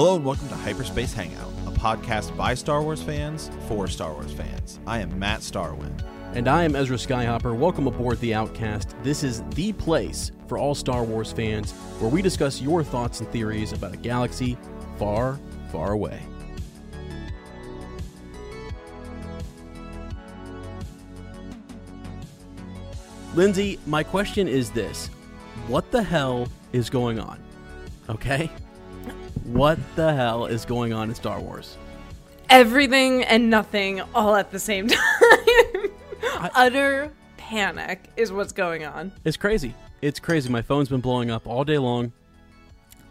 Hello 0.00 0.16
and 0.16 0.24
welcome 0.24 0.48
to 0.48 0.54
Hyperspace 0.54 1.12
Hangout, 1.12 1.52
a 1.66 1.70
podcast 1.78 2.34
by 2.34 2.54
Star 2.54 2.80
Wars 2.82 3.02
fans 3.02 3.50
for 3.68 3.86
Star 3.86 4.14
Wars 4.14 4.32
fans. 4.32 4.80
I 4.86 5.00
am 5.00 5.18
Matt 5.18 5.40
Starwind. 5.40 6.02
And 6.34 6.48
I 6.48 6.64
am 6.64 6.74
Ezra 6.74 6.96
Skyhopper. 6.96 7.54
Welcome 7.54 7.86
aboard 7.86 8.18
The 8.20 8.32
Outcast. 8.32 8.96
This 9.02 9.22
is 9.22 9.42
the 9.50 9.74
place 9.74 10.32
for 10.48 10.56
all 10.56 10.74
Star 10.74 11.04
Wars 11.04 11.32
fans 11.32 11.72
where 11.98 12.10
we 12.10 12.22
discuss 12.22 12.62
your 12.62 12.82
thoughts 12.82 13.20
and 13.20 13.28
theories 13.28 13.74
about 13.74 13.92
a 13.92 13.98
galaxy 13.98 14.56
far, 14.98 15.38
far 15.70 15.92
away. 15.92 16.22
Lindsay, 23.34 23.78
my 23.84 24.02
question 24.02 24.48
is 24.48 24.70
this 24.70 25.08
What 25.68 25.90
the 25.90 26.02
hell 26.02 26.48
is 26.72 26.88
going 26.88 27.20
on? 27.20 27.38
Okay? 28.08 28.50
What 29.52 29.78
the 29.96 30.14
hell 30.14 30.46
is 30.46 30.64
going 30.64 30.92
on 30.92 31.08
in 31.08 31.14
Star 31.14 31.40
Wars? 31.40 31.76
everything 32.48 33.22
and 33.22 33.48
nothing 33.48 34.00
all 34.12 34.34
at 34.34 34.50
the 34.50 34.58
same 34.58 34.88
time. 34.88 34.98
Utter 36.56 37.12
panic 37.36 38.10
is 38.16 38.32
what's 38.32 38.52
going 38.52 38.84
on. 38.84 39.12
It's 39.24 39.36
crazy. 39.36 39.72
It's 40.02 40.18
crazy. 40.18 40.48
My 40.50 40.60
phone's 40.60 40.88
been 40.88 41.00
blowing 41.00 41.30
up 41.30 41.46
all 41.46 41.62
day 41.64 41.78
long. 41.78 42.12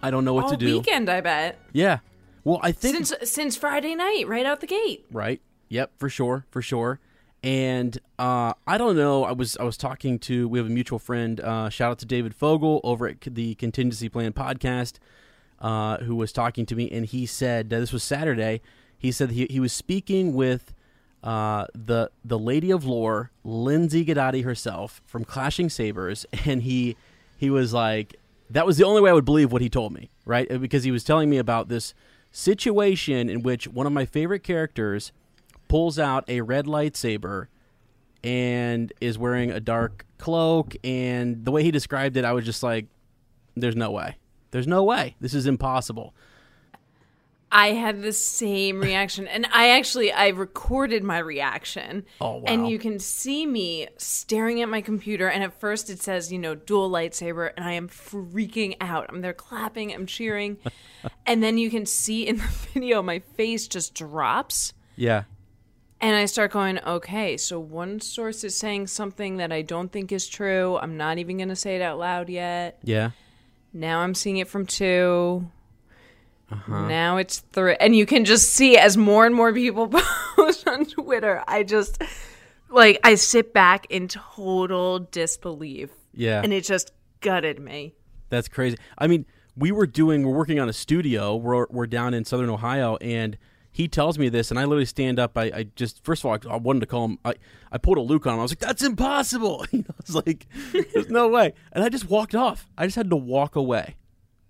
I 0.03 0.11
don't 0.11 0.25
know 0.25 0.33
what 0.33 0.43
all 0.45 0.51
to 0.51 0.57
do. 0.57 0.79
weekend, 0.79 1.09
I 1.09 1.21
bet. 1.21 1.57
Yeah. 1.71 1.99
Well, 2.43 2.59
I 2.61 2.73
think 2.73 2.97
Since 3.05 3.31
since 3.31 3.55
Friday 3.55 3.95
night, 3.95 4.25
right 4.27 4.45
out 4.45 4.59
the 4.59 4.67
gate. 4.67 5.05
right. 5.09 5.41
Yep, 5.69 5.91
for 5.97 6.09
sure, 6.09 6.45
for 6.51 6.61
sure. 6.61 6.99
And 7.41 7.97
uh, 8.17 8.53
I 8.67 8.77
don't 8.77 8.97
know. 8.97 9.23
I 9.23 9.31
was 9.31 9.55
I 9.55 9.63
was 9.63 9.77
talking 9.77 10.19
to 10.19 10.49
we 10.49 10.59
have 10.59 10.67
a 10.67 10.71
mutual 10.71 10.99
friend. 10.99 11.39
Uh, 11.39 11.69
shout 11.69 11.91
out 11.91 11.99
to 11.99 12.05
David 12.05 12.35
Fogel 12.35 12.81
over 12.83 13.07
at 13.07 13.21
the 13.21 13.55
Contingency 13.55 14.09
Plan 14.09 14.33
podcast, 14.33 14.97
uh, 15.61 15.97
who 15.97 16.15
was 16.15 16.31
talking 16.31 16.65
to 16.67 16.75
me, 16.75 16.89
and 16.91 17.05
he 17.05 17.25
said 17.25 17.73
uh, 17.73 17.79
this 17.79 17.93
was 17.93 18.03
Saturday. 18.03 18.61
He 18.97 19.11
said 19.11 19.31
he 19.31 19.47
he 19.49 19.59
was 19.59 19.73
speaking 19.73 20.33
with 20.33 20.73
uh, 21.23 21.65
the 21.73 22.11
the 22.23 22.39
Lady 22.39 22.71
of 22.71 22.85
Lore, 22.85 23.31
Lindsay 23.43 24.05
Gadati 24.05 24.43
herself 24.43 25.01
from 25.05 25.25
Clashing 25.25 25.69
Sabers, 25.69 26.25
and 26.45 26.63
he 26.63 26.95
he 27.37 27.49
was 27.49 27.73
like 27.73 28.15
that 28.49 28.65
was 28.65 28.77
the 28.77 28.83
only 28.83 29.01
way 29.01 29.09
I 29.09 29.13
would 29.13 29.25
believe 29.25 29.51
what 29.51 29.61
he 29.61 29.69
told 29.69 29.93
me, 29.93 30.09
right? 30.25 30.47
Because 30.59 30.83
he 30.83 30.91
was 30.91 31.03
telling 31.03 31.29
me 31.29 31.37
about 31.37 31.69
this 31.69 31.93
situation 32.31 33.29
in 33.29 33.43
which 33.43 33.67
one 33.67 33.85
of 33.85 33.93
my 33.93 34.05
favorite 34.05 34.43
characters 34.43 35.11
pulls 35.67 35.99
out 35.99 36.23
a 36.27 36.41
red 36.41 36.65
lightsaber 36.65 37.47
and 38.23 38.91
is 38.99 39.17
wearing 39.17 39.51
a 39.51 39.59
dark 39.59 40.05
cloak 40.17 40.75
and 40.83 41.45
the 41.45 41.51
way 41.51 41.63
he 41.63 41.71
described 41.71 42.17
it 42.17 42.25
I 42.25 42.33
was 42.33 42.43
just 42.43 42.63
like 42.63 42.87
there's 43.55 43.75
no 43.75 43.91
way. 43.91 44.15
There's 44.51 44.67
no 44.67 44.83
way. 44.83 45.15
This 45.19 45.33
is 45.33 45.45
impossible. 45.45 46.13
I 47.51 47.69
had 47.69 48.01
the 48.01 48.13
same 48.13 48.79
reaction, 48.81 49.27
and 49.27 49.47
I 49.51 49.69
actually 49.69 50.11
I 50.11 50.29
recorded 50.29 51.03
my 51.03 51.17
reaction. 51.17 52.05
Oh, 52.21 52.37
wow. 52.37 52.43
And 52.47 52.69
you 52.69 52.79
can 52.79 52.99
see 52.99 53.45
me 53.45 53.87
staring 53.97 54.61
at 54.61 54.69
my 54.69 54.81
computer, 54.81 55.27
and 55.27 55.43
at 55.43 55.59
first 55.59 55.89
it 55.89 56.01
says 56.01 56.31
you 56.31 56.39
know 56.39 56.55
dual 56.55 56.89
lightsaber, 56.89 57.51
and 57.55 57.65
I 57.65 57.73
am 57.73 57.87
freaking 57.87 58.75
out. 58.81 59.07
I'm 59.09 59.21
there 59.21 59.33
clapping, 59.33 59.93
I'm 59.93 60.05
cheering, 60.05 60.57
and 61.25 61.41
then 61.41 61.57
you 61.57 61.69
can 61.69 61.85
see 61.85 62.27
in 62.27 62.37
the 62.37 62.43
video 62.73 63.01
my 63.01 63.19
face 63.19 63.67
just 63.67 63.93
drops. 63.95 64.73
Yeah. 64.95 65.23
And 66.01 66.15
I 66.15 66.25
start 66.25 66.51
going, 66.51 66.79
okay, 66.79 67.35
so 67.35 67.59
one 67.59 67.99
source 67.99 68.45
is 68.45 68.55
saying 68.55 68.87
something 68.87 69.35
that 69.35 69.51
I 69.51 69.61
don't 69.61 69.91
think 69.91 70.13
is 70.13 70.29
true. 70.29 70.77
I'm 70.77 70.95
not 70.95 71.17
even 71.17 71.35
going 71.35 71.49
to 71.49 71.57
say 71.57 71.75
it 71.75 71.81
out 71.81 71.99
loud 71.99 72.29
yet. 72.29 72.79
Yeah. 72.85 73.11
Now 73.73 73.99
I'm 73.99 74.15
seeing 74.15 74.37
it 74.37 74.47
from 74.47 74.65
two. 74.65 75.49
Uh-huh. 76.51 76.87
Now 76.87 77.17
it's 77.17 77.39
three. 77.51 77.75
And 77.79 77.95
you 77.95 78.05
can 78.05 78.25
just 78.25 78.51
see 78.51 78.77
as 78.77 78.97
more 78.97 79.25
and 79.25 79.35
more 79.35 79.53
people 79.53 79.87
post 80.35 80.67
on 80.67 80.85
Twitter, 80.85 81.43
I 81.47 81.63
just, 81.63 82.01
like, 82.69 82.99
I 83.03 83.15
sit 83.15 83.53
back 83.53 83.85
in 83.89 84.07
total 84.07 84.99
disbelief. 84.99 85.89
Yeah. 86.13 86.41
And 86.41 86.51
it 86.51 86.63
just 86.63 86.91
gutted 87.21 87.59
me. 87.59 87.93
That's 88.29 88.47
crazy. 88.47 88.77
I 88.97 89.07
mean, 89.07 89.25
we 89.55 89.71
were 89.71 89.87
doing, 89.87 90.25
we're 90.25 90.35
working 90.35 90.59
on 90.59 90.69
a 90.69 90.73
studio. 90.73 91.35
We're, 91.35 91.67
we're 91.69 91.87
down 91.87 92.13
in 92.13 92.25
Southern 92.25 92.49
Ohio, 92.49 92.97
and 92.97 93.37
he 93.79 93.87
tells 93.87 94.19
me 94.19 94.27
this, 94.27 94.51
and 94.51 94.59
I 94.59 94.65
literally 94.65 94.83
stand 94.83 95.19
up. 95.19 95.37
I, 95.37 95.43
I 95.43 95.65
just, 95.73 96.03
first 96.03 96.21
of 96.21 96.25
all, 96.25 96.33
I, 96.33 96.55
I 96.55 96.57
wanted 96.57 96.81
to 96.81 96.85
call 96.85 97.05
him. 97.05 97.17
I, 97.23 97.35
I 97.71 97.77
pulled 97.77 97.97
a 97.97 98.01
Luke 98.01 98.27
on 98.27 98.33
him. 98.33 98.39
I 98.39 98.41
was 98.41 98.51
like, 98.51 98.59
"That's 98.59 98.83
impossible." 98.83 99.65
You 99.71 99.79
know, 99.79 99.85
I 99.91 100.03
was 100.05 100.15
like, 100.15 100.47
"There's 100.73 101.09
no 101.09 101.29
way," 101.29 101.53
and 101.71 101.81
I 101.81 101.87
just 101.87 102.09
walked 102.09 102.35
off. 102.35 102.67
I 102.77 102.85
just 102.85 102.97
had 102.97 103.09
to 103.09 103.15
walk 103.15 103.55
away 103.55 103.95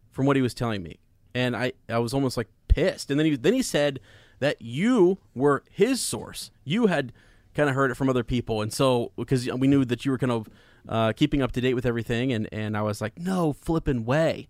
from 0.09 0.25
what 0.25 0.35
he 0.35 0.41
was 0.41 0.55
telling 0.55 0.81
me, 0.81 0.97
and 1.35 1.55
I, 1.55 1.73
I 1.87 1.99
was 1.99 2.11
almost 2.11 2.37
like 2.37 2.47
pissed. 2.69 3.11
And 3.11 3.19
then 3.19 3.27
he, 3.27 3.35
then 3.35 3.53
he 3.53 3.61
said 3.61 3.99
that 4.39 4.59
you 4.63 5.19
were 5.35 5.63
his 5.69 6.01
source. 6.01 6.49
You 6.63 6.87
had 6.87 7.13
kind 7.53 7.69
of 7.69 7.75
heard 7.75 7.91
it 7.91 7.97
from 7.97 8.09
other 8.09 8.23
people, 8.23 8.63
and 8.63 8.73
so 8.73 9.11
because 9.15 9.47
we 9.47 9.67
knew 9.67 9.85
that 9.85 10.05
you 10.05 10.11
were 10.11 10.17
kind 10.17 10.31
of 10.31 10.49
uh, 10.87 11.13
keeping 11.13 11.43
up 11.43 11.51
to 11.51 11.61
date 11.61 11.75
with 11.75 11.85
everything, 11.85 12.33
and 12.33 12.49
and 12.51 12.75
I 12.75 12.81
was 12.81 12.99
like, 12.99 13.19
"No 13.19 13.53
flipping 13.53 14.05
way." 14.05 14.47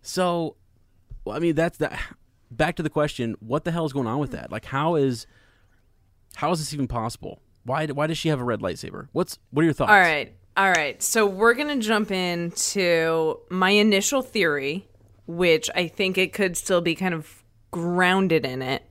So, 0.00 0.56
well, 1.26 1.36
I 1.36 1.38
mean, 1.38 1.54
that's 1.54 1.76
that. 1.76 2.00
Back 2.56 2.76
to 2.76 2.82
the 2.82 2.90
question: 2.90 3.36
What 3.40 3.64
the 3.64 3.70
hell 3.70 3.86
is 3.86 3.92
going 3.92 4.06
on 4.06 4.18
with 4.18 4.32
that? 4.32 4.50
Like, 4.52 4.66
how 4.66 4.94
is 4.94 5.26
how 6.36 6.50
is 6.50 6.58
this 6.58 6.72
even 6.72 6.88
possible? 6.88 7.40
Why 7.64 7.86
why 7.86 8.06
does 8.06 8.18
she 8.18 8.28
have 8.28 8.40
a 8.40 8.44
red 8.44 8.60
lightsaber? 8.60 9.08
What's 9.12 9.38
what 9.50 9.62
are 9.62 9.64
your 9.64 9.72
thoughts? 9.74 9.90
All 9.90 9.98
right. 9.98 10.34
All 10.56 10.70
right. 10.70 11.02
So 11.02 11.26
we're 11.26 11.54
going 11.54 11.68
to 11.68 11.86
jump 11.86 12.10
into 12.10 13.38
my 13.48 13.70
initial 13.70 14.20
theory, 14.22 14.86
which 15.26 15.70
I 15.74 15.88
think 15.88 16.18
it 16.18 16.32
could 16.32 16.56
still 16.56 16.82
be 16.82 16.94
kind 16.94 17.14
of 17.14 17.42
grounded 17.70 18.44
in 18.44 18.60
it. 18.60 18.82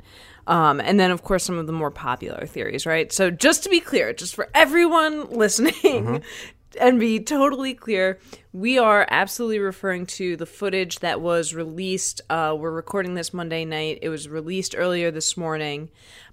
Um, 0.47 0.81
and 0.81 0.99
then, 0.99 1.11
of 1.11 1.23
course, 1.23 1.43
some 1.43 1.59
of 1.59 1.67
the 1.67 1.73
more 1.73 1.91
popular 1.91 2.47
theories, 2.47 2.87
right? 2.87 3.13
So, 3.13 3.29
just 3.29 3.63
to 3.63 3.69
be 3.69 3.79
clear, 3.79 4.11
just 4.11 4.33
for 4.33 4.49
everyone 4.55 5.29
listening, 5.29 6.23
and 6.79 6.99
be 6.99 7.19
totally 7.19 7.73
clear, 7.73 8.19
we 8.53 8.77
are 8.77 9.07
absolutely 9.09 9.59
referring 9.59 10.05
to 10.05 10.35
the 10.37 10.45
footage 10.45 10.99
that 10.99 11.21
was 11.21 11.53
released. 11.53 12.21
Uh, 12.29 12.55
we're 12.57 12.71
recording 12.71 13.15
this 13.15 13.33
Monday 13.33 13.65
night. 13.65 13.99
It 14.01 14.09
was 14.09 14.29
released 14.29 14.75
earlier 14.77 15.11
this 15.11 15.35
morning, 15.35 15.89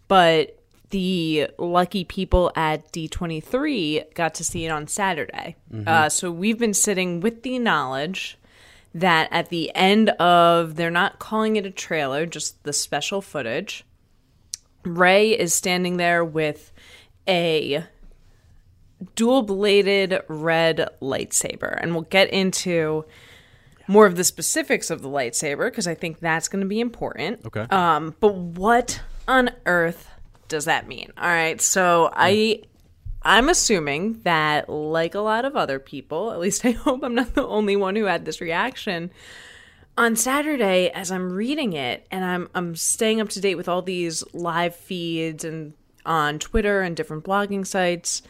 but 0.07 0.59
the 0.91 1.49
lucky 1.59 2.05
people 2.05 2.51
at 2.57 2.91
D23 2.93 4.15
got 4.15 4.35
to 4.35 4.45
see 4.45 4.65
it 4.65 4.71
on 4.71 4.87
Saturday. 4.87 5.57
Uh, 5.87 6.09
so 6.09 6.31
we've 6.31 6.59
been 6.59 6.75
sitting 6.75 7.21
with 7.21 7.43
the 7.43 7.59
knowledge 7.59 8.39
that 8.95 9.29
at 9.31 9.51
the 9.51 9.71
end 9.75 10.09
of, 10.11 10.77
they're 10.77 10.91
not 10.91 11.19
calling 11.19 11.57
it 11.57 11.67
a 11.67 11.71
trailer, 11.71 12.25
just 12.25 12.63
the 12.65 12.73
special 12.73 13.21
footage. 13.21 13.85
Rey 14.83 15.31
is 15.39 15.53
standing 15.53 15.99
there 15.99 16.25
with 16.25 16.73
a 17.29 17.85
dual 19.15 19.43
bladed 19.43 20.21
red 20.29 20.89
lightsaber. 21.01 21.79
And 21.81 21.93
we'll 21.93 22.03
get 22.03 22.31
into 22.31 23.05
more 23.87 24.07
of 24.07 24.17
the 24.17 24.25
specifics 24.25 24.91
of 24.91 25.03
the 25.03 25.09
lightsaber 25.09 25.71
because 25.71 25.87
I 25.87 25.95
think 25.95 26.21
that's 26.21 26.49
going 26.49 26.63
to 26.63 26.69
be 26.69 26.81
important. 26.81 27.45
Okay. 27.47 27.67
Um, 27.71 28.15
but 28.21 28.35
what 28.35 29.01
on 29.27 29.51
earth 29.67 30.11
does 30.49 30.67
that 30.67 30.87
mean? 30.87 31.13
All 31.19 31.29
right. 31.29 31.61
So 31.61 32.11
I. 32.13 32.63
I'm 33.21 33.49
assuming 33.49 34.21
that, 34.23 34.69
like 34.69 35.17
a 35.17 35.21
lot 35.21 35.45
of 35.45 35.57
other 35.57 35.81
people, 35.81 36.31
at 36.31 36.39
least 36.39 36.65
I 36.65 36.71
hope 36.71 37.03
I'm 37.03 37.17
not 37.17 37.35
the 37.35 37.45
only 37.45 37.75
one 37.75 37.97
who 37.97 38.05
had 38.05 38.25
this 38.25 38.41
reaction. 38.41 39.11
On 39.99 40.15
Saturday, 40.15 40.89
as 40.91 41.11
I'm 41.11 41.33
reading 41.33 41.73
it, 41.73 42.07
and 42.13 42.25
I'm 42.25 42.49
I'm 42.55 42.77
staying 42.77 43.21
up 43.21 43.29
to 43.31 43.41
date 43.41 43.57
with 43.57 43.69
all 43.69 43.83
these 43.83 44.23
live 44.33 44.77
feeds 44.77 45.43
and 45.43 45.75
on 46.07 46.39
Twitter 46.39 46.81
and 46.81 46.97
different 46.97 47.25
blogging 47.25 47.67
sites, 47.67 48.23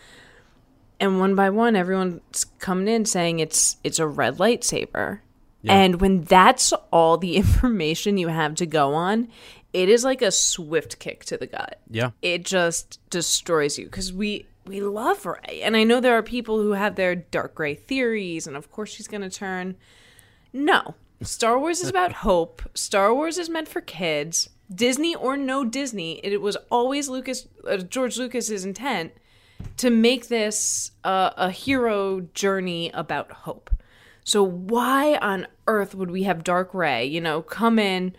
and 1.01 1.21
one 1.21 1.35
by 1.35 1.51
one 1.51 1.77
everyone's 1.77 2.45
coming 2.59 2.89
in 2.89 3.05
saying 3.05 3.39
it's 3.39 3.77
it's 3.85 3.99
a 3.99 4.07
red 4.07 4.39
lightsaber. 4.39 5.21
And 5.67 6.01
when 6.01 6.23
that's 6.23 6.73
all 6.91 7.19
the 7.19 7.37
information 7.43 8.17
you 8.17 8.29
have 8.29 8.55
to 8.57 8.67
go 8.67 8.95
on 8.95 9.29
it 9.73 9.89
is 9.91 10.03
like 10.03 10.23
a 10.23 10.31
swift 10.31 10.99
kick 10.99 11.25
to 11.27 11.37
the 11.37 11.47
gut. 11.47 11.79
Yeah. 11.91 12.11
it 12.23 12.45
just 12.45 13.01
destroys 13.11 13.79
you 13.79 13.85
because 13.85 14.13
we 14.13 14.47
we 14.67 14.81
love 14.81 15.25
Rey 15.27 15.61
and 15.63 15.77
i 15.77 15.85
know 15.85 16.01
there 16.01 16.17
are 16.17 16.23
people 16.23 16.61
who 16.61 16.73
have 16.73 16.95
their 16.97 17.15
dark 17.15 17.59
Rey 17.59 17.75
theories 17.75 18.47
and 18.47 18.57
of 18.57 18.71
course 18.71 18.91
she's 18.91 19.09
going 19.09 19.23
to 19.23 19.31
turn. 19.31 19.77
No. 20.53 20.95
Star 21.23 21.59
wars 21.59 21.81
is 21.81 21.89
about 21.89 22.13
hope. 22.25 22.63
Star 22.75 23.15
wars 23.15 23.39
is 23.39 23.51
meant 23.51 23.69
for 23.69 23.81
kids. 23.81 24.49
Disney 24.73 25.15
or 25.15 25.37
no 25.37 25.65
disney 25.65 26.21
it 26.23 26.43
was 26.43 26.57
always 26.71 27.09
lucas 27.09 27.49
uh, 27.67 27.79
george 27.79 28.19
lucas's 28.19 28.67
intent 28.67 29.13
to 29.79 29.91
make 29.91 30.29
this 30.29 30.91
uh, 31.05 31.31
a 31.37 31.51
hero 31.51 32.21
journey 32.35 32.91
about 32.95 33.31
hope. 33.33 33.71
So 34.25 34.43
why 34.43 35.17
on 35.17 35.47
earth 35.67 35.95
would 35.95 36.11
we 36.11 36.25
have 36.25 36.45
Dark 36.45 36.75
Rey, 36.75 37.05
you 37.07 37.21
know, 37.21 37.41
come 37.43 37.79
in, 37.79 38.15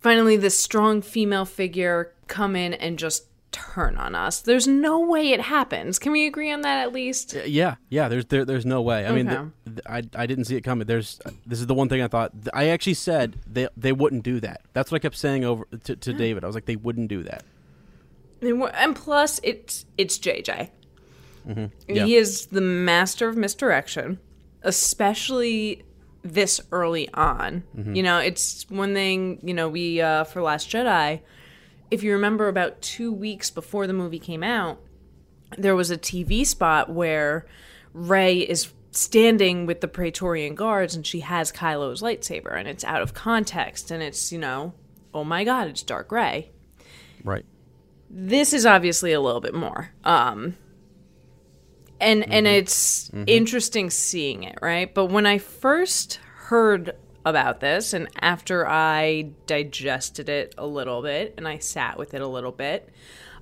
finally 0.00 0.36
this 0.36 0.58
strong 0.58 1.02
female 1.02 1.44
figure 1.44 2.12
come 2.28 2.54
in 2.56 2.74
and 2.74 2.98
just 2.98 3.24
turn 3.50 3.96
on 3.96 4.14
us? 4.14 4.40
There's 4.40 4.68
no 4.68 5.00
way 5.00 5.30
it 5.32 5.40
happens. 5.40 5.98
Can 5.98 6.12
we 6.12 6.26
agree 6.26 6.52
on 6.52 6.60
that 6.60 6.78
at 6.82 6.92
least? 6.92 7.34
Yeah, 7.46 7.74
yeah. 7.88 8.08
There's 8.08 8.26
there, 8.26 8.44
there's 8.44 8.64
no 8.64 8.82
way. 8.82 9.04
I 9.06 9.12
mean, 9.12 9.28
Okay. 9.28 9.50
th- 9.64 9.76
th- 9.84 9.86
I 10.16 10.22
I 10.22 10.26
didn't 10.26 10.44
see 10.44 10.56
it 10.56 10.60
coming. 10.62 10.86
There's 10.86 11.20
this 11.44 11.60
is 11.60 11.66
the 11.66 11.74
one 11.74 11.88
thing 11.88 12.02
I 12.02 12.08
thought. 12.08 12.32
I 12.54 12.68
actually 12.68 12.94
said 12.94 13.36
they 13.50 13.68
they 13.76 13.92
wouldn't 13.92 14.22
do 14.22 14.38
that. 14.40 14.60
That's 14.74 14.92
what 14.92 14.96
I 14.96 14.98
kept 15.00 15.16
saying 15.16 15.44
over 15.44 15.66
to, 15.84 15.96
to 15.96 16.12
David. 16.12 16.44
I 16.44 16.46
was 16.46 16.54
like, 16.54 16.66
they 16.66 16.76
wouldn't 16.76 17.08
do 17.08 17.22
that. 17.24 17.42
And, 18.42 18.62
and 18.74 18.96
plus, 18.96 19.40
it's 19.42 19.86
it's 19.96 20.18
JJ. 20.18 20.70
Yeah. 21.46 21.68
He 22.04 22.16
is 22.16 22.46
the 22.46 22.60
master 22.60 23.28
of 23.28 23.36
misdirection, 23.36 24.18
especially 24.62 25.84
this 26.22 26.60
early 26.70 27.08
on. 27.14 27.64
You 27.94 28.02
know, 28.02 28.18
it's 28.18 28.68
one 28.68 28.94
thing. 28.94 29.40
You 29.42 29.54
know, 29.54 29.68
we 29.68 30.00
uh, 30.00 30.24
for 30.24 30.42
Last 30.42 30.70
Jedi. 30.70 31.20
If 31.90 32.02
you 32.02 32.12
remember, 32.12 32.48
about 32.48 32.80
two 32.80 33.12
weeks 33.12 33.50
before 33.50 33.86
the 33.86 33.92
movie 33.92 34.18
came 34.18 34.42
out, 34.42 34.80
there 35.58 35.76
was 35.76 35.90
a 35.90 35.98
TV 35.98 36.46
spot 36.46 36.88
where 36.88 37.46
Rey 37.92 38.38
is 38.38 38.72
standing 38.92 39.66
with 39.66 39.80
the 39.80 39.88
Praetorian 39.88 40.54
guards 40.54 40.94
and 40.94 41.06
she 41.06 41.20
has 41.20 41.52
Kylo's 41.52 42.02
lightsaber 42.02 42.54
and 42.58 42.68
it's 42.68 42.84
out 42.84 43.02
of 43.02 43.14
context 43.14 43.90
and 43.90 44.02
it's, 44.02 44.32
you 44.32 44.38
know, 44.38 44.72
oh 45.12 45.24
my 45.24 45.44
god, 45.44 45.68
it's 45.68 45.82
Dark 45.82 46.12
Rey 46.12 46.50
Right. 47.24 47.44
This 48.14 48.52
is 48.52 48.66
obviously 48.66 49.12
a 49.12 49.20
little 49.20 49.40
bit 49.40 49.54
more 49.54 49.90
um 50.04 50.54
and 51.98 52.30
and 52.30 52.46
it's 52.46 53.10
interesting 53.26 53.88
seeing 53.88 54.42
it 54.42 54.58
right? 54.60 54.92
But 54.92 55.06
when 55.06 55.24
i 55.24 55.38
first 55.38 56.20
heard 56.36 56.94
about 57.24 57.60
this 57.60 57.92
and 57.92 58.08
after 58.20 58.68
i 58.68 59.30
digested 59.46 60.28
it 60.28 60.54
a 60.58 60.66
little 60.66 61.00
bit 61.02 61.34
and 61.38 61.46
i 61.46 61.56
sat 61.56 61.96
with 61.96 62.14
it 62.14 62.20
a 62.20 62.26
little 62.26 62.50
bit 62.50 62.88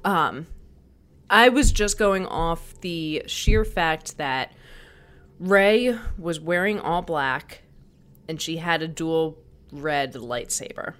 um 0.04 0.46
i 1.30 1.48
was 1.48 1.72
just 1.72 1.98
going 1.98 2.26
off 2.26 2.78
the 2.82 3.22
sheer 3.26 3.64
fact 3.64 4.18
that 4.18 4.52
Rey 5.38 5.98
was 6.18 6.38
wearing 6.38 6.78
all 6.78 7.00
black 7.00 7.62
and 8.28 8.40
she 8.40 8.58
had 8.58 8.82
a 8.82 8.88
dual 8.88 9.38
red 9.72 10.12
lightsaber 10.12 10.92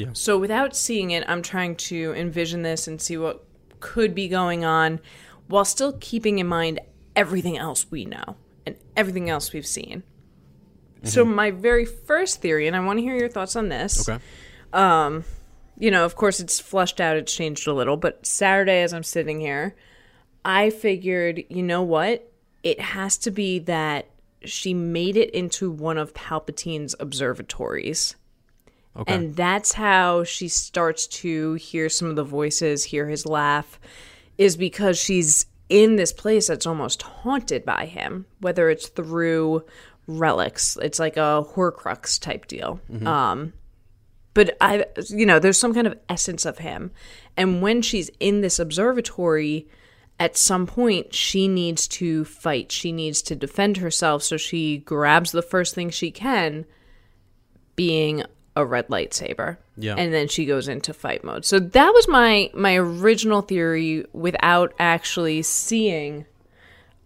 Yeah. 0.00 0.08
so 0.12 0.38
without 0.38 0.74
seeing 0.74 1.10
it, 1.10 1.24
I'm 1.28 1.42
trying 1.42 1.76
to 1.76 2.14
envision 2.14 2.62
this 2.62 2.88
and 2.88 3.00
see 3.00 3.16
what 3.16 3.44
could 3.80 4.14
be 4.14 4.28
going 4.28 4.64
on 4.64 5.00
while 5.46 5.64
still 5.64 5.96
keeping 6.00 6.38
in 6.38 6.46
mind 6.46 6.80
everything 7.16 7.58
else 7.58 7.90
we 7.90 8.04
know 8.04 8.36
and 8.64 8.76
everything 8.96 9.28
else 9.28 9.52
we've 9.52 9.66
seen. 9.66 10.02
So 11.02 11.24
my 11.24 11.50
very 11.50 11.86
first 11.86 12.42
theory, 12.42 12.66
and 12.66 12.76
I 12.76 12.80
want 12.80 12.98
to 12.98 13.02
hear 13.02 13.16
your 13.16 13.28
thoughts 13.28 13.56
on 13.56 13.70
this. 13.70 14.08
Okay. 14.08 14.22
Um, 14.72 15.24
you 15.78 15.90
know, 15.90 16.04
of 16.04 16.14
course 16.14 16.40
it's 16.40 16.60
flushed 16.60 17.00
out, 17.00 17.16
it's 17.16 17.34
changed 17.34 17.66
a 17.66 17.72
little, 17.72 17.96
but 17.96 18.26
Saturday 18.26 18.82
as 18.82 18.92
I'm 18.92 19.02
sitting 19.02 19.40
here, 19.40 19.74
I 20.44 20.70
figured, 20.70 21.42
you 21.48 21.62
know 21.62 21.82
what? 21.82 22.30
It 22.62 22.80
has 22.80 23.16
to 23.18 23.30
be 23.30 23.58
that 23.60 24.10
she 24.44 24.74
made 24.74 25.16
it 25.16 25.30
into 25.30 25.70
one 25.70 25.98
of 25.98 26.14
Palpatine's 26.14 26.94
observatories. 27.00 28.16
Okay. 29.00 29.14
And 29.14 29.34
that's 29.34 29.72
how 29.72 30.24
she 30.24 30.48
starts 30.48 31.06
to 31.06 31.54
hear 31.54 31.88
some 31.88 32.08
of 32.08 32.16
the 32.16 32.24
voices, 32.24 32.84
hear 32.84 33.08
his 33.08 33.24
laugh, 33.24 33.80
is 34.36 34.56
because 34.56 34.98
she's 34.98 35.46
in 35.70 35.96
this 35.96 36.12
place 36.12 36.48
that's 36.48 36.66
almost 36.66 37.02
haunted 37.02 37.64
by 37.64 37.86
him, 37.86 38.26
whether 38.40 38.68
it's 38.68 38.88
through 38.88 39.64
relics. 40.06 40.76
It's 40.82 40.98
like 40.98 41.16
a 41.16 41.44
Horcrux 41.54 42.20
type 42.20 42.46
deal. 42.46 42.80
Um, 43.06 43.52
but 44.34 44.56
I, 44.60 44.84
you 45.08 45.24
know, 45.24 45.38
there's 45.38 45.58
some 45.58 45.72
kind 45.72 45.86
of 45.86 45.98
essence 46.08 46.44
of 46.44 46.58
him. 46.58 46.90
And 47.36 47.62
when 47.62 47.82
she's 47.82 48.10
in 48.20 48.42
this 48.42 48.58
observatory, 48.58 49.68
at 50.18 50.36
some 50.36 50.66
point, 50.66 51.14
she 51.14 51.48
needs 51.48 51.88
to 51.88 52.24
fight. 52.24 52.70
She 52.70 52.92
needs 52.92 53.22
to 53.22 53.34
defend 53.34 53.78
herself. 53.78 54.22
So 54.22 54.36
she 54.36 54.78
grabs 54.78 55.32
the 55.32 55.42
first 55.42 55.74
thing 55.74 55.90
she 55.90 56.10
can, 56.10 56.66
being 57.76 58.24
a 58.60 58.66
red 58.66 58.88
lightsaber. 58.88 59.56
Yeah. 59.76 59.94
And 59.96 60.12
then 60.12 60.28
she 60.28 60.46
goes 60.46 60.68
into 60.68 60.92
fight 60.94 61.24
mode. 61.24 61.44
So 61.44 61.58
that 61.58 61.90
was 61.92 62.06
my 62.08 62.50
my 62.54 62.76
original 62.76 63.42
theory 63.42 64.04
without 64.12 64.72
actually 64.78 65.42
seeing 65.42 66.26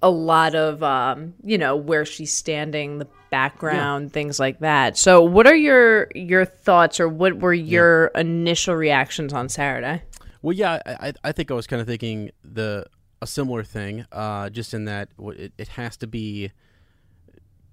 a 0.02 0.10
lot 0.10 0.54
of 0.54 0.82
um, 0.82 1.34
you 1.42 1.56
know, 1.56 1.76
where 1.76 2.04
she's 2.04 2.32
standing, 2.32 2.98
the 2.98 3.08
background, 3.30 4.12
things 4.12 4.38
like 4.38 4.58
that. 4.60 4.96
So 4.98 5.22
what 5.22 5.46
are 5.46 5.54
your 5.56 6.08
your 6.14 6.44
thoughts 6.44 7.00
or 7.00 7.08
what 7.08 7.38
were 7.40 7.54
your 7.54 8.06
initial 8.08 8.74
reactions 8.74 9.32
on 9.32 9.48
Saturday? 9.48 10.02
Well, 10.42 10.52
yeah, 10.54 10.78
I, 10.84 11.14
I- 11.24 11.32
think 11.32 11.50
I 11.50 11.54
was 11.54 11.66
kind 11.66 11.80
of 11.80 11.86
thinking 11.88 12.30
the 12.44 12.84
a 13.22 13.26
similar 13.26 13.62
thing, 13.64 14.04
uh, 14.12 14.50
just 14.50 14.74
in 14.74 14.84
that 14.84 15.08
it, 15.18 15.54
it 15.56 15.68
has 15.68 15.96
to 15.96 16.06
be 16.06 16.52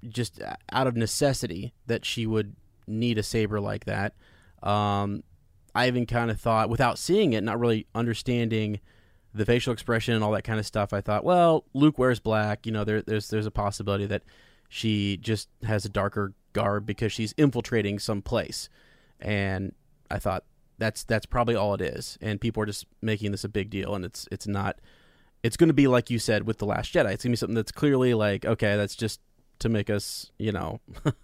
just 0.07 0.41
out 0.71 0.88
of 0.88 0.95
necessity 0.95 1.73
that 1.88 2.05
she 2.05 2.25
would 2.25 2.55
need 2.88 3.17
a 3.17 3.23
saber 3.23 3.59
like 3.59 3.85
that. 3.85 4.13
Um, 4.63 5.23
I 5.73 5.88
even 5.88 6.05
kind 6.05 6.29
of 6.29 6.39
thought, 6.39 6.69
without 6.69 7.00
seeing 7.00 7.33
it, 7.33 7.43
not 7.43 7.59
really 7.59 7.88
understanding 7.95 8.79
the 9.33 9.45
facial 9.45 9.71
expression 9.71 10.13
and 10.13 10.23
all 10.23 10.31
that 10.31 10.43
kind 10.43 10.59
of 10.59 10.65
stuff, 10.65 10.91
I 10.91 11.01
thought, 11.01 11.23
well, 11.23 11.63
Luke 11.73 11.97
wears 11.97 12.19
black. 12.19 12.65
You 12.65 12.71
know, 12.73 12.83
there, 12.83 13.01
there's 13.01 13.29
there's 13.29 13.45
a 13.45 13.51
possibility 13.51 14.05
that 14.07 14.23
she 14.69 15.17
just 15.17 15.50
has 15.63 15.85
a 15.85 15.89
darker 15.89 16.33
garb 16.53 16.85
because 16.85 17.13
she's 17.13 17.33
infiltrating 17.38 18.00
some 18.00 18.21
place, 18.21 18.69
and 19.19 19.73
I 20.09 20.19
thought 20.19 20.43
that's 20.77 21.03
that's 21.03 21.25
probably 21.25 21.55
all 21.55 21.73
it 21.73 21.81
is, 21.81 22.17
and 22.21 22.41
people 22.41 22.61
are 22.63 22.65
just 22.65 22.85
making 23.01 23.31
this 23.31 23.43
a 23.43 23.50
big 23.50 23.69
deal, 23.69 23.95
and 23.95 24.03
it's 24.03 24.27
it's 24.31 24.47
not. 24.47 24.79
it's 25.43 25.57
going 25.57 25.69
to 25.69 25.73
be 25.73 25.88
like 25.88 26.09
you 26.09 26.19
said 26.19 26.45
with 26.45 26.57
the 26.57 26.65
Last 26.65 26.93
Jedi. 26.93 27.13
It's 27.13 27.23
going 27.23 27.29
to 27.29 27.29
be 27.29 27.35
something 27.38 27.55
that's 27.55 27.71
clearly 27.71 28.13
like, 28.13 28.45
okay, 28.45 28.75
that's 28.75 28.95
just 28.95 29.21
to 29.59 29.69
make 29.69 29.89
us, 29.89 30.31
you 30.38 30.51
know, 30.51 30.81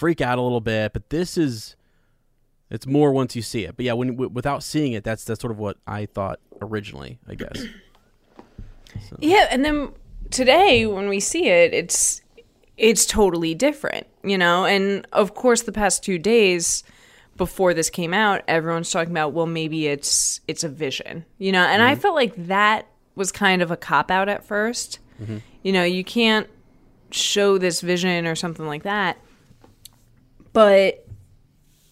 freak 0.00 0.22
out 0.22 0.38
a 0.38 0.42
little 0.42 0.62
bit. 0.62 0.94
But 0.94 1.10
this 1.10 1.36
is, 1.36 1.76
it's 2.70 2.86
more 2.86 3.12
once 3.12 3.36
you 3.36 3.42
see 3.42 3.64
it. 3.64 3.76
But 3.76 3.84
yeah, 3.84 3.92
when 3.92 4.08
w- 4.12 4.30
without 4.30 4.62
seeing 4.62 4.94
it, 4.94 5.04
that's 5.04 5.24
that's 5.24 5.40
sort 5.40 5.50
of 5.50 5.58
what 5.58 5.76
I 5.86 6.06
thought 6.06 6.40
originally. 6.60 7.18
I 7.28 7.34
guess. 7.34 7.64
So. 9.08 9.16
Yeah, 9.20 9.46
and 9.52 9.64
then 9.64 9.92
today 10.30 10.84
when 10.84 11.08
we 11.08 11.20
see 11.20 11.46
it, 11.46 11.72
it's 11.72 12.22
it's 12.76 13.06
totally 13.06 13.54
different, 13.54 14.08
you 14.24 14.36
know. 14.36 14.64
And 14.64 15.06
of 15.12 15.34
course, 15.34 15.62
the 15.62 15.70
past 15.70 16.02
two 16.02 16.18
days 16.18 16.82
before 17.36 17.72
this 17.72 17.88
came 17.88 18.12
out, 18.12 18.42
everyone's 18.48 18.90
talking 18.90 19.12
about, 19.12 19.32
well, 19.32 19.46
maybe 19.46 19.86
it's 19.86 20.40
it's 20.48 20.64
a 20.64 20.68
vision, 20.68 21.24
you 21.38 21.52
know. 21.52 21.62
And 21.62 21.82
I 21.82 21.92
mm-hmm. 21.92 22.00
felt 22.00 22.14
like 22.16 22.34
that 22.46 22.88
was 23.14 23.30
kind 23.30 23.62
of 23.62 23.70
a 23.70 23.76
cop 23.76 24.10
out 24.10 24.28
at 24.28 24.46
1st 24.46 24.98
mm-hmm. 25.22 25.38
You 25.62 25.72
know, 25.72 25.84
you 25.84 26.02
can't 26.02 26.48
show 27.12 27.58
this 27.58 27.80
vision 27.80 28.26
or 28.26 28.34
something 28.34 28.66
like 28.66 28.82
that. 28.82 29.18
But 30.52 31.06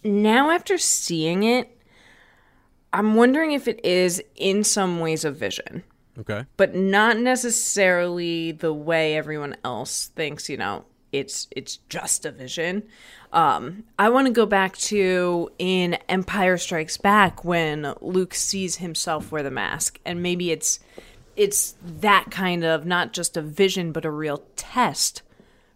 now 0.05 0.50
after 0.50 0.79
seeing 0.79 1.43
it, 1.43 1.77
I'm 2.93 3.15
wondering 3.15 3.53
if 3.53 3.69
it 3.69 3.85
is 3.85 4.23
in 4.35 4.65
some 4.65 5.00
ways 5.00 5.25
a 5.25 5.31
vision. 5.31 5.85
Okay. 6.19 6.47
but 6.57 6.75
not 6.75 7.17
necessarily 7.17 8.50
the 8.50 8.73
way 8.73 9.17
everyone 9.17 9.55
else 9.62 10.09
thinks 10.17 10.49
you 10.49 10.57
know 10.57 10.85
it's 11.12 11.47
it's 11.53 11.77
just 11.88 12.27
a 12.27 12.33
vision. 12.33 12.83
Um 13.33 13.85
i 14.00 14.09
want 14.09 14.27
to 14.27 14.33
go 14.33 14.45
back 14.45 14.77
to 14.79 15.49
in 15.61 15.95
empire 16.09 16.59
strikes 16.59 16.97
back 16.97 17.45
when 17.45 17.95
luke 18.00 18.35
sees 18.35 18.77
himself 18.77 19.31
wear 19.31 19.45
the 19.45 19.50
mask 19.53 20.00
and 20.05 20.21
maybe 20.21 20.50
it's 20.50 20.81
it's 21.37 21.77
that 21.85 22.33
kind 22.33 22.65
of 22.65 22.85
not 22.85 23.12
just 23.12 23.37
a 23.37 23.43
vision 23.43 23.93
but 23.93 24.05
a 24.05 24.11
real 24.11 24.43
test 24.57 25.23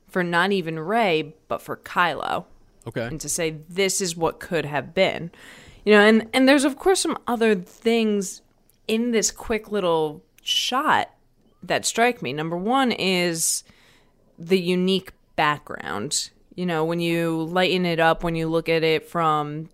for 0.09 0.25
not 0.25 0.51
even 0.51 0.79
Rey 0.81 1.35
but 1.47 1.63
for 1.63 1.77
Kylo 1.77 2.47
Okay. 2.87 3.03
and 3.03 3.21
to 3.21 3.29
say 3.29 3.59
this 3.69 4.01
is 4.01 4.17
what 4.17 4.41
could 4.41 4.65
have 4.65 4.95
been. 4.95 5.31
You 5.85 5.93
know 5.93 6.01
and 6.01 6.29
and 6.33 6.49
there's 6.49 6.65
of 6.65 6.79
course 6.79 7.01
some 7.01 7.19
other 7.27 7.55
things 7.55 8.43
in 8.89 9.13
this 9.13 9.31
quick 9.31 9.71
little 9.71 10.23
shot 10.43 11.11
that 11.63 11.85
strike 11.85 12.23
me. 12.23 12.33
Number 12.33 12.57
one 12.57 12.93
is 12.93 13.65
the 14.39 14.59
unique 14.61 15.13
background. 15.37 16.31
You 16.55 16.67
know 16.67 16.85
when 16.85 17.01
you 17.01 17.43
lighten 17.45 17.87
it 17.87 18.01
up 18.01 18.23
when 18.23 18.35
you 18.35 18.49
look 18.49 18.69
at 18.69 18.83
it 18.83 19.09
from 19.09 19.69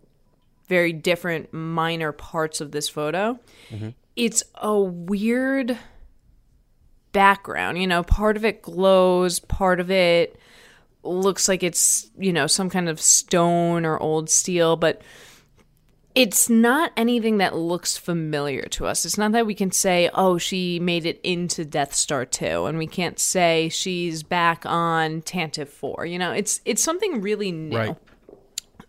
very 0.68 0.92
different 0.92 1.52
minor 1.52 2.12
parts 2.12 2.60
of 2.60 2.72
this 2.72 2.90
photo 2.90 3.38
mm-hmm. 3.70 3.88
it's 4.16 4.44
a 4.56 4.78
weird 4.78 5.78
background. 7.12 7.78
You 7.80 7.86
know 7.86 8.02
part 8.02 8.36
of 8.36 8.44
it 8.44 8.62
glows 8.62 9.40
part 9.40 9.80
of 9.80 9.90
it 9.90 10.38
looks 11.02 11.48
like 11.48 11.62
it's 11.62 12.10
you 12.18 12.32
know 12.32 12.46
some 12.46 12.68
kind 12.68 12.88
of 12.88 13.00
stone 13.00 13.86
or 13.86 13.98
old 13.98 14.28
steel 14.28 14.76
but 14.76 15.00
it's 16.14 16.50
not 16.50 16.90
anything 16.96 17.38
that 17.38 17.54
looks 17.54 17.96
familiar 17.96 18.62
to 18.62 18.86
us. 18.86 19.04
It's 19.04 19.16
not 19.16 19.30
that 19.32 19.46
we 19.46 19.54
can 19.54 19.70
say 19.70 20.10
oh 20.14 20.36
she 20.36 20.80
made 20.80 21.06
it 21.06 21.20
into 21.22 21.64
death 21.64 21.94
star 21.94 22.24
2 22.24 22.66
and 22.66 22.76
we 22.76 22.88
can't 22.88 23.18
say 23.18 23.68
she's 23.68 24.22
back 24.22 24.66
on 24.66 25.22
tantive 25.22 25.68
4 25.68 26.06
you 26.06 26.18
know? 26.18 26.32
It's 26.32 26.60
it's 26.64 26.82
something 26.82 27.20
really 27.20 27.52
new. 27.52 27.76
Right. 27.76 27.96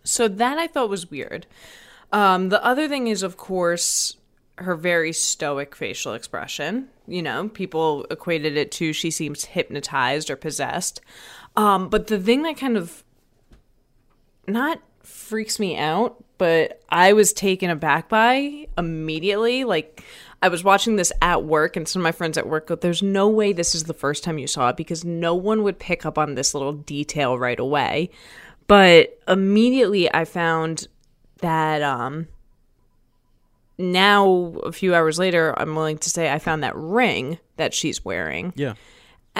so 0.03 0.27
that 0.27 0.57
i 0.57 0.67
thought 0.67 0.89
was 0.89 1.11
weird. 1.11 1.45
Um, 2.11 2.49
the 2.49 2.63
other 2.65 2.87
thing 2.87 3.07
is 3.07 3.21
of 3.21 3.37
course 3.37 4.17
her 4.55 4.75
very 4.75 5.13
stoic 5.13 5.75
facial 5.75 6.13
expression. 6.15 6.89
You 7.05 7.21
know 7.21 7.49
people 7.49 8.07
equated 8.09 8.57
it 8.57 8.71
to 8.73 8.91
she 8.91 9.11
seems 9.11 9.45
hypnotized 9.45 10.31
or 10.31 10.35
possessed 10.35 11.01
um, 11.59 11.89
but 11.89 12.07
the 12.07 12.17
thing 12.17 12.43
that 12.43 12.55
kind 12.55 12.77
of 12.77 13.03
not 14.47 14.81
freaks 15.03 15.59
me 15.59 15.77
out, 15.77 16.23
but 16.37 16.81
I 16.87 17.11
was 17.11 17.33
taken 17.33 17.69
aback 17.69 18.07
by 18.07 18.67
immediately. 18.77 19.65
Like, 19.65 20.01
I 20.41 20.47
was 20.47 20.63
watching 20.63 20.95
this 20.95 21.11
at 21.21 21.43
work, 21.43 21.75
and 21.75 21.85
some 21.85 22.01
of 22.01 22.03
my 22.05 22.13
friends 22.13 22.37
at 22.37 22.47
work 22.47 22.67
go, 22.67 22.75
There's 22.75 23.03
no 23.03 23.27
way 23.27 23.51
this 23.51 23.75
is 23.75 23.83
the 23.83 23.93
first 23.93 24.23
time 24.23 24.37
you 24.37 24.47
saw 24.47 24.69
it 24.69 24.77
because 24.77 25.03
no 25.03 25.35
one 25.35 25.63
would 25.63 25.79
pick 25.79 26.05
up 26.05 26.17
on 26.17 26.35
this 26.35 26.53
little 26.53 26.71
detail 26.71 27.37
right 27.37 27.59
away. 27.59 28.09
But 28.67 29.19
immediately 29.27 30.09
I 30.13 30.23
found 30.23 30.87
that 31.39 31.81
um, 31.81 32.29
now, 33.77 34.53
a 34.63 34.71
few 34.71 34.95
hours 34.95 35.19
later, 35.19 35.53
I'm 35.57 35.75
willing 35.75 35.97
to 35.97 36.09
say 36.09 36.31
I 36.31 36.39
found 36.39 36.63
that 36.63 36.75
ring 36.77 37.39
that 37.57 37.73
she's 37.73 38.05
wearing 38.05 38.53
Yeah. 38.55 38.75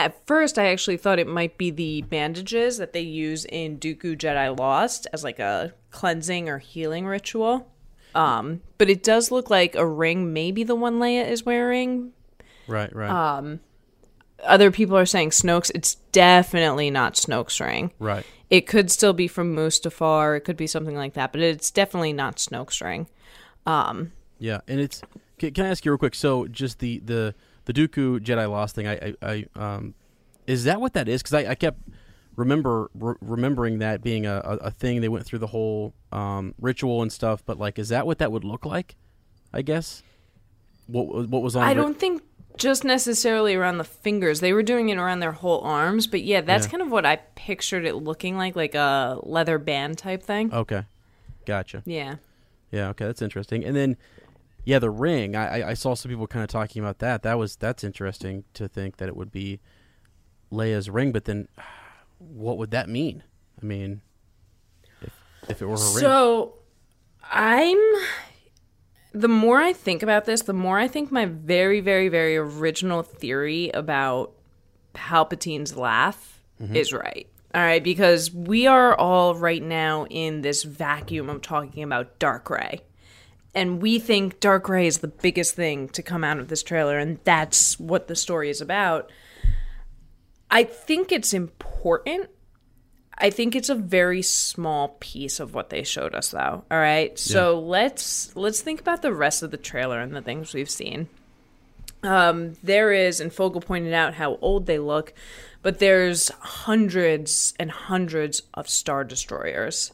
At 0.06 0.27
first 0.27 0.58
I 0.58 0.68
actually 0.68 0.98
thought 0.98 1.20
it 1.20 1.27
might 1.27 1.58
be 1.58 1.72
the 1.72 2.01
bandages 2.03 2.77
that 2.77 2.94
they 2.94 3.01
use 3.01 3.46
in 3.46 3.79
Dooku 3.79 4.18
Jedi 4.18 4.58
Lost 4.58 5.08
as 5.13 5.24
like 5.24 5.39
a 5.39 5.74
cleansing 5.91 6.50
or 6.50 6.58
healing 6.60 7.06
ritual. 7.06 7.72
Um, 8.15 8.62
but 8.77 8.89
it 8.89 9.03
does 9.03 9.32
look 9.32 9.50
like 9.50 9.75
a 9.75 9.86
ring, 9.86 10.34
maybe 10.34 10.63
the 10.63 10.75
one 10.75 11.00
Leia 11.00 11.27
is 11.27 11.46
wearing. 11.46 12.12
Right. 12.68 12.94
Right. 12.96 13.10
Uh, 13.10 13.58
Other 14.44 14.72
people 14.72 14.98
are 14.98 15.06
saying 15.06 15.32
Snoke's. 15.32 15.70
It's 15.72 15.96
definitely 16.12 16.89
not 16.89 17.13
Snoke's 17.15 17.60
ring. 17.60 17.91
right. 18.00 18.25
It 18.50 18.65
could 18.65 18.89
still 18.89 19.13
be 19.13 19.27
from 19.27 19.56
Mustafar. 19.56 20.36
It 20.36 20.39
could 20.39 20.58
be 20.58 20.65
something 20.65 20.96
like 20.96 21.13
that, 21.13 21.32
but 21.32 21.39
it's 21.39 21.70
definitely 21.70 22.13
not 22.13 22.38
Snoke's 22.38 22.82
ring. 22.82 23.08
Yeah, 24.39 24.62
and 24.68 24.79
it's. 24.79 25.01
Can, 25.38 25.53
can 25.53 25.65
I 25.65 25.70
ask 25.70 25.86
you 25.86 25.91
real 25.91 26.00
quick? 26.00 26.15
So, 26.15 26.48
just 26.48 26.79
the 26.79 27.00
the 27.00 27.36
the 27.71 27.88
Dooku 27.88 28.19
Jedi 28.19 28.49
Lost 28.49 28.75
thing. 28.75 28.88
I 28.88 29.13
I, 29.21 29.45
I 29.55 29.75
um, 29.75 29.93
is 30.47 30.63
that 30.63 30.81
what 30.81 30.93
that 30.93 31.07
is? 31.07 31.21
Because 31.21 31.33
I, 31.45 31.51
I 31.51 31.55
kept 31.55 31.79
remember 32.35 32.89
re- 32.95 33.15
remembering 33.21 33.79
that 33.79 34.01
being 34.01 34.25
a, 34.25 34.41
a, 34.43 34.55
a 34.67 34.71
thing. 34.71 35.01
They 35.01 35.09
went 35.09 35.25
through 35.25 35.39
the 35.39 35.47
whole 35.47 35.93
um 36.11 36.55
ritual 36.59 37.01
and 37.01 37.11
stuff. 37.11 37.43
But 37.45 37.59
like, 37.59 37.77
is 37.77 37.89
that 37.89 38.07
what 38.07 38.17
that 38.19 38.31
would 38.31 38.43
look 38.43 38.65
like? 38.65 38.95
I 39.53 39.61
guess. 39.61 40.01
What 40.88 41.07
was- 41.07 41.27
what 41.27 41.41
was 41.43 41.55
on? 41.55 41.63
I 41.63 41.73
don't 41.75 41.97
think 41.99 42.23
just 42.57 42.83
necessarily 42.83 43.55
around 43.55 43.77
the 43.77 43.83
fingers. 43.83 44.39
They 44.41 44.51
were 44.51 44.63
doing 44.63 44.89
it 44.89 44.97
around 44.97 45.19
their 45.21 45.31
whole 45.31 45.61
arms, 45.61 46.07
but 46.07 46.23
yeah, 46.23 46.41
that's 46.41 46.65
Yeah. 46.65 46.71
kind 46.71 46.81
of 46.81 46.91
what 46.91 47.05
I 47.05 47.17
pictured 47.35 47.85
it 47.85 47.95
looking 47.95 48.35
like, 48.35 48.55
like 48.55 48.75
a 48.75 49.17
leather 49.23 49.57
band 49.59 49.97
type 49.97 50.21
thing. 50.23 50.53
Okay, 50.53 50.83
gotcha. 51.45 51.83
Yeah. 51.85 52.15
Yeah, 52.71 52.89
okay, 52.89 53.05
that's 53.05 53.21
interesting. 53.21 53.63
And 53.63 53.75
then, 53.75 53.95
yeah, 54.69 54.77
the 54.77 54.91
ring. 54.91 55.35
I, 55.35 55.69
I- 55.69 55.73
saw 55.73 55.95
some 55.95 56.11
people 56.11 56.27
kind 56.27 56.43
of 56.43 56.49
talking 56.49 56.79
about 56.79 56.99
that. 56.99 57.23
That 57.23 57.39
was 57.39 57.55
that's 57.55 57.83
interesting 57.83 58.43
to 58.53 58.67
think 58.67 58.97
that 58.97 59.09
it 59.09 59.15
would 59.15 59.31
be 59.31 59.61
Leia's 60.51 60.91
ring. 60.91 61.11
But 61.11 61.25
then, 61.25 61.47
what 62.19 62.59
would 62.59 62.69
that 62.69 62.88
mean? 62.88 63.23
I 63.59 63.65
mean, 63.65 64.01
if 65.01 65.11
if 65.49 65.61
it 65.63 65.65
were 65.65 65.75
her 65.75 65.93
ring, 65.95 66.01
So 66.01 66.53
I'm 67.31 67.79
the 69.11 69.27
more 69.27 69.59
I 69.59 69.73
think 69.73 70.03
about 70.03 70.25
this, 70.25 70.43
the 70.43 70.53
more 70.53 70.77
I 70.77 70.88
think 70.88 71.11
my 71.11 71.25
very, 71.25 71.79
very, 71.79 72.07
very 72.07 72.38
original 72.38 73.01
theory 73.01 73.71
about 73.73 74.33
Palpatine's 74.93 75.75
laugh 75.75 76.43
mm-hmm. 76.61 76.75
is 76.75 76.93
right. 76.93 77.27
All 77.55 77.61
right, 77.61 77.83
because 77.83 78.31
we 78.31 78.67
are 78.67 78.95
all 78.95 79.33
right 79.33 79.63
now 79.63 80.05
in 80.11 80.41
this 80.41 80.61
vacuum 80.61 81.27
of 81.27 81.41
talking 81.41 81.81
about 81.81 82.19
Dark 82.19 82.51
Rey. 82.51 82.83
And 83.56 83.82
we 83.82 84.00
think 84.00 84.39
Dark 84.39 84.70
Rey 84.70 84.86
is 84.86 85.00
the 85.00 85.08
biggest 85.08 85.56
thing 85.56 85.89
to 85.89 86.03
come 86.03 86.24
out 86.24 86.39
of 86.39 86.50
this 86.50 86.63
trailer, 86.63 86.98
and 87.00 87.20
that's 87.24 87.79
what 87.79 88.08
the 88.08 88.15
story 88.15 88.50
is 88.50 88.62
about. 88.62 89.12
I 90.51 90.63
think 90.63 91.12
it's 91.12 91.34
important 91.34 92.29
I 93.20 93.29
think 93.29 93.56
it's 93.56 93.70
a 93.70 93.75
very 93.75 94.22
small 94.22 94.96
piece 95.00 95.39
of 95.39 95.53
what 95.53 95.70
they 95.70 95.84
showed 95.84 96.15
us 96.15 96.29
though. 96.29 96.63
All 96.72 96.79
right. 96.79 97.20
So 97.20 97.60
let's 97.60 98.36
let's 98.36 98.62
think 98.62 98.79
about 98.79 99.01
the 99.01 99.13
rest 99.13 99.44
of 99.44 99.51
the 99.51 99.58
trailer 99.58 100.00
and 100.00 100.15
the 100.15 100.22
things 100.22 100.53
we've 100.53 100.70
seen. 100.70 101.10
Um 102.01 102.53
there 102.63 102.94
is 102.94 103.20
and 103.20 103.34
Fogel 103.34 103.62
pointed 103.62 103.94
out 103.94 104.13
how 104.13 104.38
old 104.38 104.65
they 104.65 104.79
look, 104.79 105.13
but 105.62 105.79
there's 105.79 106.29
hundreds 106.39 107.53
and 107.60 107.70
hundreds 107.70 108.44
of 108.53 108.70
star 108.70 109.03
destroyers. 109.03 109.91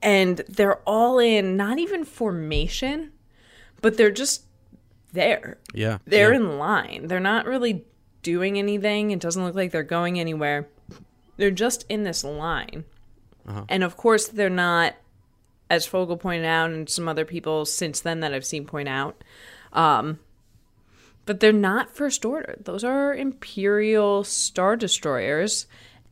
And 0.00 0.38
they're 0.48 0.80
all 0.86 1.18
in 1.18 1.56
not 1.56 1.78
even 1.78 2.04
formation, 2.04 3.12
but 3.80 3.96
they're 3.96 4.10
just 4.10 4.44
there 5.12 5.58
yeah, 5.74 5.98
they're 6.06 6.32
yeah. 6.32 6.36
in 6.36 6.58
line. 6.58 7.06
They're 7.06 7.20
not 7.20 7.46
really 7.46 7.84
doing 8.22 8.58
anything. 8.58 9.10
It 9.10 9.20
doesn't 9.20 9.42
look 9.42 9.54
like 9.54 9.72
they're 9.72 9.82
going 9.82 10.20
anywhere. 10.20 10.68
They're 11.36 11.50
just 11.50 11.86
in 11.88 12.04
this 12.04 12.24
line. 12.24 12.84
And 13.68 13.82
of 13.82 13.96
course, 13.96 14.28
they're 14.28 14.50
not, 14.50 14.94
as 15.70 15.86
Fogel 15.86 16.18
pointed 16.18 16.44
out, 16.44 16.70
and 16.70 16.88
some 16.88 17.08
other 17.08 17.24
people 17.24 17.64
since 17.64 18.00
then 18.00 18.20
that 18.20 18.34
I've 18.34 18.44
seen 18.44 18.66
point 18.66 18.88
out, 18.88 19.24
um, 19.72 20.18
but 21.24 21.40
they're 21.40 21.52
not 21.52 21.94
First 21.94 22.24
Order. 22.24 22.56
Those 22.62 22.84
are 22.84 23.14
Imperial 23.14 24.24
Star 24.24 24.76
Destroyers. 24.76 25.66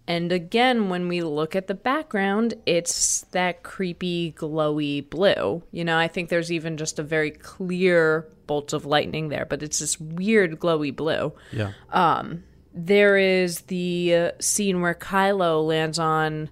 And 0.09 0.31
again, 0.31 0.89
when 0.89 1.09
we 1.09 1.23
look 1.23 1.57
at 1.57 1.67
the 1.67 1.75
background, 1.75 2.55
it's 2.65 3.23
that 3.33 3.63
creepy, 3.63 4.33
glowy 4.33 5.09
blue. 5.09 5.63
You 5.73 5.85
know, 5.85 5.99
I 5.99 6.07
think 6.09 6.29
there's 6.29 6.53
even 6.53 6.77
just 6.77 6.99
a 6.99 7.03
very 7.03 7.31
clear 7.33 8.29
bolt 8.47 8.73
of 8.73 8.87
lightning 8.87 9.29
there, 9.31 9.45
but 9.45 9.63
it's 9.63 9.81
this 9.81 9.99
weird, 9.99 10.61
glowy 10.61 10.95
blue. 10.95 11.33
Yeah. 11.53 11.73
Um, 11.91 12.45
There 12.73 13.17
is 13.17 13.63
the 13.63 14.15
uh, 14.15 14.31
scene 14.39 14.81
where 14.81 14.95
Kylo 14.95 15.67
lands 15.67 15.99
on 15.99 16.51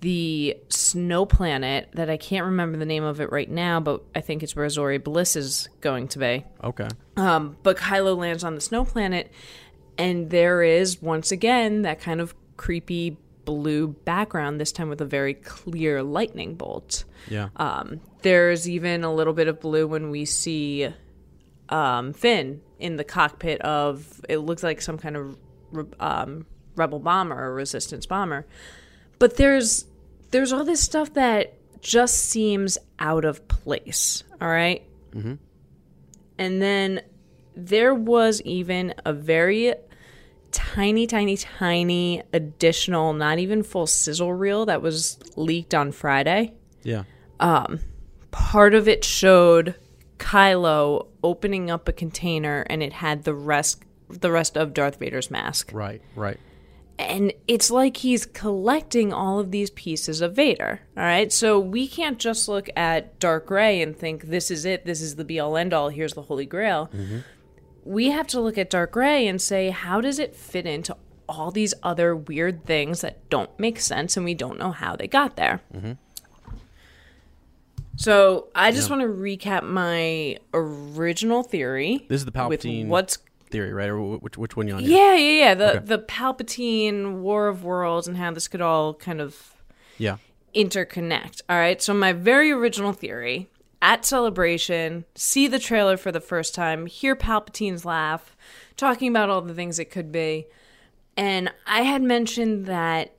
the 0.00 0.56
snow 0.68 1.26
planet 1.26 1.88
that 1.94 2.08
I 2.08 2.16
can't 2.16 2.44
remember 2.46 2.78
the 2.78 2.86
name 2.86 3.02
of 3.04 3.20
it 3.20 3.30
right 3.32 3.50
now, 3.50 3.80
but 3.80 4.02
I 4.14 4.20
think 4.20 4.42
it's 4.42 4.54
where 4.54 4.66
Zorii 4.66 5.02
Bliss 5.02 5.36
is 5.36 5.68
going 5.80 6.08
to 6.08 6.18
be. 6.18 6.44
okay. 6.62 6.88
Um, 7.16 7.56
but 7.62 7.76
Kylo 7.76 8.16
lands 8.16 8.44
on 8.44 8.54
the 8.54 8.60
snow 8.60 8.84
planet, 8.84 9.32
and 9.98 10.30
there 10.30 10.62
is 10.62 11.02
once 11.02 11.32
again 11.32 11.82
that 11.82 12.00
kind 12.00 12.20
of 12.20 12.34
creepy 12.56 13.16
blue 13.44 13.88
background, 13.88 14.60
this 14.60 14.72
time 14.72 14.88
with 14.88 15.00
a 15.00 15.06
very 15.06 15.34
clear 15.34 16.02
lightning 16.02 16.54
bolt. 16.54 17.04
Yeah. 17.28 17.48
Um, 17.56 18.00
there's 18.22 18.68
even 18.68 19.04
a 19.04 19.14
little 19.14 19.32
bit 19.32 19.48
of 19.48 19.60
blue 19.60 19.86
when 19.86 20.10
we 20.10 20.24
see 20.24 20.88
um, 21.68 22.12
Finn 22.12 22.60
in 22.78 22.96
the 22.96 23.04
cockpit 23.04 23.60
of 23.62 24.20
it 24.28 24.38
looks 24.38 24.62
like 24.62 24.80
some 24.82 24.98
kind 24.98 25.16
of 25.16 25.38
re- 25.72 25.84
um, 26.00 26.46
rebel 26.74 26.98
bomber 26.98 27.40
or 27.40 27.54
resistance 27.54 28.04
bomber. 28.06 28.46
But 29.18 29.36
there's 29.36 29.86
there's 30.30 30.52
all 30.52 30.64
this 30.64 30.80
stuff 30.80 31.14
that 31.14 31.54
just 31.80 32.16
seems 32.18 32.78
out 32.98 33.24
of 33.24 33.46
place. 33.48 34.24
All 34.40 34.48
right? 34.48 34.82
And 36.38 36.60
then 36.60 37.00
there 37.54 37.94
was 37.94 38.42
even 38.42 38.92
a 39.04 39.12
very 39.12 39.74
tiny, 40.56 41.06
tiny, 41.06 41.36
tiny 41.36 42.22
additional, 42.32 43.12
not 43.12 43.38
even 43.38 43.62
full 43.62 43.86
sizzle 43.86 44.32
reel 44.32 44.64
that 44.66 44.80
was 44.80 45.18
leaked 45.36 45.74
on 45.74 45.92
Friday. 45.92 46.54
yeah. 46.82 47.04
Um, 47.38 47.80
Part 48.30 48.74
of 48.74 48.88
it 48.88 49.04
showed 49.04 49.74
Kylo 50.18 51.06
opening 51.22 51.70
up 51.70 51.88
a 51.88 51.92
container 51.92 52.66
and 52.68 52.82
it 52.82 52.92
had 52.94 53.24
the 53.24 53.34
rest 53.34 53.82
the 54.08 54.30
rest 54.30 54.56
of 54.56 54.72
Darth 54.72 54.98
Vader's 54.98 55.30
mask. 55.30 55.70
Right. 55.74 56.00
Right. 56.14 56.38
And 56.98 57.32
it's 57.46 57.70
like 57.70 57.98
he's 57.98 58.24
collecting 58.24 59.12
all 59.12 59.38
of 59.38 59.50
these 59.50 59.68
pieces 59.70 60.20
of 60.22 60.34
Vader. 60.34 60.80
All 60.96 61.02
right. 61.02 61.30
So 61.32 61.58
we 61.58 61.88
can't 61.88 62.18
just 62.18 62.48
look 62.48 62.68
at 62.76 63.18
Dark 63.18 63.50
Rey 63.50 63.82
and 63.82 63.96
think 63.96 64.24
this 64.24 64.50
is 64.50 64.64
it, 64.64 64.86
this 64.86 65.00
is 65.02 65.16
the 65.16 65.24
be 65.24 65.38
all 65.40 65.56
end 65.56 65.74
all, 65.74 65.88
here's 65.90 66.14
the 66.14 66.22
Holy 66.22 66.46
Grail. 66.46 66.90
We 67.86 68.10
have 68.10 68.26
to 68.28 68.40
look 68.40 68.58
at 68.58 68.68
Dark 68.68 68.96
Rey 68.96 69.26
and 69.28 69.40
say, 69.40 69.70
how 69.70 70.00
does 70.00 70.18
it 70.18 70.34
fit 70.34 70.66
into 70.66 70.96
all 71.28 71.50
these 71.50 71.72
other 71.82 72.14
weird 72.16 72.64
things 72.66 73.00
that 73.00 73.28
don't 73.30 73.50
make 73.58 73.80
sense 73.80 74.16
and 74.16 74.24
we 74.24 74.34
don't 74.34 74.58
know 74.58 74.72
how 74.72 74.96
they 74.96 75.06
got 75.06 75.36
there? 75.36 75.60
Mm-hmm. 75.74 75.92
So 77.96 78.48
I 78.54 78.72
just 78.72 78.90
want 78.90 79.00
to 79.02 79.08
recap 79.08 79.62
my 79.62 80.36
original 80.52 81.42
theory. 81.42 82.04
This 82.08 82.20
is 82.20 82.24
the 82.26 82.32
Palpatine 82.32 82.88
what's 82.88 83.18
theory, 83.50 83.72
right? 83.72 83.88
Or 83.88 84.18
which 84.18 84.36
which 84.36 84.56
one 84.56 84.68
you 84.68 84.74
on? 84.74 84.82
yeah, 84.82 85.14
yeah, 85.14 85.38
yeah. 85.44 85.54
The 85.54 85.70
Okay. 85.76 85.84
the 85.86 85.98
Palpatine 86.00 87.20
War 87.20 87.48
of 87.48 87.64
Worlds 87.64 88.06
and 88.06 88.16
how 88.18 88.30
this 88.32 88.48
could 88.48 88.60
all 88.60 88.92
kind 88.94 89.20
of 89.20 89.54
Yeah. 89.96 90.16
interconnect. 90.54 91.40
All 91.48 91.56
right. 91.56 91.80
So 91.80 91.94
my 91.94 92.12
very 92.12 92.50
original 92.52 92.92
theory 92.92 93.48
at 93.82 94.04
Celebration, 94.04 95.04
see 95.14 95.46
the 95.46 95.58
trailer 95.58 95.96
for 95.96 96.10
the 96.10 96.20
first 96.20 96.54
time, 96.54 96.86
hear 96.86 97.14
Palpatine's 97.14 97.84
laugh, 97.84 98.36
talking 98.76 99.08
about 99.08 99.30
all 99.30 99.42
the 99.42 99.54
things 99.54 99.78
it 99.78 99.90
could 99.90 100.10
be. 100.10 100.46
And 101.16 101.52
I 101.66 101.82
had 101.82 102.02
mentioned 102.02 102.66
that 102.66 103.14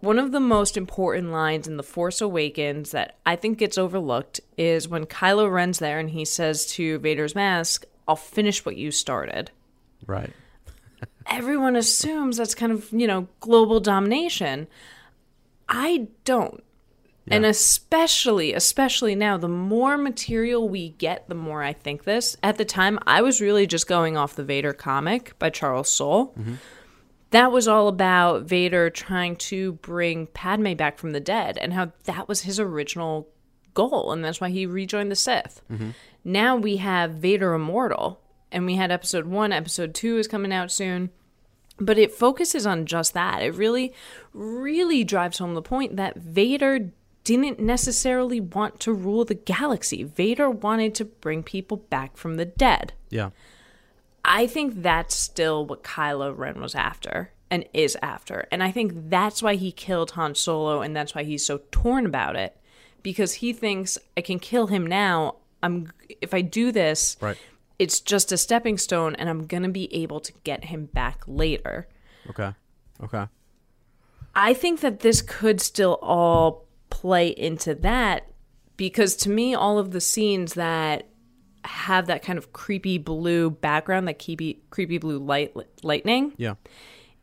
one 0.00 0.18
of 0.18 0.32
the 0.32 0.40
most 0.40 0.76
important 0.76 1.30
lines 1.30 1.68
in 1.68 1.76
The 1.76 1.82
Force 1.82 2.20
Awakens 2.20 2.90
that 2.90 3.18
I 3.24 3.36
think 3.36 3.58
gets 3.58 3.78
overlooked 3.78 4.40
is 4.56 4.88
when 4.88 5.06
Kylo 5.06 5.50
Ren's 5.52 5.78
there 5.78 6.00
and 6.00 6.10
he 6.10 6.24
says 6.24 6.66
to 6.72 6.98
Vader's 6.98 7.34
mask, 7.34 7.84
I'll 8.08 8.16
finish 8.16 8.64
what 8.64 8.76
you 8.76 8.90
started 8.90 9.52
Right. 10.06 10.30
everyone 11.30 11.76
assumes 11.76 12.36
that's 12.36 12.54
kind 12.54 12.72
of, 12.72 12.90
you 12.92 13.06
know, 13.06 13.28
global 13.40 13.78
domination. 13.80 14.66
I 15.68 16.08
don't. 16.24 16.62
And 17.30 17.44
especially, 17.44 18.52
especially 18.52 19.14
now, 19.14 19.36
the 19.36 19.48
more 19.48 19.96
material 19.96 20.68
we 20.68 20.90
get, 20.90 21.28
the 21.28 21.34
more 21.34 21.62
I 21.62 21.72
think 21.72 22.04
this. 22.04 22.36
At 22.42 22.58
the 22.58 22.64
time, 22.64 22.98
I 23.06 23.22
was 23.22 23.40
really 23.40 23.66
just 23.66 23.86
going 23.86 24.16
off 24.16 24.34
the 24.34 24.44
Vader 24.44 24.72
comic 24.72 25.38
by 25.38 25.50
Charles 25.50 25.88
Soule. 25.88 26.34
Mm-hmm. 26.38 26.54
That 27.30 27.52
was 27.52 27.68
all 27.68 27.88
about 27.88 28.42
Vader 28.42 28.90
trying 28.90 29.36
to 29.36 29.72
bring 29.74 30.26
Padme 30.26 30.74
back 30.74 30.98
from 30.98 31.12
the 31.12 31.20
dead 31.20 31.56
and 31.58 31.72
how 31.72 31.92
that 32.04 32.28
was 32.28 32.42
his 32.42 32.60
original 32.60 33.28
goal. 33.72 34.12
And 34.12 34.24
that's 34.24 34.40
why 34.40 34.50
he 34.50 34.66
rejoined 34.66 35.10
the 35.10 35.16
Sith. 35.16 35.62
Mm-hmm. 35.70 35.90
Now 36.24 36.56
we 36.56 36.78
have 36.78 37.12
Vader 37.12 37.54
Immortal. 37.54 38.20
And 38.50 38.66
we 38.66 38.74
had 38.74 38.90
episode 38.90 39.26
one, 39.26 39.50
episode 39.50 39.94
two 39.94 40.18
is 40.18 40.28
coming 40.28 40.52
out 40.52 40.70
soon 40.70 41.10
but 41.78 41.98
it 41.98 42.12
focuses 42.12 42.66
on 42.66 42.86
just 42.86 43.14
that. 43.14 43.42
It 43.42 43.54
really, 43.54 43.92
really 44.32 45.04
drives 45.04 45.38
home 45.38 45.54
the 45.54 45.62
point 45.62 45.96
that 45.96 46.16
Vader 46.16 46.90
didn't 47.24 47.60
necessarily 47.60 48.40
want 48.40 48.80
to 48.80 48.92
rule 48.92 49.24
the 49.24 49.34
galaxy. 49.34 50.02
Vader 50.02 50.50
wanted 50.50 50.94
to 50.96 51.04
bring 51.04 51.42
people 51.42 51.76
back 51.76 52.16
from 52.16 52.36
the 52.36 52.44
dead. 52.44 52.92
Yeah. 53.10 53.30
I 54.24 54.46
think 54.46 54.82
that's 54.82 55.14
still 55.14 55.64
what 55.66 55.82
Kylo 55.82 56.36
Ren 56.36 56.60
was 56.60 56.74
after 56.74 57.32
and 57.50 57.64
is 57.74 57.96
after. 58.02 58.46
And 58.50 58.62
I 58.62 58.70
think 58.70 58.92
that's 59.10 59.42
why 59.42 59.54
he 59.56 59.72
killed 59.72 60.12
Han 60.12 60.34
Solo 60.34 60.80
and 60.82 60.94
that's 60.96 61.14
why 61.14 61.22
he's 61.24 61.44
so 61.44 61.60
torn 61.70 62.06
about 62.06 62.36
it 62.36 62.56
because 63.02 63.34
he 63.34 63.52
thinks 63.52 63.98
I 64.16 64.20
can 64.20 64.38
kill 64.38 64.68
him 64.68 64.86
now. 64.86 65.36
I'm 65.62 65.92
if 66.20 66.34
I 66.34 66.40
do 66.40 66.72
this, 66.72 67.16
Right. 67.20 67.36
it's 67.78 68.00
just 68.00 68.32
a 68.32 68.36
stepping 68.36 68.78
stone 68.78 69.14
and 69.16 69.28
I'm 69.28 69.46
going 69.46 69.62
to 69.64 69.68
be 69.68 69.92
able 69.94 70.20
to 70.20 70.32
get 70.44 70.64
him 70.66 70.86
back 70.86 71.22
later. 71.26 71.88
Okay. 72.30 72.52
Okay. 73.02 73.26
I 74.34 74.54
think 74.54 74.80
that 74.80 75.00
this 75.00 75.20
could 75.20 75.60
still 75.60 75.98
all 76.00 76.66
play 76.92 77.28
into 77.28 77.74
that 77.76 78.26
because 78.76 79.16
to 79.16 79.30
me, 79.30 79.54
all 79.54 79.78
of 79.78 79.90
the 79.92 80.00
scenes 80.00 80.54
that 80.54 81.08
have 81.64 82.06
that 82.06 82.22
kind 82.22 82.38
of 82.38 82.52
creepy 82.52 82.98
blue 82.98 83.48
background, 83.50 84.06
that 84.08 84.22
creepy, 84.22 84.60
creepy 84.70 84.98
blue 84.98 85.18
light 85.18 85.54
lightning, 85.82 86.32
Yeah. 86.36 86.54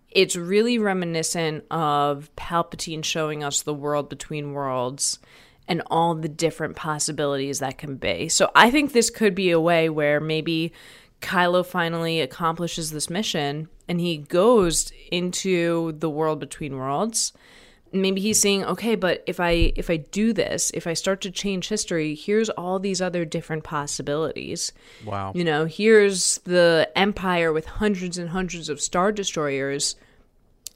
it's 0.10 0.36
really 0.36 0.80
reminiscent 0.80 1.66
of 1.70 2.30
Palpatine 2.36 3.04
showing 3.04 3.44
us 3.44 3.62
the 3.62 3.74
world 3.74 4.10
between 4.10 4.54
worlds 4.54 5.20
and 5.68 5.84
all 5.88 6.16
the 6.16 6.30
different 6.30 6.76
possibilities 6.76 7.60
that 7.60 7.78
can 7.78 7.96
be. 7.98 8.28
So 8.30 8.50
I 8.56 8.72
think 8.72 8.92
this 8.92 9.10
could 9.12 9.36
be 9.36 9.52
a 9.52 9.60
way 9.60 9.88
where 9.90 10.20
maybe 10.20 10.74
Kylo 11.22 11.64
finally 11.66 12.22
accomplishes 12.22 12.90
this 12.92 13.10
mission 13.10 13.68
and 13.88 14.00
he 14.02 14.18
goes 14.18 14.92
into 15.12 15.92
the 16.00 16.10
world 16.10 16.40
between 16.40 16.78
worlds. 16.78 17.34
Maybe 17.92 18.22
he's 18.22 18.40
saying, 18.40 18.66
"Okay, 18.66 18.96
but 18.96 19.24
if 19.26 19.40
I 19.40 19.74
if 19.76 19.90
I 19.90 19.98
do 19.98 20.32
this, 20.32 20.72
if 20.74 20.86
I 20.86 20.94
start 20.94 21.22
to 21.22 21.32
change 21.32 21.70
history, 21.70 22.14
here's 22.14 22.50
all 22.50 22.80
these 22.80 23.02
other 23.02 23.26
different 23.26 23.64
possibilities." 23.64 24.72
Wow. 25.06 25.32
You 25.34 25.44
know, 25.44 25.66
here's 25.66 26.38
the 26.40 26.92
empire 26.96 27.52
with 27.52 27.66
hundreds 27.66 28.18
and 28.18 28.30
hundreds 28.30 28.70
of 28.70 28.80
star 28.80 29.12
destroyers, 29.12 29.96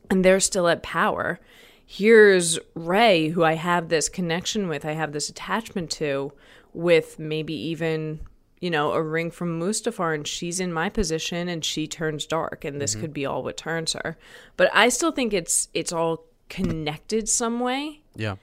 and 0.10 0.26
they're 0.26 0.40
still 0.40 0.68
at 0.68 0.82
power. 0.82 1.40
Here's 1.86 2.58
Rey, 2.74 3.30
who 3.30 3.44
I 3.44 3.54
have 3.54 3.90
this 3.90 4.10
connection 4.10 4.68
with, 4.68 4.86
I 4.86 4.94
have 4.94 5.12
this 5.12 5.30
attachment 5.30 5.92
to, 5.92 6.34
with 6.74 7.20
maybe 7.20 7.54
even, 7.54 8.22
you 8.60 8.72
know, 8.72 8.94
a 8.94 9.04
ring 9.04 9.30
from 9.30 9.60
Mustafar, 9.60 10.16
and 10.16 10.28
she's 10.28 10.60
in 10.60 10.74
my 10.74 10.90
position 10.90 11.48
and 11.48 11.64
she 11.64 11.86
turns 11.86 12.26
dark, 12.26 12.66
and 12.66 12.82
this 12.82 12.94
mm-hmm. 12.94 13.02
could 13.02 13.14
be 13.14 13.26
all 13.26 13.44
what 13.44 13.58
turns 13.58 13.94
her. 13.94 14.18
But 14.58 14.72
I 14.74 14.90
still 14.90 15.12
think 15.12 15.34
it's 15.34 15.68
it's 15.74 15.92
all 15.92 16.26
connected 16.54 17.28
some 17.28 17.60
way 17.60 18.02
Yeah. 18.16 18.36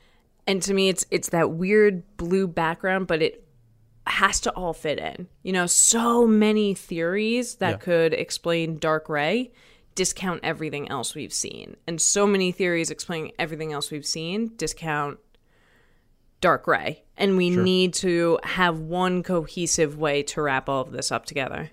and 0.46 0.60
to 0.62 0.74
me 0.74 0.88
it's 0.88 1.04
it's 1.10 1.28
that 1.28 1.52
weird 1.52 2.02
blue 2.16 2.46
background 2.48 3.06
but 3.06 3.22
it 3.22 3.44
has 4.06 4.40
to 4.40 4.50
all 4.52 4.72
fit 4.72 4.98
in 4.98 5.28
you 5.42 5.52
know 5.52 5.66
so 5.66 6.26
many 6.26 6.74
theories 6.74 7.56
that 7.56 7.70
Yeah. 7.70 7.76
could 7.76 8.12
explain 8.14 8.78
dark 8.78 9.08
Rey 9.08 9.52
discount 9.94 10.40
everything 10.42 10.88
else 10.90 11.14
we've 11.14 11.32
seen 11.32 11.76
and 11.86 12.00
so 12.00 12.26
many 12.26 12.50
theories 12.52 12.90
explaining 12.90 13.32
everything 13.38 13.72
else 13.72 13.90
we've 13.92 14.06
seen 14.06 14.52
discount 14.56 15.18
dark 16.40 16.66
Rey 16.66 17.04
and 17.16 17.36
we 17.36 17.50
need 17.50 17.92
to 17.94 18.38
have 18.42 18.80
one 18.80 19.22
cohesive 19.22 19.98
way 19.98 20.22
to 20.24 20.42
wrap 20.42 20.68
all 20.68 20.80
of 20.82 20.90
this 20.92 21.12
up 21.12 21.26
together 21.26 21.70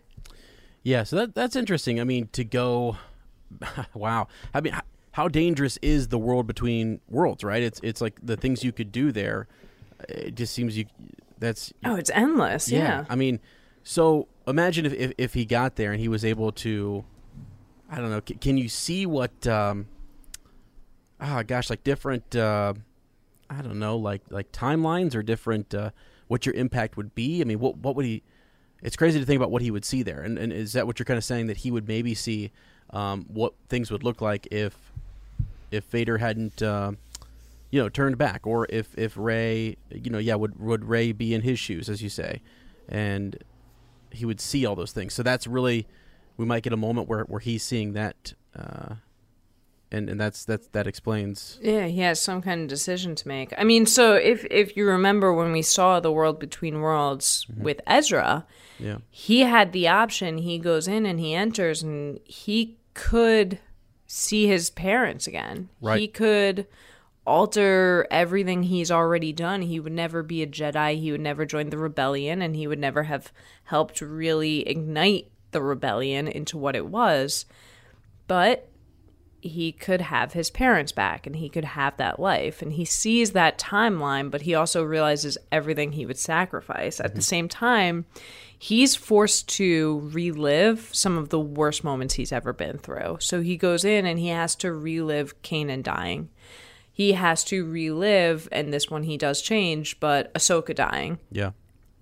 Yeah, 0.84 1.04
so 1.04 1.16
that 1.18 1.36
that's 1.36 1.56
interesting. 1.56 2.00
I 2.00 2.04
mean, 2.06 2.30
to 2.34 2.44
go, 2.46 2.98
wow. 3.94 4.28
I 4.54 4.62
mean, 4.62 4.74
how 5.18 5.28
dangerous 5.28 5.80
is 5.82 6.10
the 6.10 6.18
world 6.20 6.46
between 6.46 7.02
worlds? 7.10 7.44
Right? 7.44 7.64
It's 7.64 7.80
it's 7.82 8.02
like 8.02 8.20
the 8.22 8.38
things 8.38 8.64
you 8.64 8.72
could 8.72 8.92
do 8.92 9.12
there. 9.12 9.48
It 10.08 10.36
just 10.36 10.54
seems 10.54 10.78
you. 10.78 10.86
That's 11.40 11.74
oh 11.84 11.96
it's 11.96 12.12
endless 12.12 12.70
yeah, 12.70 13.04
I 13.10 13.16
mean, 13.16 13.40
so 13.82 14.28
imagine 14.48 14.86
if, 14.86 14.94
if 14.94 15.14
if 15.18 15.34
he 15.34 15.44
got 15.44 15.76
there 15.76 15.92
and 15.92 16.00
he 16.00 16.08
was 16.08 16.24
able 16.24 16.52
to, 16.52 17.04
I 17.90 17.96
don't 17.98 18.12
know. 18.12 18.22
c- 18.28 18.36
Can 18.36 18.60
you 18.60 18.70
see 18.70 19.08
what 19.08 19.48
um, 19.48 19.88
ah 21.20 21.42
gosh 21.42 21.72
like 21.72 21.84
different 21.84 22.36
uh, 22.36 22.76
I 23.50 23.64
don't 23.64 23.80
know 23.80 23.98
like 23.98 24.22
like 24.30 24.52
timelines 24.52 25.16
or 25.16 25.24
different 25.24 25.74
uh, 25.74 25.90
what 26.28 26.46
your 26.46 26.54
impact 26.54 26.96
would 26.96 27.16
be. 27.16 27.42
I 27.42 27.44
mean, 27.44 27.58
what 27.60 27.78
what 27.78 27.96
would 27.96 28.06
he? 28.06 28.22
It's 28.84 28.96
crazy 28.96 29.20
to 29.20 29.26
think 29.26 29.38
about 29.38 29.50
what 29.50 29.64
he 29.64 29.72
would 29.72 29.84
see 29.84 30.04
there. 30.04 30.22
And, 30.22 30.38
and 30.38 30.54
is 30.54 30.74
that 30.74 30.86
what 30.86 31.00
you're 31.00 31.06
kind 31.06 31.18
of 31.18 31.24
saying 31.24 31.48
that 31.48 31.58
he 31.58 31.72
would 31.72 31.88
maybe 31.88 32.14
see 32.14 32.52
um, 32.92 33.26
what 33.28 33.54
things 33.68 33.90
would 33.90 34.04
look 34.04 34.22
like 34.22 34.48
if 34.52 34.87
if 35.72 35.86
Vader 35.86 36.18
hadn't 36.18 36.62
uh, 36.62 36.92
you 37.72 37.82
know 37.82 37.90
turned 37.90 38.18
back, 38.18 38.46
or 38.46 38.68
if 38.70 38.98
if 38.98 39.18
Rey 39.18 39.78
you 39.90 40.10
know 40.10 40.20
yeah 40.20 40.36
would 40.36 40.60
would 40.60 40.86
Rey 40.86 41.12
be 41.12 41.34
in 41.34 41.42
his 41.42 41.60
shoes 41.60 41.90
as 41.90 42.02
you 42.02 42.10
say, 42.10 42.42
and 42.88 43.44
he 44.12 44.26
would 44.26 44.40
see 44.40 44.66
all 44.66 44.76
those 44.76 44.92
things. 44.92 45.14
So 45.14 45.24
that's 45.24 45.48
really 45.48 45.88
we 46.38 46.46
might 46.46 46.64
get 46.64 46.74
a 46.74 46.78
moment 46.78 47.08
where 47.08 47.24
where 47.24 47.40
he's 47.40 47.64
seeing 47.64 47.94
that. 47.94 48.34
Uh, 48.56 48.96
and 49.92 50.10
and 50.10 50.20
that's 50.20 50.44
that's 50.44 50.68
that 50.70 50.86
explains 50.86 51.60
Yeah, 51.62 51.86
he 51.86 52.02
has 52.02 52.22
some 52.22 52.42
kind 52.42 52.62
of 52.62 52.68
decision 52.68 53.16
to 53.16 53.28
make. 53.28 53.54
I 53.58 53.64
mean, 53.64 53.86
so 53.86 54.16
if 54.16 54.46
if 54.52 54.76
you 54.76 54.86
remember 54.86 55.34
when 55.34 55.52
we 55.52 55.62
saw 55.62 56.00
the 56.00 56.12
world 56.12 56.40
between 56.40 56.82
worlds 56.82 57.46
with 57.58 57.80
Ezra, 57.88 58.46
yeah 58.80 58.98
he 59.10 59.42
had 59.42 59.72
the 59.72 59.88
option. 59.88 60.40
He 60.40 60.60
goes 60.60 60.88
in 60.88 61.06
and 61.06 61.20
he 61.20 61.34
enters, 61.34 61.84
and 61.84 62.20
he 62.26 62.78
could 62.94 63.60
see 64.08 64.48
his 64.48 64.70
parents 64.70 65.28
again. 65.28 65.70
Right. 65.82 66.00
He 66.00 66.08
could 66.08 66.66
alter 67.26 68.08
everything 68.10 68.64
he's 68.64 68.90
already 68.90 69.34
done. 69.34 69.62
He 69.62 69.80
would 69.80 69.92
never 69.92 70.24
be 70.24 70.42
a 70.42 70.48
Jedi. 70.48 71.00
He 71.00 71.12
would 71.12 71.22
never 71.22 71.46
join 71.46 71.70
the 71.70 71.78
rebellion, 71.78 72.42
and 72.42 72.56
he 72.56 72.66
would 72.66 72.80
never 72.80 73.04
have 73.04 73.32
helped 73.66 74.02
really 74.02 74.68
ignite 74.68 75.30
the 75.52 75.62
rebellion 75.62 76.28
into 76.28 76.58
what 76.58 76.76
it 76.76 76.88
was. 76.88 77.46
But 78.28 78.67
he 79.48 79.72
could 79.72 80.02
have 80.02 80.34
his 80.34 80.50
parents 80.50 80.92
back 80.92 81.26
and 81.26 81.36
he 81.36 81.50
could 81.50 81.66
have 81.66 81.98
that 81.98 82.20
life. 82.20 82.62
And 82.62 82.74
he 82.74 82.86
sees 82.86 83.32
that 83.32 83.58
timeline, 83.58 84.30
but 84.32 84.42
he 84.42 84.56
also 84.56 84.84
realizes 84.84 85.38
everything 85.52 85.92
he 85.92 86.06
would 86.06 86.18
sacrifice. 86.18 87.00
At 87.00 87.14
the 87.14 87.20
mm-hmm. 87.20 87.22
same 87.22 87.50
time, 87.50 88.06
he's 88.58 88.96
forced 88.96 89.48
to 89.50 90.10
relive 90.14 90.90
some 90.92 91.18
of 91.18 91.30
the 91.30 91.40
worst 91.40 91.84
moments 91.84 92.16
he's 92.16 92.32
ever 92.32 92.54
been 92.54 92.78
through. 92.78 93.18
So 93.20 93.42
he 93.42 93.58
goes 93.58 93.84
in 93.86 94.06
and 94.06 94.20
he 94.20 94.30
has 94.30 94.56
to 94.58 94.72
relive 94.72 95.42
Kanan 95.42 95.84
dying. 95.84 96.30
He 96.92 97.12
has 97.12 97.44
to 97.46 97.64
relive, 97.64 98.50
and 98.52 98.74
this 98.74 98.90
one 98.90 99.04
he 99.04 99.18
does 99.18 99.44
change, 99.44 100.00
but 100.00 100.34
Ahsoka 100.34 100.74
dying 100.74 101.20
yeah 101.32 101.52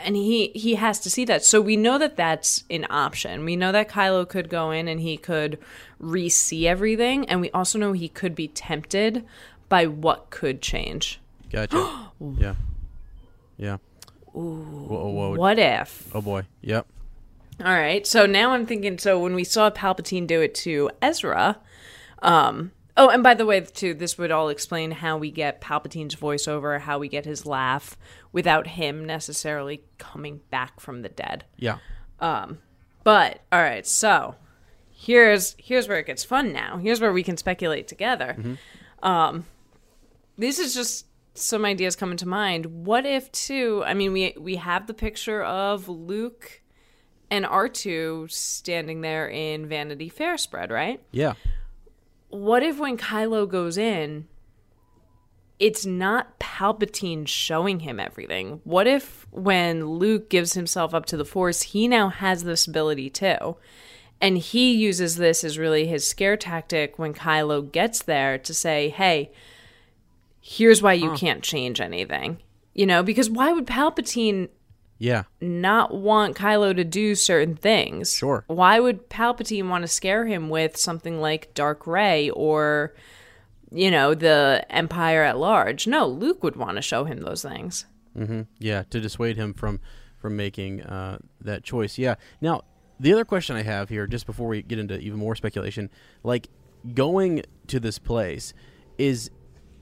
and 0.06 0.16
he 0.16 0.50
he 0.50 0.76
has 0.76 1.00
to 1.02 1.10
see 1.10 1.26
that. 1.26 1.44
So 1.44 1.60
we 1.60 1.76
know 1.76 1.98
that 1.98 2.16
that's 2.16 2.64
an 2.70 2.86
option. 2.90 3.44
We 3.44 3.56
know 3.56 3.72
that 3.72 3.90
Kylo 3.90 4.28
could 4.28 4.48
go 4.50 4.72
in 4.72 4.88
and 4.88 5.02
he 5.02 5.18
could 5.18 5.58
re-see 6.00 6.68
everything, 6.68 7.28
and 7.28 7.42
we 7.42 7.50
also 7.52 7.80
know 7.80 7.92
he 7.94 8.08
could 8.08 8.36
be 8.36 8.48
tempted 8.48 9.26
by 9.68 9.88
what 9.88 10.30
could 10.30 10.62
change. 10.62 11.20
gotcha 11.52 12.12
yeah 12.38 12.56
yeah 13.58 13.78
Whoa, 14.32 14.44
whoa, 14.44 15.10
whoa. 15.10 15.36
What 15.36 15.58
if? 15.60 16.14
oh 16.14 16.22
boy 16.22 16.44
yep 16.62 16.86
All 17.64 17.74
right. 17.74 18.06
So 18.06 18.26
now 18.26 18.52
I'm 18.52 18.66
thinking. 18.66 18.98
So 19.00 19.20
when 19.20 19.34
we 19.34 19.44
saw 19.44 19.70
Palpatine 19.70 20.28
do 20.28 20.42
it 20.42 20.54
to 20.56 20.90
Ezra, 21.02 21.58
um. 22.22 22.72
Oh, 22.98 23.10
and 23.10 23.22
by 23.22 23.34
the 23.34 23.46
way, 23.46 23.60
too, 23.60 23.94
this 23.94 24.18
would 24.18 24.32
all 24.32 24.48
explain 24.50 24.92
how 24.92 25.18
we 25.18 25.30
get 25.30 25.60
Palpatine's 25.60 26.16
voiceover, 26.16 26.80
how 26.80 26.98
we 26.98 27.10
get 27.10 27.26
his 27.26 27.46
laugh 27.46 27.98
without 28.32 28.68
him 28.68 29.04
necessarily 29.06 29.84
coming 29.98 30.40
back 30.50 30.80
from 30.80 31.02
the 31.02 31.10
dead. 31.10 31.44
yeah 31.58 31.78
But 32.20 33.42
all 33.52 33.62
right, 33.62 33.86
so 33.86 34.36
here's 34.90 35.56
here's 35.60 35.88
where 35.88 36.00
it 36.00 36.06
gets 36.08 36.24
fun 36.24 36.54
now. 36.54 36.78
Here's 36.78 37.02
where 37.02 37.14
we 37.14 37.22
can 37.24 37.38
speculate 37.38 37.88
together. 37.88 38.58
Um, 39.04 39.46
this 40.38 40.58
is 40.58 40.74
just 40.74 41.06
some 41.34 41.66
ideas 41.66 41.96
coming 41.96 42.18
to 42.18 42.28
mind. 42.28 42.66
What 42.66 43.06
if 43.06 43.32
too? 43.32 43.84
I 43.86 43.94
mean, 43.94 44.14
we 44.14 44.34
we 44.40 44.56
have 44.56 44.88
the 44.88 44.94
picture 44.94 45.44
of 45.44 45.88
Luke 45.90 46.62
and 47.30 47.44
R2 47.46 48.32
standing 48.32 49.02
there 49.02 49.28
in 49.30 49.68
Vanity 49.68 50.10
Fair 50.10 50.38
spread, 50.38 50.72
right? 50.72 51.02
yeah 51.12 51.34
What 52.36 52.64
if 52.64 52.78
when 52.78 52.98
Kylo 52.98 53.50
goes 53.50 53.78
in, 53.78 54.28
it's 55.58 55.86
not 55.86 56.38
Palpatine 56.40 57.28
showing 57.28 57.80
him 57.82 58.00
everything? 58.00 58.60
What 58.64 58.88
if 58.88 59.26
when 59.32 59.86
Luke 59.86 60.30
gives 60.30 60.54
himself 60.54 60.94
up 60.94 61.06
to 61.08 61.18
the 61.18 61.26
Force, 61.26 61.62
he 61.62 61.88
now 61.88 62.10
has 62.10 62.44
this 62.44 62.68
ability 62.68 63.10
too? 63.10 63.56
And 64.20 64.38
he 64.38 64.74
uses 64.74 65.16
this 65.16 65.44
as 65.44 65.58
really 65.58 65.88
his 65.88 66.08
scare 66.08 66.38
tactic 66.38 67.00
when 67.00 67.14
Kylo 67.14 67.72
gets 67.72 68.04
there 68.04 68.38
to 68.38 68.54
say, 68.54 68.90
hey, 68.90 69.32
here's 70.42 70.82
why 70.82 70.94
you 70.94 71.14
can't 71.14 71.44
change 71.44 71.82
anything. 71.82 72.40
You 72.74 72.86
know, 72.86 73.02
because 73.02 73.30
why 73.30 73.52
would 73.54 73.66
Palpatine 73.66 74.50
yeah 74.98 75.24
not 75.42 75.94
want 75.94 76.36
Kylo 76.36 76.76
to 76.76 76.84
do 76.84 77.16
certain 77.16 77.56
things. 77.56 78.16
Sure. 78.16 78.44
Why 78.48 78.80
would 78.80 79.10
Palpatine 79.10 79.70
want 79.70 79.84
to 79.84 79.88
scare 79.88 80.26
him 80.26 80.50
with 80.50 80.78
something 80.78 81.20
like 81.20 81.54
Dark 81.54 81.86
Rey 81.86 82.30
or, 82.30 82.94
you 83.72 83.92
know, 83.92 84.14
the 84.14 84.66
Empire 84.70 85.24
at 85.24 85.38
large? 85.38 85.86
No, 85.88 86.08
Luke 86.08 86.44
would 86.44 86.56
want 86.56 86.78
to 86.78 86.82
show 86.82 87.04
him 87.04 87.22
those 87.22 87.42
things. 87.42 87.86
hmm 88.16 88.44
Yeah, 88.60 88.84
to 88.90 89.00
dissuade 89.00 89.38
him 89.38 89.54
from 89.54 89.80
from 90.18 90.36
making 90.36 90.82
uh, 90.82 91.20
that 91.42 91.64
choice. 91.64 91.98
Yeah. 91.98 92.16
Now, 92.42 92.64
the 93.00 93.14
other 93.14 93.26
question 93.26 93.56
I 93.56 93.64
have 93.64 93.90
here, 93.90 94.08
just 94.08 94.26
before 94.26 94.48
we 94.48 94.62
get 94.62 94.80
into 94.80 94.98
even 95.00 95.20
more 95.20 95.36
speculation, 95.36 95.90
like 96.24 96.48
going 96.94 97.44
to 97.68 97.80
this 97.80 98.00
place 98.00 98.54
is. 98.98 99.30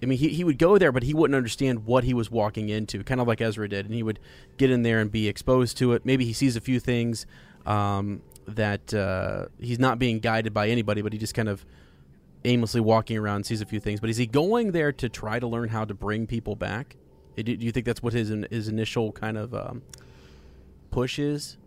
I 0.04 0.06
mean, 0.06 0.20
he, 0.20 0.30
he 0.30 0.44
would 0.44 0.58
go 0.58 0.78
there, 0.78 0.92
but 0.92 1.04
he 1.04 1.14
wouldn't 1.14 1.36
understand 1.36 1.86
what 1.86 2.04
he 2.04 2.14
was 2.14 2.30
walking 2.30 2.70
into, 2.70 3.04
kind 3.04 3.22
of 3.22 3.28
like 3.28 3.42
Ezra 3.42 3.68
did. 3.68 3.86
And 3.86 3.96
he 3.96 4.04
would 4.04 4.20
get 4.58 4.70
in 4.70 4.84
there 4.84 5.00
and 5.00 5.12
be 5.12 5.28
exposed 5.28 5.78
to 5.78 5.94
it. 5.94 6.06
Maybe 6.06 6.26
he 6.26 6.34
sees 6.34 6.56
a 6.56 6.62
few 6.62 6.80
things 6.80 7.26
um, 7.66 8.22
that 8.48 8.94
uh, 8.94 9.46
he's 9.60 9.80
not 9.80 10.00
being 10.00 10.20
guided 10.20 10.54
by 10.54 10.70
anybody, 10.70 11.02
but 11.02 11.14
he 11.14 11.20
just 11.20 11.34
kind 11.34 11.50
of 11.50 11.66
aimlessly 12.46 12.82
walking 12.82 13.18
around 13.18 13.46
sees 13.46 13.62
a 13.62 13.66
few 13.66 13.80
things. 13.80 14.00
But 14.00 14.10
is 14.10 14.18
he 14.18 14.28
going 14.28 14.72
there 14.74 14.92
to 14.92 15.10
try 15.10 15.40
to 15.40 15.48
learn 15.48 15.70
how 15.70 15.86
to 15.86 15.94
bring 15.94 16.28
people 16.28 16.56
back? 16.56 16.98
Do 17.36 17.44
do 17.44 17.66
you 17.66 17.72
think 17.72 17.86
that's 17.86 18.04
what 18.04 18.14
his 18.14 18.30
his 18.52 18.68
initial 18.68 19.12
kind 19.12 19.38
of 19.38 19.56
um, 19.56 19.82
push 20.92 21.18
is? 21.18 21.58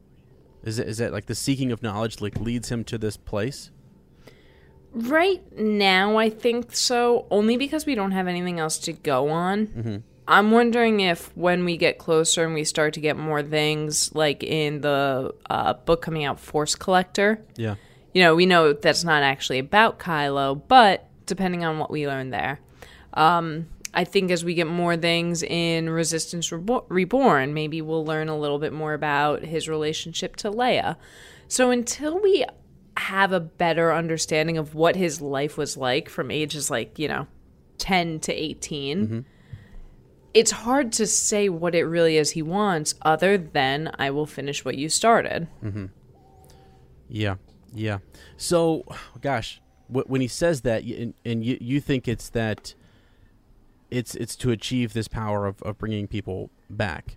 Is 0.62 0.78
it, 0.78 0.88
is 0.88 0.98
that 0.98 1.12
like 1.12 1.26
the 1.26 1.34
seeking 1.34 1.72
of 1.72 1.82
knowledge 1.82 2.20
like 2.20 2.38
leads 2.38 2.70
him 2.70 2.84
to 2.84 2.98
this 2.98 3.16
place? 3.16 3.70
Right 4.92 5.42
now, 5.58 6.16
I 6.16 6.30
think 6.30 6.74
so, 6.74 7.26
only 7.30 7.56
because 7.56 7.84
we 7.86 7.94
don't 7.94 8.12
have 8.12 8.26
anything 8.26 8.58
else 8.58 8.78
to 8.80 8.92
go 8.92 9.28
on. 9.28 10.02
I'm 10.28 10.50
wondering 10.50 11.00
if 11.00 11.36
when 11.36 11.64
we 11.64 11.76
get 11.76 11.98
closer 11.98 12.44
and 12.44 12.54
we 12.54 12.64
start 12.64 12.94
to 12.94 13.00
get 13.00 13.16
more 13.16 13.42
things, 13.42 14.14
like 14.14 14.42
in 14.42 14.80
the 14.80 15.34
uh, 15.50 15.74
book 15.74 16.02
coming 16.02 16.24
out, 16.24 16.40
Force 16.40 16.74
Collector, 16.74 17.40
Yeah. 17.56 17.76
you 18.14 18.22
know, 18.22 18.34
we 18.34 18.46
know 18.46 18.72
that's 18.72 19.04
not 19.04 19.22
actually 19.22 19.58
about 19.60 19.98
Kylo, 19.98 20.60
but 20.66 21.06
depending 21.26 21.64
on 21.64 21.78
what 21.78 21.90
we 21.90 22.08
learn 22.08 22.30
there. 22.30 22.58
Um, 23.14 23.66
I 23.94 24.04
think 24.04 24.30
as 24.30 24.44
we 24.44 24.54
get 24.54 24.66
more 24.66 24.96
things 24.96 25.42
in 25.42 25.88
Resistance 25.90 26.50
Rebo- 26.50 26.84
Reborn, 26.88 27.54
maybe 27.54 27.80
we'll 27.80 28.04
learn 28.04 28.28
a 28.28 28.36
little 28.36 28.58
bit 28.58 28.72
more 28.72 28.94
about 28.94 29.42
his 29.44 29.68
relationship 29.68 30.36
to 30.36 30.50
Leia. 30.50 30.96
So 31.48 31.70
until 31.70 32.20
we 32.20 32.44
have 32.96 33.32
a 33.32 33.40
better 33.40 33.92
understanding 33.92 34.58
of 34.58 34.74
what 34.74 34.96
his 34.96 35.20
life 35.20 35.56
was 35.56 35.76
like 35.76 36.08
from 36.08 36.30
ages 36.30 36.70
like, 36.70 36.98
you 36.98 37.08
know, 37.08 37.26
10 37.78 38.20
to 38.20 38.32
18, 38.32 39.06
mm-hmm. 39.06 39.20
it's 40.34 40.50
hard 40.50 40.92
to 40.92 41.06
say 41.06 41.48
what 41.48 41.74
it 41.74 41.84
really 41.84 42.16
is 42.16 42.30
he 42.30 42.42
wants 42.42 42.94
other 43.02 43.36
than 43.36 43.90
I 43.98 44.10
will 44.10 44.26
finish 44.26 44.64
what 44.64 44.76
you 44.76 44.88
started. 44.88 45.48
Mm-hmm. 45.62 45.86
Yeah, 47.08 47.36
yeah. 47.72 47.98
So, 48.36 48.84
gosh, 49.20 49.60
wh- 49.88 50.08
when 50.08 50.20
he 50.20 50.28
says 50.28 50.62
that, 50.62 50.82
and, 50.82 51.14
and 51.24 51.44
you 51.44 51.56
you 51.60 51.80
think 51.80 52.08
it's 52.08 52.30
that 52.30 52.74
it's 53.90 54.14
it's 54.16 54.36
to 54.36 54.50
achieve 54.50 54.92
this 54.92 55.08
power 55.08 55.46
of, 55.46 55.62
of 55.62 55.78
bringing 55.78 56.08
people 56.08 56.50
back 56.68 57.16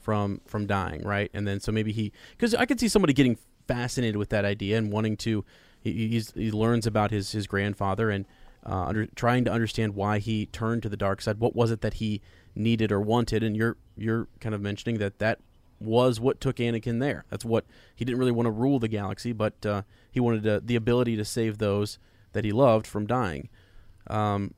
from 0.00 0.40
from 0.46 0.66
dying, 0.66 1.02
right? 1.02 1.30
And 1.34 1.46
then 1.46 1.60
so 1.60 1.70
maybe 1.70 1.92
he 1.92 2.12
because 2.32 2.54
I 2.54 2.66
could 2.66 2.80
see 2.80 2.88
somebody 2.88 3.12
getting 3.12 3.38
fascinated 3.68 4.16
with 4.16 4.30
that 4.30 4.44
idea 4.44 4.76
and 4.76 4.90
wanting 4.90 5.16
to. 5.18 5.44
He, 5.80 6.20
he 6.34 6.50
learns 6.50 6.86
about 6.86 7.12
his 7.12 7.30
his 7.30 7.46
grandfather 7.46 8.10
and 8.10 8.26
uh, 8.66 8.86
under, 8.86 9.06
trying 9.06 9.44
to 9.44 9.52
understand 9.52 9.94
why 9.94 10.18
he 10.18 10.46
turned 10.46 10.82
to 10.82 10.88
the 10.88 10.96
dark 10.96 11.22
side. 11.22 11.38
What 11.38 11.54
was 11.54 11.70
it 11.70 11.80
that 11.82 11.94
he 11.94 12.20
needed 12.54 12.90
or 12.90 13.00
wanted? 13.00 13.42
And 13.42 13.56
you're 13.56 13.76
you're 13.96 14.26
kind 14.40 14.54
of 14.54 14.60
mentioning 14.60 14.98
that 14.98 15.18
that 15.20 15.38
was 15.80 16.18
what 16.18 16.40
took 16.40 16.56
Anakin 16.56 17.00
there. 17.00 17.24
That's 17.30 17.44
what 17.44 17.64
he 17.94 18.04
didn't 18.04 18.18
really 18.18 18.32
want 18.32 18.46
to 18.46 18.50
rule 18.50 18.78
the 18.78 18.88
galaxy, 18.88 19.32
but 19.32 19.64
uh, 19.64 19.82
he 20.10 20.20
wanted 20.20 20.46
uh, 20.46 20.60
the 20.62 20.76
ability 20.76 21.16
to 21.16 21.24
save 21.24 21.58
those 21.58 21.98
that 22.32 22.44
he 22.44 22.52
loved 22.52 22.86
from 22.86 23.06
dying. 23.06 23.48
Um, 24.08 24.54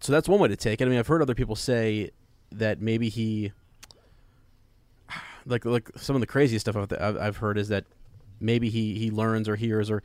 so 0.00 0.12
that's 0.12 0.28
one 0.28 0.40
way 0.40 0.48
to 0.48 0.56
take 0.56 0.80
it. 0.80 0.86
I 0.86 0.88
mean, 0.88 0.98
I've 0.98 1.06
heard 1.06 1.22
other 1.22 1.34
people 1.34 1.56
say 1.56 2.10
that 2.50 2.80
maybe 2.80 3.08
he, 3.08 3.52
like 5.46 5.64
like 5.64 5.90
some 5.96 6.16
of 6.16 6.20
the 6.20 6.26
craziest 6.26 6.66
stuff 6.66 6.76
I've 6.76 7.16
I've 7.16 7.36
heard 7.38 7.56
is 7.56 7.68
that 7.68 7.84
maybe 8.42 8.68
he 8.68 8.98
he 8.98 9.10
learns 9.10 9.48
or 9.48 9.56
hears 9.56 9.90
or 9.90 10.02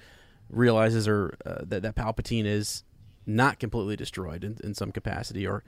realizes 0.50 1.08
or 1.08 1.38
uh, 1.46 1.60
that 1.64 1.82
that 1.82 1.96
Palpatine 1.96 2.46
is 2.46 2.84
not 3.26 3.60
completely 3.60 3.96
destroyed 3.96 4.44
in, 4.44 4.58
in 4.64 4.74
some 4.74 4.92
capacity, 4.92 5.46
or 5.46 5.64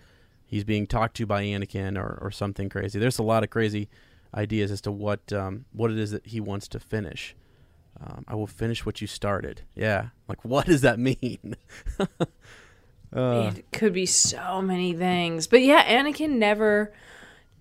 he's 0.46 0.64
being 0.64 0.88
talked 0.88 1.18
to 1.18 1.26
by 1.26 1.44
Anakin, 1.44 1.98
or, 1.98 2.18
or 2.22 2.32
something 2.32 2.70
crazy. 2.70 2.98
There's 2.98 3.20
a 3.20 3.24
lot 3.24 3.44
of 3.44 3.50
crazy 3.50 3.90
ideas 4.34 4.72
as 4.72 4.82
to 4.82 4.92
what 4.92 5.32
um, 5.34 5.66
what 5.74 5.92
it 5.92 5.98
is 5.98 6.12
that 6.12 6.26
he 6.26 6.40
wants 6.40 6.68
to 6.70 6.80
finish. 6.80 7.36
Um, 8.02 8.24
I 8.28 8.36
will 8.36 8.48
finish 8.48 8.86
what 8.86 9.02
you 9.02 9.08
started. 9.08 9.62
Yeah, 9.76 10.10
like 10.28 10.44
what 10.46 10.66
does 10.66 10.82
that 10.82 11.00
mean? 11.00 11.56
uh, 13.14 13.52
it 13.56 13.72
could 13.72 13.94
be 13.94 14.06
so 14.06 14.62
many 14.62 14.94
things. 14.94 15.48
But 15.48 15.62
yeah, 15.62 15.84
Anakin 15.84 16.38
never 16.38 16.94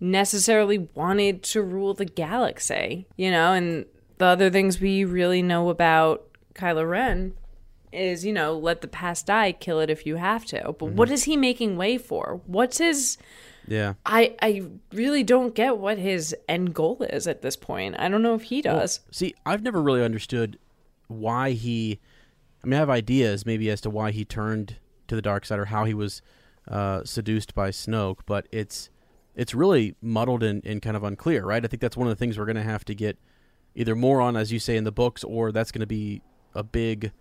necessarily 0.00 0.88
wanted 0.94 1.42
to 1.42 1.60
rule 1.62 1.92
the 1.94 2.04
galaxy, 2.04 3.06
you 3.16 3.32
know, 3.32 3.52
and 3.52 3.84
the 4.18 4.26
other 4.26 4.50
things 4.50 4.80
we 4.80 5.04
really 5.04 5.42
know 5.42 5.68
about 5.68 6.26
Kylo 6.54 6.88
Ren 6.88 7.34
is, 7.92 8.24
you 8.24 8.32
know, 8.32 8.56
let 8.56 8.80
the 8.80 8.88
past 8.88 9.26
die, 9.26 9.52
kill 9.52 9.80
it 9.80 9.90
if 9.90 10.04
you 10.04 10.16
have 10.16 10.44
to. 10.46 10.72
But 10.72 10.90
what 10.90 11.10
is 11.10 11.24
he 11.24 11.36
making 11.36 11.76
way 11.76 11.98
for? 11.98 12.40
What's 12.46 12.78
his 12.78 13.18
yeah. 13.68 13.94
I 14.04 14.34
I 14.40 14.64
really 14.92 15.22
don't 15.22 15.54
get 15.54 15.78
what 15.78 15.98
his 15.98 16.34
end 16.48 16.74
goal 16.74 17.02
is 17.02 17.26
at 17.26 17.42
this 17.42 17.56
point. 17.56 17.96
I 17.98 18.08
don't 18.08 18.22
know 18.22 18.34
if 18.34 18.44
he 18.44 18.62
does. 18.62 19.00
See, 19.10 19.34
I've 19.44 19.62
never 19.62 19.82
really 19.82 20.02
understood 20.02 20.58
why 21.06 21.52
he. 21.52 22.00
I 22.64 22.66
mean, 22.66 22.74
I 22.74 22.78
have 22.78 22.90
ideas 22.90 23.46
maybe 23.46 23.70
as 23.70 23.80
to 23.82 23.90
why 23.90 24.10
he 24.10 24.24
turned 24.24 24.76
to 25.06 25.14
the 25.14 25.22
dark 25.22 25.44
side 25.44 25.58
or 25.58 25.66
how 25.66 25.84
he 25.84 25.94
was 25.94 26.22
uh, 26.66 27.04
seduced 27.04 27.54
by 27.54 27.70
Snoke, 27.70 28.20
but 28.26 28.48
it's 28.50 28.90
it's 29.36 29.54
really 29.54 29.94
muddled 30.00 30.42
and, 30.42 30.64
and 30.66 30.82
kind 30.82 30.96
of 30.96 31.04
unclear, 31.04 31.44
right? 31.44 31.64
I 31.64 31.68
think 31.68 31.80
that's 31.80 31.96
one 31.96 32.08
of 32.08 32.10
the 32.10 32.16
things 32.16 32.38
we're 32.38 32.46
going 32.46 32.56
to 32.56 32.62
have 32.62 32.84
to 32.86 32.94
get 32.94 33.18
either 33.78 33.94
more 33.94 34.20
on, 34.20 34.36
as 34.36 34.52
you 34.52 34.58
say, 34.58 34.76
in 34.76 34.84
the 34.84 34.92
books, 34.92 35.24
or 35.24 35.52
that's 35.52 35.72
going 35.72 35.80
to 35.80 35.86
be 35.86 36.20
a 36.54 36.62
big 36.62 37.12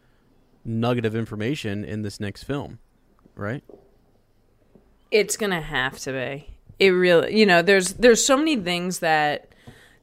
nugget 0.66 1.06
of 1.06 1.16
information 1.16 1.86
in 1.86 2.02
this 2.02 2.20
next 2.20 2.44
film, 2.44 2.80
right? 3.36 3.64
It's 5.12 5.38
gonna 5.38 5.62
have 5.62 5.98
to 6.00 6.12
be. 6.12 6.58
It 6.80 6.90
really, 6.90 7.40
you 7.40 7.46
know, 7.46 7.62
there's 7.62 7.94
there's 7.94 8.26
so 8.26 8.36
many 8.36 8.58
things 8.58 9.00
that 9.00 9.54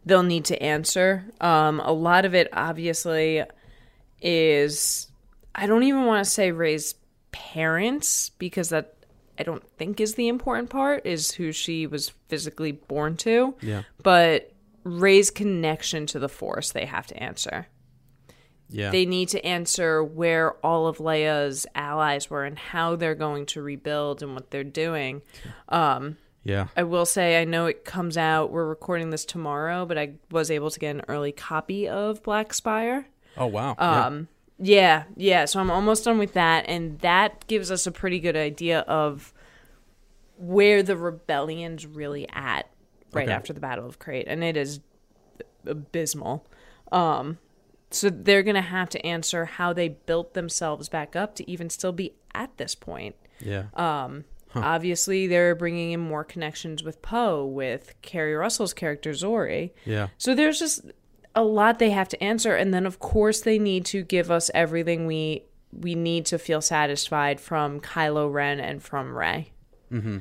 they'll 0.06 0.22
need 0.22 0.46
to 0.46 0.62
answer. 0.62 1.24
Um, 1.40 1.80
a 1.80 1.92
lot 1.92 2.24
of 2.24 2.34
it, 2.34 2.48
obviously, 2.52 3.42
is 4.22 5.08
I 5.54 5.66
don't 5.66 5.82
even 5.82 6.06
want 6.06 6.24
to 6.24 6.30
say 6.30 6.52
Rey's 6.52 6.94
parents 7.32 8.30
because 8.30 8.70
that 8.70 8.94
I 9.38 9.42
don't 9.42 9.66
think 9.76 10.00
is 10.00 10.14
the 10.14 10.28
important 10.28 10.70
part. 10.70 11.04
Is 11.04 11.32
who 11.32 11.52
she 11.52 11.86
was 11.86 12.12
physically 12.28 12.72
born 12.72 13.16
to. 13.18 13.54
Yeah. 13.60 13.82
But 14.02 14.53
Rey's 14.84 15.30
connection 15.30 16.06
to 16.06 16.18
the 16.18 16.28
Force, 16.28 16.70
they 16.70 16.84
have 16.84 17.06
to 17.08 17.22
answer. 17.22 17.66
Yeah. 18.68 18.90
They 18.90 19.06
need 19.06 19.28
to 19.30 19.44
answer 19.44 20.02
where 20.02 20.52
all 20.64 20.86
of 20.86 20.98
Leia's 20.98 21.66
allies 21.74 22.30
were 22.30 22.44
and 22.44 22.58
how 22.58 22.96
they're 22.96 23.14
going 23.14 23.46
to 23.46 23.62
rebuild 23.62 24.22
and 24.22 24.34
what 24.34 24.50
they're 24.50 24.64
doing. 24.64 25.22
Um, 25.68 26.16
yeah. 26.42 26.68
I 26.76 26.82
will 26.82 27.06
say, 27.06 27.40
I 27.40 27.44
know 27.44 27.66
it 27.66 27.84
comes 27.84 28.16
out, 28.16 28.50
we're 28.50 28.66
recording 28.66 29.10
this 29.10 29.24
tomorrow, 29.24 29.86
but 29.86 29.98
I 29.98 30.14
was 30.30 30.50
able 30.50 30.70
to 30.70 30.80
get 30.80 30.94
an 30.94 31.02
early 31.08 31.32
copy 31.32 31.88
of 31.88 32.22
Black 32.22 32.52
Spire. 32.52 33.06
Oh 33.36 33.46
wow. 33.46 33.76
Yeah. 33.78 34.06
Um, 34.06 34.28
yeah, 34.58 35.04
yeah. 35.16 35.44
So 35.46 35.60
I'm 35.60 35.70
almost 35.70 36.04
done 36.04 36.18
with 36.18 36.34
that, 36.34 36.66
and 36.68 36.98
that 37.00 37.46
gives 37.48 37.70
us 37.70 37.86
a 37.86 37.92
pretty 37.92 38.20
good 38.20 38.36
idea 38.36 38.80
of 38.80 39.32
where 40.36 40.82
the 40.82 40.96
rebellion's 40.96 41.86
really 41.86 42.28
at 42.30 42.68
right 43.14 43.24
Okay. 43.28 43.32
after 43.32 43.52
the 43.52 43.60
Battle 43.60 43.86
of 43.86 43.98
Crait, 43.98 44.26
and 44.28 44.42
it 44.44 44.56
is 44.56 44.80
abysmal. 45.66 46.46
Um, 46.92 47.38
so 47.90 48.10
they're 48.10 48.42
gonna 48.42 48.60
have 48.62 48.88
to 48.90 49.06
answer 49.06 49.44
how 49.44 49.72
they 49.72 49.88
built 49.88 50.34
themselves 50.34 50.88
back 50.88 51.14
up 51.16 51.34
to 51.36 51.50
even 51.50 51.70
still 51.70 51.92
be 51.92 52.14
at 52.34 52.56
this 52.56 52.74
point. 52.74 53.14
Yeah. 53.40 53.64
Um, 53.74 54.24
Obviously, 54.56 55.26
they're 55.26 55.56
bringing 55.56 55.90
in 55.90 55.98
more 55.98 56.22
connections 56.22 56.84
with 56.84 57.02
Poe, 57.02 57.44
with 57.44 57.92
Keri 58.02 58.34
Russell's 58.36 58.72
character 58.72 59.10
Zorii. 59.10 59.72
yeah. 59.84 60.08
So 60.16 60.32
there's 60.32 60.60
just 60.60 60.82
a 61.34 61.42
lot 61.42 61.80
they 61.80 61.90
have 61.90 62.08
to 62.10 62.22
answer, 62.22 62.54
and 62.54 62.72
then 62.72 62.86
of 62.86 63.00
course 63.00 63.40
they 63.40 63.58
need 63.58 63.84
to 63.86 64.04
give 64.04 64.30
us 64.30 64.52
everything 64.54 65.06
we 65.06 65.42
we 65.72 65.96
need 65.96 66.24
to 66.26 66.38
feel 66.38 66.60
satisfied 66.60 67.40
from 67.40 67.80
Kylo 67.80 68.32
Ren 68.32 68.60
and 68.60 68.80
from 68.80 69.16
Rey. 69.18 69.50
Mm-hmm. 69.90 70.18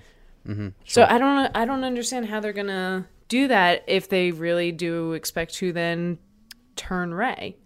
Mm-hmm. 0.47 0.69
So 0.85 1.03
I 1.09 1.17
don't 1.17 1.51
I 1.55 1.65
don't 1.65 1.83
understand 1.83 2.27
how 2.27 2.39
they're 2.39 2.53
gonna 2.53 3.07
do 3.29 3.47
that 3.47 3.83
if 3.87 4.09
they 4.09 4.31
really 4.31 4.71
do 4.71 5.13
expect 5.13 5.53
to 5.55 5.71
then 5.71 6.17
turn 6.75 7.13
Rey. 7.13 7.57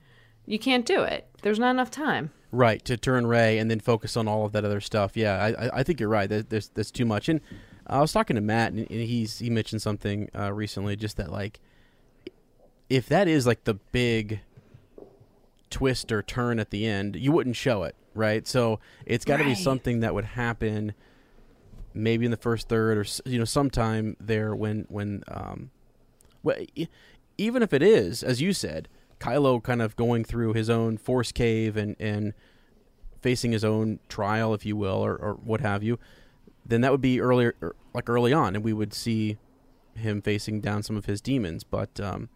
You 0.46 0.60
can't 0.60 0.86
do 0.86 1.02
it. 1.02 1.28
There's 1.42 1.60
not 1.60 1.72
enough 1.72 1.92
time. 1.92 2.32
Right 2.52 2.84
to 2.86 2.96
turn 2.96 3.28
Rey 3.28 3.58
and 3.58 3.70
then 3.70 3.80
focus 3.80 4.16
on 4.16 4.28
all 4.28 4.46
of 4.46 4.52
that 4.54 4.64
other 4.64 4.80
stuff. 4.80 5.18
Yeah, 5.18 5.34
I, 5.38 5.66
I, 5.66 5.70
I 5.80 5.84
think 5.84 6.00
you're 6.00 6.08
right. 6.10 6.30
There- 6.30 6.44
There's 6.44 6.70
there's 6.70 6.92
too 6.92 7.06
much. 7.06 7.28
And 7.28 7.42
I 7.88 8.00
was 8.00 8.12
talking 8.14 8.36
to 8.36 8.42
Matt, 8.42 8.72
and, 8.74 8.88
he's 8.90 9.40
he 9.40 9.50
mentioned 9.50 9.82
something 9.82 10.30
uh, 10.38 10.54
recently, 10.54 10.96
just 10.96 11.18
that 11.18 11.32
like, 11.32 11.60
if 12.90 13.08
that 13.10 13.28
is 13.28 13.46
like 13.48 13.64
the 13.66 13.74
big 13.76 14.40
twist 15.70 16.12
or 16.12 16.22
turn 16.22 16.60
at 16.60 16.70
the 16.70 16.86
end, 16.86 17.16
you 17.16 17.32
wouldn't 17.32 17.56
show 17.56 17.84
it, 17.84 17.96
right? 18.14 18.48
So 18.48 18.80
it's 19.06 19.26
got 19.26 19.38
to 19.38 19.44
be 19.44 19.56
something 19.56 20.00
that 20.02 20.14
would 20.14 20.26
happen, 20.26 20.94
maybe 22.04 22.26
in 22.26 22.32
the 22.32 22.38
first 22.38 22.70
third 22.70 22.98
or 22.98 23.06
you 23.30 23.40
know 23.40 23.46
sometime 23.46 24.16
there 24.20 24.56
when 24.56 24.86
when 24.90 25.24
um, 25.28 25.72
well, 26.44 26.58
even 27.38 27.62
if 27.62 27.74
it 27.74 27.82
is 27.82 28.24
as 28.24 28.42
you 28.42 28.54
said, 28.54 28.88
Kylo 29.20 29.62
kind 29.62 29.82
of 29.82 29.96
going 29.96 30.24
through 30.24 30.54
his 30.54 30.70
own 30.70 30.98
force 30.98 31.32
cave 31.32 31.78
and 31.78 31.96
and 32.00 32.34
facing 33.22 33.52
his 33.52 33.66
own 33.66 34.00
trial, 34.08 34.54
if 34.54 34.66
you 34.66 34.76
will, 34.76 35.04
or, 35.04 35.16
or 35.16 35.34
what 35.34 35.62
have 35.62 35.84
you, 35.84 36.00
then 36.66 36.82
that 36.82 36.92
would 36.92 37.02
be 37.02 37.20
earlier, 37.20 37.56
er, 37.62 37.76
like 37.94 38.10
early 38.10 38.34
on, 38.34 38.56
and 38.56 38.64
we 38.64 38.74
would 38.74 38.94
see 38.94 39.38
him 39.96 40.22
facing 40.22 40.62
down 40.62 40.84
some 40.84 40.96
of 40.96 41.06
his 41.06 41.22
demons. 41.22 41.64
But 41.64 42.00
um, 42.00 42.30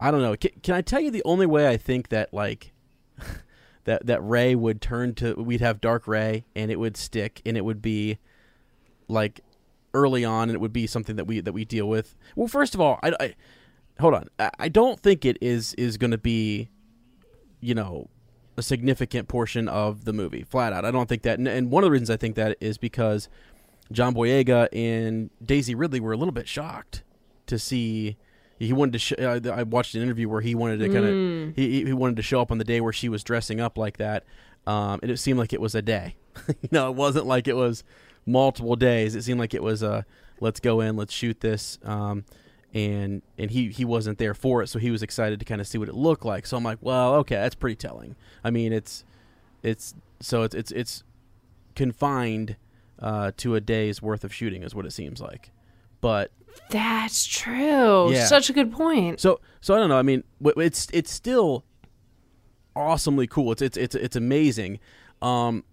I 0.00 0.10
don't 0.10 0.22
know. 0.22 0.36
Can, 0.36 0.50
can 0.62 0.74
I 0.74 0.82
tell 0.82 1.00
you 1.00 1.10
the 1.10 1.22
only 1.24 1.46
way 1.46 1.68
I 1.68 1.76
think 1.76 2.08
that 2.08 2.32
like 2.34 2.72
that 3.84 4.06
that 4.06 4.22
Rey 4.22 4.54
would 4.54 4.80
turn 4.80 5.14
to? 5.16 5.34
We'd 5.34 5.60
have 5.60 5.80
Dark 5.80 6.06
Rey, 6.06 6.44
and 6.54 6.70
it 6.70 6.78
would 6.78 6.96
stick, 6.96 7.40
and 7.46 7.56
it 7.56 7.64
would 7.64 7.82
be 7.82 8.18
like 9.08 9.40
early 9.94 10.24
on, 10.24 10.48
and 10.48 10.54
it 10.54 10.60
would 10.60 10.72
be 10.72 10.86
something 10.86 11.16
that 11.16 11.26
we 11.26 11.40
that 11.40 11.52
we 11.52 11.64
deal 11.64 11.88
with. 11.88 12.14
Well, 12.36 12.48
first 12.48 12.74
of 12.74 12.80
all, 12.80 12.98
I, 13.02 13.14
I 13.18 13.34
hold 14.00 14.14
on. 14.14 14.28
I, 14.58 14.68
don't 14.68 15.00
think 15.00 15.24
it 15.24 15.38
is 15.40 15.74
is 15.74 15.96
going 15.96 16.10
to 16.10 16.18
be, 16.18 16.68
you 17.60 17.74
know, 17.74 18.08
a 18.56 18.62
significant 18.62 19.28
portion 19.28 19.68
of 19.68 20.04
the 20.04 20.12
movie. 20.12 20.42
Flat 20.42 20.72
out, 20.72 20.84
I 20.84 20.90
don't 20.90 21.08
think 21.08 21.22
that. 21.22 21.38
And, 21.38 21.48
and 21.48 21.70
one 21.70 21.84
of 21.84 21.88
the 21.88 21.92
reasons 21.92 22.10
I 22.10 22.16
think 22.16 22.36
that 22.36 22.56
is 22.60 22.78
because 22.78 23.28
John 23.92 24.14
Boyega 24.14 24.68
and 24.72 25.30
Daisy 25.44 25.74
Ridley 25.74 26.00
were 26.00 26.12
a 26.12 26.16
little 26.16 26.32
bit 26.32 26.48
shocked 26.48 27.02
to 27.46 27.58
see. 27.58 28.16
He 28.58 28.72
wanted 28.72 28.92
to. 28.94 28.98
Sh- 28.98 29.12
I 29.20 29.62
watched 29.62 29.94
an 29.94 30.02
interview 30.02 30.28
where 30.28 30.40
he 30.40 30.54
wanted 30.54 30.80
to 30.80 30.88
kind 30.88 31.04
of. 31.04 31.56
He, 31.56 31.84
he 31.84 31.92
wanted 31.92 32.16
to 32.16 32.22
show 32.22 32.40
up 32.40 32.50
on 32.50 32.58
the 32.58 32.64
day 32.64 32.80
where 32.80 32.92
she 32.92 33.08
was 33.08 33.22
dressing 33.22 33.60
up 33.60 33.78
like 33.78 33.98
that, 33.98 34.24
um, 34.66 34.98
and 35.00 35.12
it 35.12 35.18
seemed 35.18 35.38
like 35.38 35.52
it 35.52 35.60
was 35.60 35.76
a 35.76 35.82
day. 35.82 36.16
you 36.48 36.68
know, 36.72 36.90
it 36.90 36.96
wasn't 36.96 37.26
like 37.26 37.46
it 37.46 37.54
was 37.54 37.84
multiple 38.28 38.76
days. 38.76 39.14
It 39.14 39.22
seemed 39.22 39.40
like 39.40 39.54
it 39.54 39.62
was 39.62 39.82
a 39.82 40.04
let's 40.40 40.60
go 40.60 40.80
in, 40.80 40.96
let's 40.96 41.12
shoot 41.12 41.40
this. 41.40 41.78
Um, 41.82 42.24
and 42.74 43.22
and 43.38 43.50
he 43.50 43.70
he 43.70 43.84
wasn't 43.84 44.18
there 44.18 44.34
for 44.34 44.62
it, 44.62 44.68
so 44.68 44.78
he 44.78 44.90
was 44.90 45.02
excited 45.02 45.38
to 45.40 45.44
kind 45.46 45.60
of 45.60 45.66
see 45.66 45.78
what 45.78 45.88
it 45.88 45.94
looked 45.94 46.24
like. 46.24 46.46
So 46.46 46.56
I'm 46.56 46.64
like, 46.64 46.78
well, 46.80 47.14
okay, 47.16 47.36
that's 47.36 47.54
pretty 47.54 47.76
telling. 47.76 48.14
I 48.44 48.50
mean, 48.50 48.72
it's 48.72 49.04
it's 49.62 49.94
so 50.20 50.42
it's 50.42 50.54
it's 50.54 50.70
it's 50.72 51.02
confined 51.74 52.56
uh, 52.98 53.32
to 53.38 53.54
a 53.54 53.60
day's 53.60 54.02
worth 54.02 54.22
of 54.24 54.34
shooting, 54.34 54.62
is 54.62 54.74
what 54.74 54.84
it 54.84 54.92
seems 54.92 55.20
like. 55.20 55.50
But 56.00 56.30
That's 56.70 57.26
true. 57.26 58.12
Yeah. 58.12 58.26
Such 58.26 58.50
a 58.50 58.52
good 58.52 58.72
point. 58.72 59.20
so 59.20 59.40
so 59.60 59.74
I 59.74 59.78
don't 59.78 59.88
know. 59.88 59.98
I 59.98 60.02
mean, 60.02 60.24
it's 60.40 60.88
it's 60.92 61.10
still 61.10 61.64
awesomely 62.76 63.26
cool. 63.26 63.52
It's 63.52 63.62
it's 63.62 63.76
it's 63.76 63.94
it's 63.94 64.16
amazing. 64.16 64.78
Um, 65.22 65.64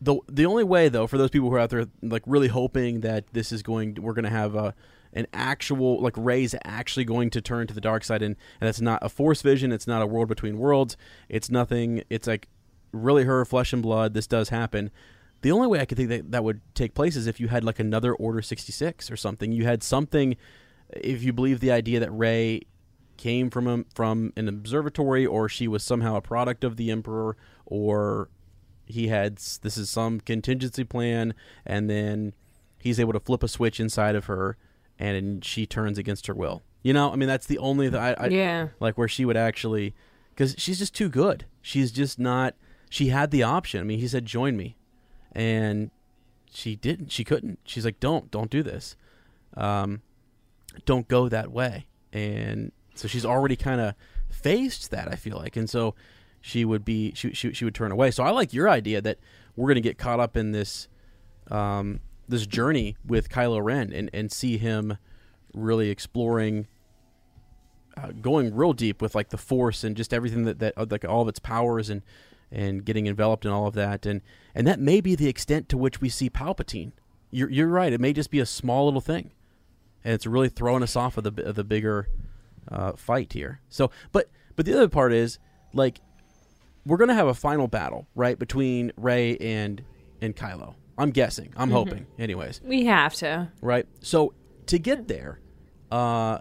the 0.00 0.18
the 0.28 0.46
only 0.46 0.64
way 0.64 0.88
though 0.88 1.06
for 1.06 1.18
those 1.18 1.30
people 1.30 1.50
who 1.50 1.54
are 1.54 1.60
out 1.60 1.70
there 1.70 1.86
like 2.02 2.22
really 2.26 2.48
hoping 2.48 3.00
that 3.00 3.26
this 3.32 3.52
is 3.52 3.62
going 3.62 3.98
we're 4.00 4.14
going 4.14 4.24
to 4.24 4.30
have 4.30 4.54
a 4.54 4.74
an 5.12 5.26
actual 5.32 6.00
like 6.00 6.14
Rey's 6.16 6.54
actually 6.64 7.04
going 7.04 7.30
to 7.30 7.40
turn 7.40 7.66
to 7.66 7.74
the 7.74 7.80
dark 7.80 8.04
side 8.04 8.22
and 8.22 8.36
and 8.60 8.68
that's 8.68 8.80
not 8.80 9.00
a 9.02 9.08
force 9.08 9.42
vision. 9.42 9.72
It's 9.72 9.86
not 9.86 10.02
a 10.02 10.06
world 10.06 10.28
between 10.28 10.58
worlds. 10.58 10.96
It's 11.28 11.50
nothing. 11.50 12.04
It's 12.10 12.26
like 12.26 12.48
really 12.92 13.24
her 13.24 13.44
flesh 13.44 13.72
and 13.72 13.82
blood. 13.82 14.14
This 14.14 14.26
does 14.26 14.50
happen. 14.50 14.90
The 15.42 15.52
only 15.52 15.66
way 15.66 15.80
I 15.80 15.84
could 15.84 15.96
think 15.96 16.10
that 16.10 16.30
that 16.32 16.44
would 16.44 16.60
take 16.74 16.94
place 16.94 17.16
is 17.16 17.26
if 17.26 17.40
you 17.40 17.48
had 17.48 17.64
like 17.64 17.78
another 17.78 18.14
Order 18.14 18.42
66 18.42 19.10
or 19.10 19.16
something. 19.16 19.52
You 19.52 19.64
had 19.64 19.82
something, 19.82 20.36
if 20.90 21.22
you 21.22 21.32
believe 21.32 21.60
the 21.60 21.70
idea 21.70 21.98
that 22.00 22.10
Rey 22.10 22.62
came 23.16 23.50
from 23.50 23.66
a, 23.66 23.84
from 23.94 24.32
an 24.36 24.48
observatory 24.48 25.24
or 25.26 25.48
she 25.48 25.66
was 25.66 25.82
somehow 25.82 26.16
a 26.16 26.20
product 26.20 26.62
of 26.62 26.76
the 26.76 26.90
Emperor 26.90 27.36
or 27.64 28.28
he 28.90 29.08
had 29.08 29.36
this 29.62 29.76
is 29.76 29.88
some 29.90 30.20
contingency 30.20 30.84
plan 30.84 31.34
and 31.66 31.88
then 31.88 32.32
he's 32.78 32.98
able 33.00 33.12
to 33.12 33.20
flip 33.20 33.42
a 33.42 33.48
switch 33.48 33.80
inside 33.80 34.14
of 34.14 34.26
her 34.26 34.56
and 34.98 35.44
she 35.44 35.66
turns 35.66 35.96
against 35.98 36.26
her 36.26 36.34
will. 36.34 36.62
You 36.82 36.92
know, 36.92 37.12
I 37.12 37.16
mean 37.16 37.28
that's 37.28 37.46
the 37.46 37.58
only 37.58 37.90
th- 37.90 38.00
I, 38.00 38.14
I 38.18 38.26
Yeah. 38.28 38.68
like 38.80 38.96
where 38.98 39.08
she 39.08 39.24
would 39.24 39.36
actually 39.36 39.94
because 40.30 40.54
she's 40.58 40.78
just 40.78 40.94
too 40.94 41.08
good. 41.08 41.44
She's 41.62 41.92
just 41.92 42.18
not. 42.18 42.54
She 42.88 43.08
had 43.08 43.30
the 43.30 43.42
option. 43.42 43.80
I 43.80 43.84
mean, 43.84 43.98
he 43.98 44.08
said, 44.08 44.24
"Join 44.24 44.56
me," 44.56 44.76
and 45.32 45.90
she 46.50 46.74
didn't. 46.76 47.12
She 47.12 47.22
couldn't. 47.24 47.58
She's 47.64 47.84
like, 47.84 48.00
"Don't, 48.00 48.30
don't 48.30 48.50
do 48.50 48.62
this. 48.62 48.96
Um, 49.56 50.00
don't 50.86 51.06
go 51.08 51.28
that 51.28 51.52
way." 51.52 51.86
And 52.12 52.72
so 52.94 53.06
she's 53.06 53.24
already 53.26 53.54
kind 53.56 53.80
of 53.80 53.94
faced 54.30 54.90
that. 54.92 55.08
I 55.12 55.16
feel 55.16 55.36
like, 55.36 55.56
and 55.56 55.68
so 55.68 55.94
she 56.40 56.64
would 56.64 56.84
be 56.84 57.12
she, 57.14 57.32
she 57.32 57.52
she 57.52 57.64
would 57.64 57.74
turn 57.74 57.92
away. 57.92 58.10
So 58.10 58.24
I 58.24 58.30
like 58.30 58.52
your 58.52 58.68
idea 58.68 59.00
that 59.00 59.18
we're 59.56 59.68
going 59.68 59.74
to 59.76 59.80
get 59.80 59.98
caught 59.98 60.20
up 60.20 60.36
in 60.36 60.52
this 60.52 60.88
um, 61.50 62.00
this 62.28 62.46
journey 62.46 62.96
with 63.06 63.28
Kylo 63.28 63.62
Ren 63.62 63.92
and 63.92 64.10
and 64.12 64.32
see 64.32 64.58
him 64.58 64.98
really 65.54 65.90
exploring. 65.90 66.66
Uh, 67.96 68.12
going 68.22 68.54
real 68.54 68.72
deep 68.72 69.02
with 69.02 69.16
like 69.16 69.30
the 69.30 69.36
force 69.36 69.82
and 69.82 69.96
just 69.96 70.14
everything 70.14 70.44
that, 70.44 70.60
that 70.60 70.90
like 70.90 71.04
all 71.04 71.22
of 71.22 71.28
its 71.28 71.40
powers 71.40 71.90
and 71.90 72.02
and 72.50 72.84
getting 72.84 73.08
enveloped 73.08 73.44
in 73.44 73.50
all 73.50 73.66
of 73.66 73.74
that 73.74 74.06
and 74.06 74.22
and 74.54 74.66
that 74.66 74.78
may 74.78 75.00
be 75.00 75.16
the 75.16 75.28
extent 75.28 75.68
to 75.68 75.76
which 75.76 76.00
we 76.00 76.08
see 76.08 76.30
Palpatine. 76.30 76.92
You're 77.30 77.50
you're 77.50 77.68
right. 77.68 77.92
It 77.92 78.00
may 78.00 78.12
just 78.12 78.30
be 78.30 78.38
a 78.38 78.46
small 78.46 78.86
little 78.86 79.00
thing, 79.00 79.32
and 80.04 80.14
it's 80.14 80.26
really 80.26 80.48
throwing 80.48 80.82
us 80.82 80.96
off 80.96 81.18
of 81.18 81.24
the 81.24 81.44
of 81.44 81.56
the 81.56 81.64
bigger 81.64 82.08
uh, 82.68 82.92
fight 82.92 83.32
here. 83.32 83.60
So, 83.68 83.90
but 84.12 84.30
but 84.56 84.66
the 84.66 84.72
other 84.72 84.88
part 84.88 85.12
is 85.12 85.38
like 85.72 86.00
we're 86.86 86.96
gonna 86.96 87.14
have 87.14 87.26
a 87.28 87.34
final 87.34 87.68
battle 87.68 88.06
right 88.14 88.38
between 88.38 88.92
Rey 88.96 89.36
and 89.38 89.82
and 90.20 90.34
Kylo. 90.36 90.74
I'm 90.98 91.10
guessing. 91.10 91.52
I'm 91.56 91.70
hoping. 91.70 92.06
Anyways, 92.18 92.60
We 92.62 92.84
have 92.84 93.14
to. 93.14 93.50
right? 93.62 93.86
So 94.00 94.34
to 94.66 94.78
get 94.78 95.08
there, 95.08 95.40
uh, 95.90 96.38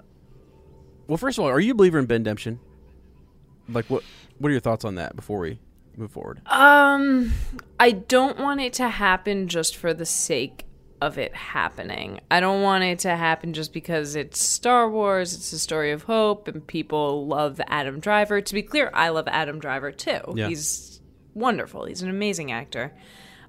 well, 1.07 1.17
first 1.17 1.37
of 1.37 1.43
all, 1.45 1.49
are 1.49 1.59
you 1.59 1.71
a 1.71 1.75
believer 1.75 1.97
in 1.97 2.05
Bendemption? 2.05 2.59
Like, 3.69 3.85
what 3.85 4.03
what 4.37 4.49
are 4.49 4.51
your 4.51 4.59
thoughts 4.61 4.83
on 4.85 4.95
that 4.95 5.15
before 5.15 5.39
we 5.39 5.59
move 5.95 6.11
forward? 6.11 6.41
Um, 6.47 7.31
I 7.79 7.91
don't 7.91 8.37
want 8.39 8.59
it 8.61 8.73
to 8.73 8.89
happen 8.89 9.47
just 9.47 9.75
for 9.77 9.93
the 9.93 10.05
sake 10.05 10.65
of 11.01 11.17
it 11.17 11.33
happening. 11.33 12.19
I 12.29 12.39
don't 12.39 12.61
want 12.61 12.83
it 12.83 12.99
to 12.99 13.15
happen 13.15 13.53
just 13.53 13.73
because 13.73 14.15
it's 14.15 14.41
Star 14.41 14.89
Wars, 14.89 15.33
it's 15.33 15.53
a 15.53 15.59
story 15.59 15.91
of 15.91 16.03
hope, 16.03 16.47
and 16.47 16.65
people 16.65 17.25
love 17.27 17.61
Adam 17.67 17.99
Driver. 17.99 18.41
To 18.41 18.53
be 18.53 18.61
clear, 18.61 18.91
I 18.93 19.09
love 19.09 19.27
Adam 19.27 19.59
Driver 19.59 19.91
too. 19.91 20.19
Yeah. 20.35 20.47
He's 20.49 21.01
wonderful. 21.33 21.85
He's 21.85 22.01
an 22.01 22.09
amazing 22.09 22.51
actor. 22.51 22.93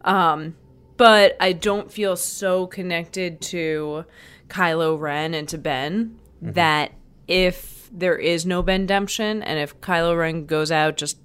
Um, 0.04 0.56
but 0.96 1.36
I 1.40 1.52
don't 1.52 1.90
feel 1.90 2.16
so 2.16 2.66
connected 2.66 3.40
to 3.42 4.04
Kylo 4.48 4.98
Ren 4.98 5.34
and 5.34 5.48
to 5.48 5.58
Ben 5.58 6.18
that 6.42 6.92
if 7.26 7.88
there 7.92 8.16
is 8.16 8.46
no 8.46 8.62
Ben 8.62 8.82
Bendemption 8.82 9.42
and 9.42 9.58
if 9.58 9.80
Kylo 9.80 10.16
Ren 10.16 10.46
goes 10.46 10.70
out 10.70 10.96
just 10.96 11.18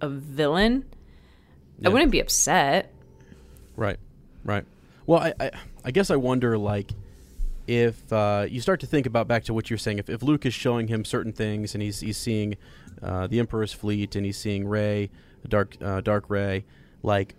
a 0.00 0.08
villain, 0.08 0.84
Yeah. 1.78 1.88
I 1.88 1.92
wouldn't 1.92 2.10
be 2.12 2.20
upset. 2.20 2.92
Right, 3.76 3.98
right. 4.44 4.64
Well, 5.06 5.20
I, 5.20 5.34
I, 5.40 5.50
I 5.84 5.90
guess 5.90 6.10
I 6.10 6.16
wonder, 6.16 6.56
like, 6.56 6.92
if 7.66 8.12
uh, 8.12 8.46
you 8.48 8.60
start 8.60 8.80
to 8.80 8.86
think 8.86 9.06
about 9.06 9.28
back 9.28 9.44
to 9.44 9.54
what 9.54 9.70
you're 9.70 9.78
saying, 9.78 9.98
if, 9.98 10.08
if 10.08 10.22
Luke 10.22 10.44
is 10.46 10.54
showing 10.54 10.88
him 10.88 11.04
certain 11.04 11.32
things 11.32 11.74
and 11.74 11.82
he's 11.82 12.00
he's 12.00 12.16
seeing 12.16 12.56
uh, 13.02 13.26
the 13.26 13.38
Emperor's 13.38 13.72
fleet 13.72 14.16
and 14.16 14.26
he's 14.26 14.36
seeing 14.36 14.66
Rey, 14.66 15.10
dark 15.48 15.76
uh, 15.80 16.00
dark 16.00 16.28
Rey, 16.28 16.64
like 17.02 17.34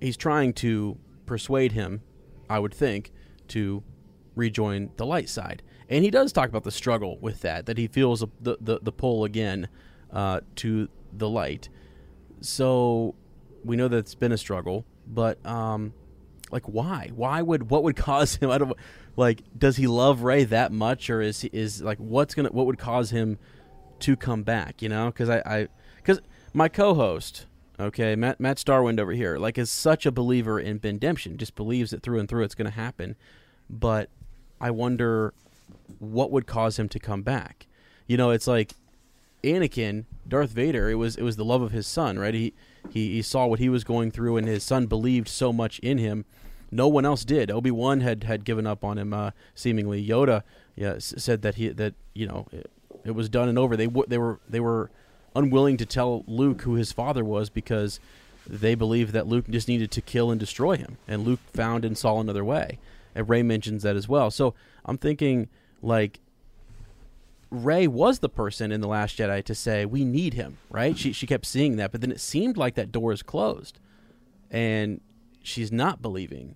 he's 0.00 0.16
trying 0.16 0.52
to 0.54 0.98
persuade 1.26 1.72
him, 1.72 2.02
I 2.48 2.58
would 2.58 2.74
think, 2.74 3.12
to 3.48 3.82
rejoin 4.34 4.90
the 4.96 5.06
light 5.06 5.28
side. 5.28 5.62
And 5.88 6.04
he 6.04 6.10
does 6.10 6.32
talk 6.32 6.48
about 6.48 6.64
the 6.64 6.70
struggle 6.70 7.18
with 7.20 7.40
that, 7.40 7.66
that 7.66 7.78
he 7.78 7.86
feels 7.86 8.20
the 8.20 8.56
the, 8.60 8.78
the 8.82 8.92
pull 8.92 9.24
again 9.24 9.68
uh, 10.12 10.40
to 10.56 10.88
the 11.12 11.28
light. 11.28 11.68
So 12.40 13.14
we 13.64 13.76
know 13.76 13.88
that 13.88 13.96
it's 13.96 14.14
been 14.14 14.32
a 14.32 14.38
struggle, 14.38 14.84
but 15.06 15.44
um, 15.46 15.92
like 16.50 16.64
why? 16.66 17.10
Why 17.14 17.42
would 17.42 17.70
what 17.70 17.82
would 17.84 17.96
cause 18.08 18.36
him? 18.36 18.50
I 18.50 18.58
don't 18.58 18.76
like. 19.16 19.42
Does 19.56 19.76
he 19.76 19.86
love 19.86 20.22
Rey 20.22 20.44
that 20.44 20.72
much, 20.72 21.10
or 21.10 21.20
is 21.20 21.40
he, 21.42 21.50
is 21.52 21.82
like 21.82 21.98
what's 21.98 22.34
gonna 22.34 22.50
what 22.50 22.66
would 22.66 22.78
cause 22.78 23.10
him 23.10 23.38
to 24.00 24.16
come 24.16 24.42
back? 24.42 24.82
You 24.82 24.88
know, 24.88 25.06
because 25.06 25.28
I 25.28 25.42
I 25.44 25.68
because 25.96 26.20
my 26.52 26.68
co-host, 26.68 27.46
okay, 27.78 28.16
Matt 28.16 28.40
Matt 28.40 28.56
Starwind 28.58 29.00
over 29.00 29.12
here, 29.12 29.38
like 29.38 29.58
is 29.58 29.70
such 29.70 30.06
a 30.06 30.12
believer 30.12 30.58
in 30.58 30.78
Bendemption, 30.78 31.38
just 31.38 31.54
believes 31.54 31.92
it 31.92 32.02
through 32.02 32.18
and 32.18 32.28
through 32.28 32.44
it's 32.44 32.54
gonna 32.54 32.70
happen, 32.70 33.16
but 33.68 34.10
I 34.60 34.70
wonder 34.70 35.34
what 35.98 36.30
would 36.30 36.46
cause 36.46 36.78
him 36.78 36.88
to 36.90 36.98
come 36.98 37.22
back. 37.22 37.66
You 38.06 38.16
know, 38.16 38.30
it's 38.30 38.46
like 38.46 38.74
Anakin, 39.42 40.04
Darth 40.28 40.50
Vader, 40.50 40.90
it 40.90 40.94
was 40.96 41.16
it 41.16 41.22
was 41.22 41.36
the 41.36 41.44
love 41.44 41.62
of 41.62 41.72
his 41.72 41.86
son, 41.86 42.18
right? 42.18 42.34
He 42.34 42.52
he, 42.90 43.12
he 43.14 43.22
saw 43.22 43.46
what 43.46 43.58
he 43.58 43.68
was 43.68 43.84
going 43.84 44.10
through, 44.10 44.36
and 44.36 44.46
his 44.46 44.62
son 44.64 44.86
believed 44.86 45.28
so 45.28 45.52
much 45.52 45.78
in 45.80 45.98
him. 45.98 46.24
No 46.70 46.88
one 46.88 47.04
else 47.04 47.24
did. 47.24 47.50
Obi 47.50 47.70
Wan 47.70 48.00
had 48.00 48.24
had 48.24 48.44
given 48.44 48.66
up 48.66 48.84
on 48.84 48.98
him. 48.98 49.12
Uh, 49.12 49.30
seemingly, 49.54 50.06
Yoda 50.06 50.42
yeah, 50.76 50.92
s- 50.94 51.14
said 51.18 51.42
that 51.42 51.56
he 51.56 51.68
that 51.68 51.94
you 52.14 52.26
know 52.26 52.46
it, 52.52 52.70
it 53.04 53.10
was 53.12 53.28
done 53.28 53.48
and 53.48 53.58
over. 53.58 53.76
They 53.76 53.86
w- 53.86 54.06
they 54.06 54.18
were 54.18 54.40
they 54.48 54.60
were 54.60 54.90
unwilling 55.34 55.76
to 55.78 55.86
tell 55.86 56.24
Luke 56.26 56.62
who 56.62 56.74
his 56.74 56.92
father 56.92 57.24
was 57.24 57.50
because 57.50 57.98
they 58.46 58.74
believed 58.74 59.12
that 59.12 59.26
Luke 59.26 59.48
just 59.48 59.68
needed 59.68 59.90
to 59.92 60.00
kill 60.00 60.30
and 60.30 60.38
destroy 60.40 60.76
him, 60.76 60.96
and 61.08 61.24
Luke 61.24 61.40
found 61.52 61.84
and 61.84 61.96
saw 61.96 62.18
another 62.20 62.44
way. 62.44 62.78
And 63.14 63.28
Rey 63.28 63.42
mentions 63.42 63.82
that 63.82 63.96
as 63.96 64.08
well. 64.08 64.30
So 64.30 64.54
I'm 64.84 64.96
thinking 64.98 65.48
like 65.82 66.20
Rey 67.50 67.88
was 67.88 68.20
the 68.20 68.28
person 68.28 68.70
in 68.70 68.80
the 68.80 68.86
Last 68.88 69.18
Jedi 69.18 69.42
to 69.44 69.54
say 69.54 69.84
we 69.84 70.04
need 70.04 70.34
him, 70.34 70.58
right? 70.70 70.96
She 70.96 71.12
she 71.12 71.26
kept 71.26 71.46
seeing 71.46 71.76
that, 71.76 71.90
but 71.90 72.00
then 72.00 72.12
it 72.12 72.20
seemed 72.20 72.56
like 72.56 72.76
that 72.76 72.92
door 72.92 73.12
is 73.12 73.22
closed, 73.22 73.80
and 74.50 75.00
she's 75.42 75.72
not 75.72 76.00
believing 76.00 76.54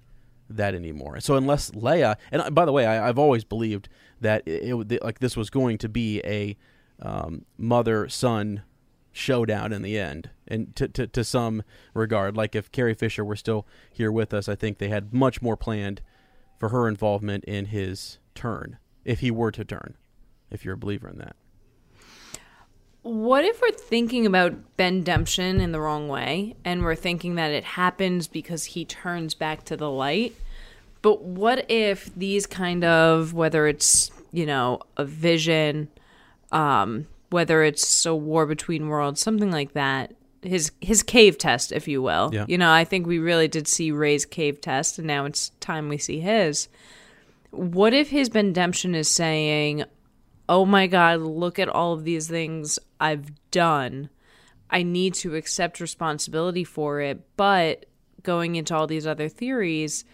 that 0.49 0.75
anymore. 0.75 1.19
So 1.21 1.35
unless 1.35 1.73
Leia, 1.73 2.17
and 2.31 2.55
by 2.55 2.65
the 2.65 2.73
way, 2.73 2.87
I, 2.87 3.09
I've 3.09 3.19
always 3.19 3.43
believed 3.43 3.89
that 4.21 4.47
it, 4.47 4.93
it 4.93 5.03
like 5.03 5.19
this 5.19 5.37
was 5.37 5.51
going 5.51 5.79
to 5.79 5.89
be 5.89 6.21
a 6.25 6.57
um, 7.03 7.45
mother 7.59 8.09
son 8.09 8.63
showdown 9.11 9.73
in 9.73 9.83
the 9.83 9.99
end, 9.99 10.31
and 10.47 10.77
to, 10.77 10.87
to 10.87 11.09
to 11.09 11.25
some 11.25 11.65
regard, 11.93 12.37
like 12.37 12.55
if 12.55 12.71
Carrie 12.71 12.95
Fisher 12.95 13.25
were 13.25 13.37
still 13.37 13.67
here 13.91 14.13
with 14.13 14.33
us, 14.33 14.49
I 14.49 14.55
think 14.55 14.79
they 14.79 14.91
had 14.91 15.13
much 15.13 15.43
more 15.43 15.57
planned 15.57 16.03
for 16.57 16.69
her 16.69 16.87
involvement 16.87 17.45
in 17.47 17.67
his 17.67 18.19
turn, 18.37 18.79
if 19.05 19.19
he 19.19 19.33
were 19.33 19.51
to 19.51 19.65
turn 19.65 19.97
if 20.51 20.65
you're 20.65 20.75
a 20.75 20.79
believer 20.79 21.09
in 21.09 21.19
that. 21.19 21.37
What 23.03 23.45
if 23.45 23.61
we're 23.61 23.71
thinking 23.71 24.25
about 24.25 24.77
Bendemption 24.79 25.61
in 25.61 25.73
the 25.73 25.81
wrong 25.81 26.09
way 26.09 26.57
and 26.65 26.83
we're 26.83 26.95
thinking 26.95 27.35
that 27.35 27.51
it 27.51 27.65
happens 27.65 28.29
because 28.29 28.65
he 28.65 28.87
turns 28.87 29.35
back 29.35 29.65
to 29.65 29.77
the 29.77 29.91
light? 29.91 30.35
But 31.03 31.23
what 31.23 31.71
if 31.71 32.15
these 32.15 32.47
kind 32.47 32.83
of, 32.83 33.35
whether 33.35 33.67
it's, 33.67 34.11
you 34.33 34.47
know, 34.47 34.81
a 34.97 35.05
vision, 35.05 35.89
um, 36.51 37.07
whether 37.29 37.63
it's 37.63 38.07
a 38.07 38.15
war 38.15 38.47
between 38.47 38.89
worlds, 38.89 39.21
something 39.21 39.51
like 39.51 39.75
that, 39.75 40.15
his 40.45 40.73
his 40.81 41.03
cave 41.03 41.37
test, 41.39 41.73
if 41.73 41.89
you 41.89 42.01
will. 42.01 42.31
Yeah. 42.33 42.45
You 42.49 42.59
know, 42.59 42.71
I 42.71 42.85
think 42.85 43.07
we 43.07 43.19
really 43.19 43.49
did 43.49 43.67
see 43.67 43.91
Rey's 43.91 44.25
cave 44.25 44.61
test, 44.61 44.99
and 44.99 45.07
now 45.07 45.25
it's 45.25 45.51
time 45.61 45.89
we 45.89 45.99
see 45.99 46.21
his. 46.21 46.69
What 47.51 47.95
if 47.95 48.11
his 48.11 48.29
Bendemption 48.29 48.95
is 48.95 49.09
saying, 49.09 49.85
oh 50.49 50.65
my 50.65 50.87
god, 50.87 51.21
look 51.21 51.59
at 51.59 51.69
all 51.69 51.93
of 51.93 52.05
these 52.05 52.29
things 52.29 52.79
I've 53.01 53.31
done. 53.51 54.11
I 54.71 54.83
need 54.83 55.15
to 55.15 55.35
accept 55.35 55.81
responsibility 55.81 56.65
for 56.65 57.01
it. 57.01 57.21
But 57.37 57.87
going 58.23 58.57
into 58.57 58.75
all 58.75 58.87
these 58.87 59.07
other 59.07 59.29
theories, 59.29 60.05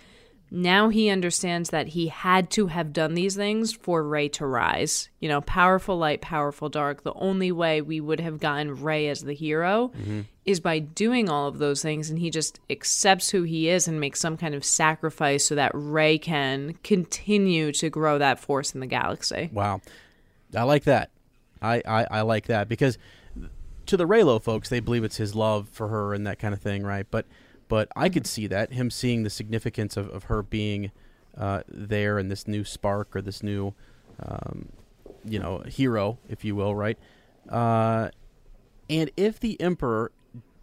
now 0.50 0.88
he 0.88 1.08
understands 1.08 1.70
that 1.70 1.88
he 1.88 2.08
had 2.08 2.50
to 2.50 2.66
have 2.66 2.92
done 2.92 3.14
these 3.14 3.36
things 3.36 3.72
for 3.72 4.02
Rey 4.02 4.28
to 4.30 4.46
rise. 4.46 5.08
You 5.20 5.28
know, 5.28 5.40
powerful 5.40 5.96
light, 5.96 6.20
powerful 6.20 6.68
dark. 6.68 7.04
The 7.04 7.14
only 7.14 7.52
way 7.52 7.80
we 7.80 8.00
would 8.00 8.20
have 8.20 8.40
gotten 8.40 8.82
Rey 8.82 9.08
as 9.08 9.22
the 9.22 9.32
hero 9.32 9.92
mm-hmm. 9.96 10.22
is 10.44 10.58
by 10.58 10.80
doing 10.80 11.28
all 11.30 11.46
of 11.46 11.58
those 11.58 11.82
things. 11.82 12.10
And 12.10 12.18
he 12.18 12.30
just 12.30 12.58
accepts 12.68 13.30
who 13.30 13.44
he 13.44 13.68
is 13.68 13.86
and 13.86 14.00
makes 14.00 14.20
some 14.20 14.36
kind 14.36 14.54
of 14.54 14.64
sacrifice 14.64 15.46
so 15.46 15.54
that 15.54 15.70
Rey 15.72 16.18
can 16.18 16.74
continue 16.82 17.70
to 17.72 17.88
grow 17.88 18.18
that 18.18 18.40
force 18.40 18.74
in 18.74 18.80
the 18.80 18.86
galaxy. 18.86 19.50
Wow, 19.52 19.80
I 20.54 20.62
like 20.64 20.84
that. 20.84 21.10
I, 21.62 21.82
I, 21.86 22.06
I 22.10 22.20
like 22.22 22.46
that 22.46 22.68
because 22.68 22.98
to 23.86 23.96
the 23.96 24.06
Reylo 24.06 24.42
folks, 24.42 24.68
they 24.68 24.80
believe 24.80 25.04
it's 25.04 25.16
his 25.16 25.34
love 25.34 25.68
for 25.68 25.88
her 25.88 26.14
and 26.14 26.26
that 26.26 26.38
kind 26.38 26.54
of 26.54 26.60
thing, 26.60 26.82
right? 26.82 27.06
But 27.10 27.26
but 27.68 27.88
I 27.94 28.08
could 28.08 28.26
see 28.26 28.48
that 28.48 28.72
him 28.72 28.90
seeing 28.90 29.22
the 29.22 29.30
significance 29.30 29.96
of, 29.96 30.08
of 30.10 30.24
her 30.24 30.42
being 30.42 30.90
uh, 31.38 31.62
there 31.68 32.18
and 32.18 32.28
this 32.28 32.48
new 32.48 32.64
spark 32.64 33.14
or 33.14 33.22
this 33.22 33.44
new, 33.44 33.74
um, 34.20 34.70
you 35.24 35.38
know, 35.38 35.60
hero, 35.60 36.18
if 36.28 36.44
you 36.44 36.56
will, 36.56 36.74
right? 36.74 36.98
Uh, 37.48 38.10
and 38.88 39.10
if 39.16 39.38
the 39.38 39.60
emperor 39.60 40.10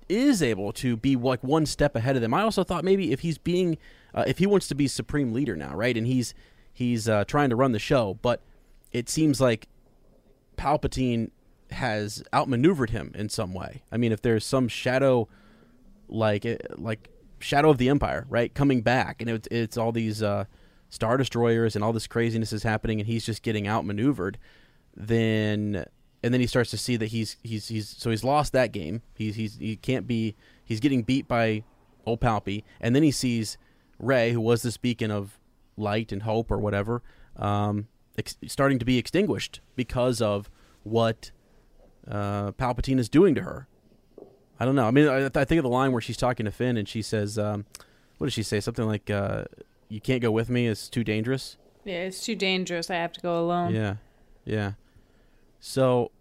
is 0.10 0.44
able 0.44 0.74
to 0.74 0.98
be 0.98 1.16
like 1.16 1.42
one 1.44 1.66
step 1.66 1.96
ahead 1.96 2.18
of 2.18 2.22
them, 2.22 2.34
I 2.34 2.42
also 2.42 2.66
thought 2.66 2.84
maybe 2.84 3.14
if 3.14 3.22
he's 3.22 3.38
being, 3.38 3.78
uh, 4.14 4.26
if 4.28 4.40
he 4.40 4.46
wants 4.46 4.68
to 4.68 4.76
be 4.76 4.88
supreme 4.90 5.32
leader 5.32 5.56
now, 5.56 5.74
right, 5.76 5.96
and 5.96 6.06
he's 6.06 6.34
he's 6.74 7.08
uh, 7.08 7.24
trying 7.24 7.50
to 7.50 7.56
run 7.56 7.72
the 7.72 7.80
show, 7.80 8.20
but 8.22 8.42
it 8.92 9.10
seems 9.10 9.40
like 9.40 9.68
Palpatine 10.58 11.32
has 11.72 12.24
outmaneuvered 12.34 12.90
him 12.90 13.12
in 13.16 13.30
some 13.30 13.54
way. 13.54 13.84
I 13.92 13.98
mean, 13.98 14.12
if 14.12 14.22
there's 14.22 14.46
some 14.46 14.68
shadow, 14.68 15.28
like 16.08 16.46
eh, 16.46 16.58
like 16.76 17.10
Shadow 17.40 17.70
of 17.70 17.78
the 17.78 17.90
Empire, 17.90 18.26
right? 18.30 18.54
Coming 18.54 18.82
back, 18.82 19.22
and 19.22 19.30
it's 19.30 19.48
it's 19.52 19.78
all 19.78 19.92
these 19.92 20.24
uh, 20.24 20.46
star 20.90 21.18
destroyers 21.18 21.76
and 21.76 21.84
all 21.84 21.94
this 21.94 22.08
craziness 22.08 22.52
is 22.52 22.64
happening, 22.64 23.00
and 23.00 23.08
he's 23.08 23.26
just 23.26 23.44
getting 23.44 23.68
outmaneuvered. 23.68 24.38
Then 24.96 25.86
and 26.24 26.34
then 26.34 26.42
he 26.42 26.48
starts 26.48 26.72
to 26.72 26.78
see 26.78 26.96
that 26.98 27.08
he's 27.08 27.38
he's 27.44 27.68
he's 27.68 27.90
so 27.90 28.10
he's 28.10 28.24
lost 28.24 28.54
that 28.54 28.72
game. 28.72 29.02
He's 29.16 29.36
he's 29.36 29.58
he 29.58 29.76
can't 29.76 30.08
be 30.08 30.36
he's 30.66 30.80
getting 30.80 31.04
beat 31.04 31.28
by 31.28 31.64
old 32.06 32.22
Palpy, 32.22 32.64
and 32.82 32.96
then 32.96 33.04
he 33.04 33.12
sees 33.12 33.58
Rey, 34.00 34.32
who 34.32 34.42
was 34.42 34.62
this 34.62 34.78
beacon 34.78 35.12
of 35.12 35.40
light 35.76 36.12
and 36.12 36.24
hope 36.24 36.52
or 36.52 36.58
whatever, 36.58 37.04
um, 37.36 37.88
ex- 38.18 38.38
starting 38.48 38.80
to 38.80 38.86
be 38.86 38.98
extinguished 38.98 39.62
because 39.76 40.22
of 40.22 40.50
what 40.84 41.32
uh, 42.08 42.52
Palpatine 42.54 43.00
is 43.00 43.10
doing 43.10 43.36
to 43.36 43.42
her. 43.42 43.68
I 44.60 44.66
don't 44.66 44.76
know. 44.76 44.88
I 44.88 44.92
mean, 44.92 45.08
I, 45.08 45.26
I 45.26 45.46
think 45.46 45.60
of 45.60 45.64
the 45.64 45.70
line 45.70 45.92
where 45.92 46.02
she's 46.02 46.18
talking 46.18 46.46
to 46.46 46.52
Finn 46.52 46.78
and 46.78 46.88
she 46.90 47.02
says, 47.02 47.38
um, 47.38 47.66
"What 48.18 48.28
does 48.28 48.34
she 48.34 48.44
say? 48.44 48.60
Something 48.60 48.86
like, 48.88 49.10
uh, 49.10 49.44
you 49.90 50.02
can't 50.02 50.22
go 50.22 50.32
with 50.32 50.50
me. 50.50 50.68
It's 50.68 50.90
too 50.90 51.04
dangerous.'" 51.04 51.58
Yeah, 51.86 52.04
it's 52.06 52.26
too 52.26 52.36
dangerous. 52.36 52.90
I 52.90 52.96
have 52.96 53.14
to 53.14 53.22
go 53.22 53.40
alone. 53.40 53.74
Yeah, 53.74 53.96
yeah. 54.46 54.74
So, 55.60 56.12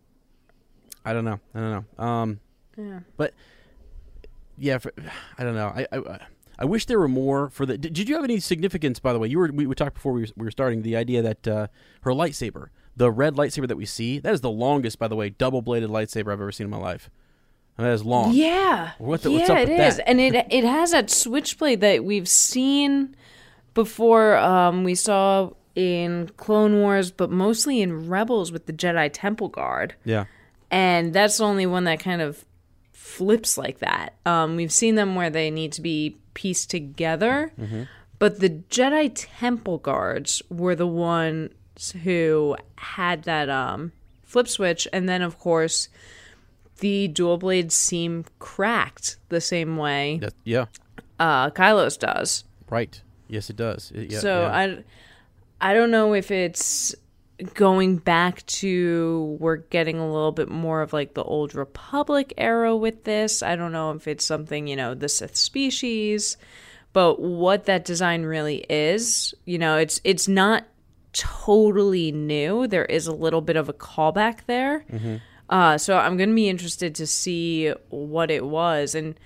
I 1.05 1.12
don't 1.12 1.24
know. 1.24 1.40
I 1.55 1.61
don't 1.61 1.84
know. 1.99 2.05
Um, 2.05 2.40
Yeah. 2.76 3.01
but 3.16 3.32
yeah, 4.59 4.78
for, 4.78 4.92
I 5.38 5.44
don't 5.44 5.55
know. 5.55 5.68
I, 5.68 5.86
I 5.92 6.18
I 6.59 6.64
wish 6.64 6.86
there 6.86 6.98
were 6.98 7.09
more 7.09 7.50
for 7.50 7.66
the. 7.66 7.76
Did, 7.78 7.92
did 7.92 8.09
you 8.09 8.14
have 8.14 8.24
any 8.24 8.40
significance? 8.40 8.98
By 8.98 9.12
the 9.12 9.18
way, 9.18 9.28
you 9.28 9.38
were 9.38 9.50
we, 9.52 9.66
we 9.66 9.74
talked 9.74 9.94
before 9.94 10.12
we 10.12 10.22
were, 10.22 10.28
we 10.36 10.44
were 10.46 10.50
starting 10.50 10.82
the 10.82 10.96
idea 10.96 11.22
that 11.22 11.46
uh, 11.48 11.66
her 12.02 12.12
lightsaber, 12.12 12.68
the 12.96 13.11
red 13.11 13.34
lightsaber 13.34 13.68
that 13.68 13.76
we 13.76 13.84
see, 13.86 14.18
that 14.20 14.32
is 14.32 14.40
the 14.40 14.50
longest, 14.50 14.98
by 14.98 15.09
the 15.09 15.16
way, 15.16 15.28
double 15.30 15.62
bladed 15.62 15.90
lightsaber 15.90 16.32
I've 16.32 16.40
ever 16.40 16.52
seen 16.52 16.64
in 16.66 16.70
my 16.70 16.78
life. 16.78 17.11
And 17.78 17.86
that 17.86 17.92
is 17.92 18.04
long. 18.04 18.32
Yeah. 18.32 18.92
What 18.98 19.22
the- 19.22 19.30
yeah, 19.32 19.38
what's 19.38 19.50
up 19.50 19.59
it 19.59 19.68
with 19.68 19.80
is. 19.80 19.96
that? 19.98 20.09
And 20.09 20.18
it 20.20 20.46
it 20.50 20.64
has 20.64 20.92
that 20.92 21.11
switchblade 21.11 21.82
that 21.82 22.04
we've 22.04 22.28
seen 22.28 23.14
before 23.74 24.36
um 24.38 24.82
we 24.84 24.94
saw 24.94 25.50
in 25.74 26.30
Clone 26.38 26.80
Wars, 26.80 27.11
but 27.11 27.30
mostly 27.30 27.82
in 27.82 28.09
Rebels 28.09 28.50
with 28.50 28.64
the 28.64 28.72
Jedi 28.72 29.11
Temple 29.12 29.48
Guard. 29.48 29.94
Yeah. 30.04 30.24
And 30.70 31.12
that's 31.12 31.36
the 31.36 31.44
only 31.44 31.66
one 31.66 31.84
that 31.84 32.00
kind 32.00 32.22
of 32.22 32.46
flips 33.16 33.56
like 33.58 33.78
that. 33.80 34.14
Um 34.24 34.56
we've 34.56 34.72
seen 34.72 34.94
them 34.94 35.14
where 35.14 35.30
they 35.30 35.50
need 35.50 35.72
to 35.72 35.80
be 35.82 36.16
pieced 36.34 36.70
together. 36.70 37.52
But 38.18 38.40
the 38.40 38.50
Jedi 38.70 39.10
Temple 39.14 39.78
Guards 39.78 40.42
were 40.48 40.74
the 40.74 40.86
ones 40.86 41.92
who 42.04 42.56
had 42.76 43.22
that 43.24 43.48
um 43.50 43.92
flip 44.24 44.48
switch 44.48 44.88
and 44.92 45.08
then 45.08 45.22
of 45.22 45.38
course 45.38 45.88
the 46.80 47.08
dual 47.08 47.38
blades 47.38 47.74
seem 47.74 48.24
cracked 48.38 49.16
the 49.30 49.40
same 49.40 49.76
way 49.78 50.18
That, 50.20 50.34
yeah. 50.44 50.66
uh, 51.18 51.48
Kylos 51.50 51.98
does. 51.98 52.44
Right. 52.68 53.00
Yes, 53.28 53.48
it 53.48 53.56
does. 53.56 53.92
It- 53.94 54.12
yeah, 54.12 54.18
so 54.20 54.42
yeah. 54.42 54.56
I, 55.60 55.70
I 55.70 55.74
don't 55.74 55.90
know 55.90 56.12
if 56.12 56.30
it's 56.30 56.94
going 57.55 57.99
back 57.99 58.45
to 58.47 59.37
we're 59.41 59.57
getting 59.57 59.99
a 59.99 60.11
little 60.11 60.32
bit 60.32 60.49
more 60.49 60.80
of 60.80 60.93
like 60.93 61.14
the 61.14 61.22
old 61.22 61.55
Republic 61.55 62.32
era 62.39 62.76
with 62.76 63.05
this. 63.05 63.43
I 63.43 63.57
don't 63.57 63.72
know 63.72 63.93
if 63.93 64.09
it's 64.09 64.24
something 64.24 64.66
you 64.66 64.76
know 64.76 64.95
the 64.95 65.09
Sith 65.09 65.37
species, 65.37 66.37
but 66.93 67.20
what 67.20 67.66
that 67.66 67.84
design 67.84 68.22
really 68.22 68.64
is, 68.70 69.34
you 69.45 69.59
know, 69.59 69.76
it's 69.76 70.01
it's 70.03 70.28
not 70.28 70.64
totally 71.12 72.12
new. 72.12 72.66
There 72.66 72.84
is 72.84 73.07
a 73.07 73.12
little 73.12 73.41
bit 73.41 73.57
of 73.57 73.68
a 73.68 73.72
callback 73.72 74.47
there. 74.47 74.84
Uh, 75.49 75.78
so 75.78 75.97
I'm 75.97 76.16
going 76.16 76.28
to 76.28 76.34
be 76.34 76.49
interested 76.49 76.95
to 76.97 77.07
see 77.07 77.68
what 77.89 78.30
it 78.30 78.45
was. 78.45 78.95
And 78.95 79.18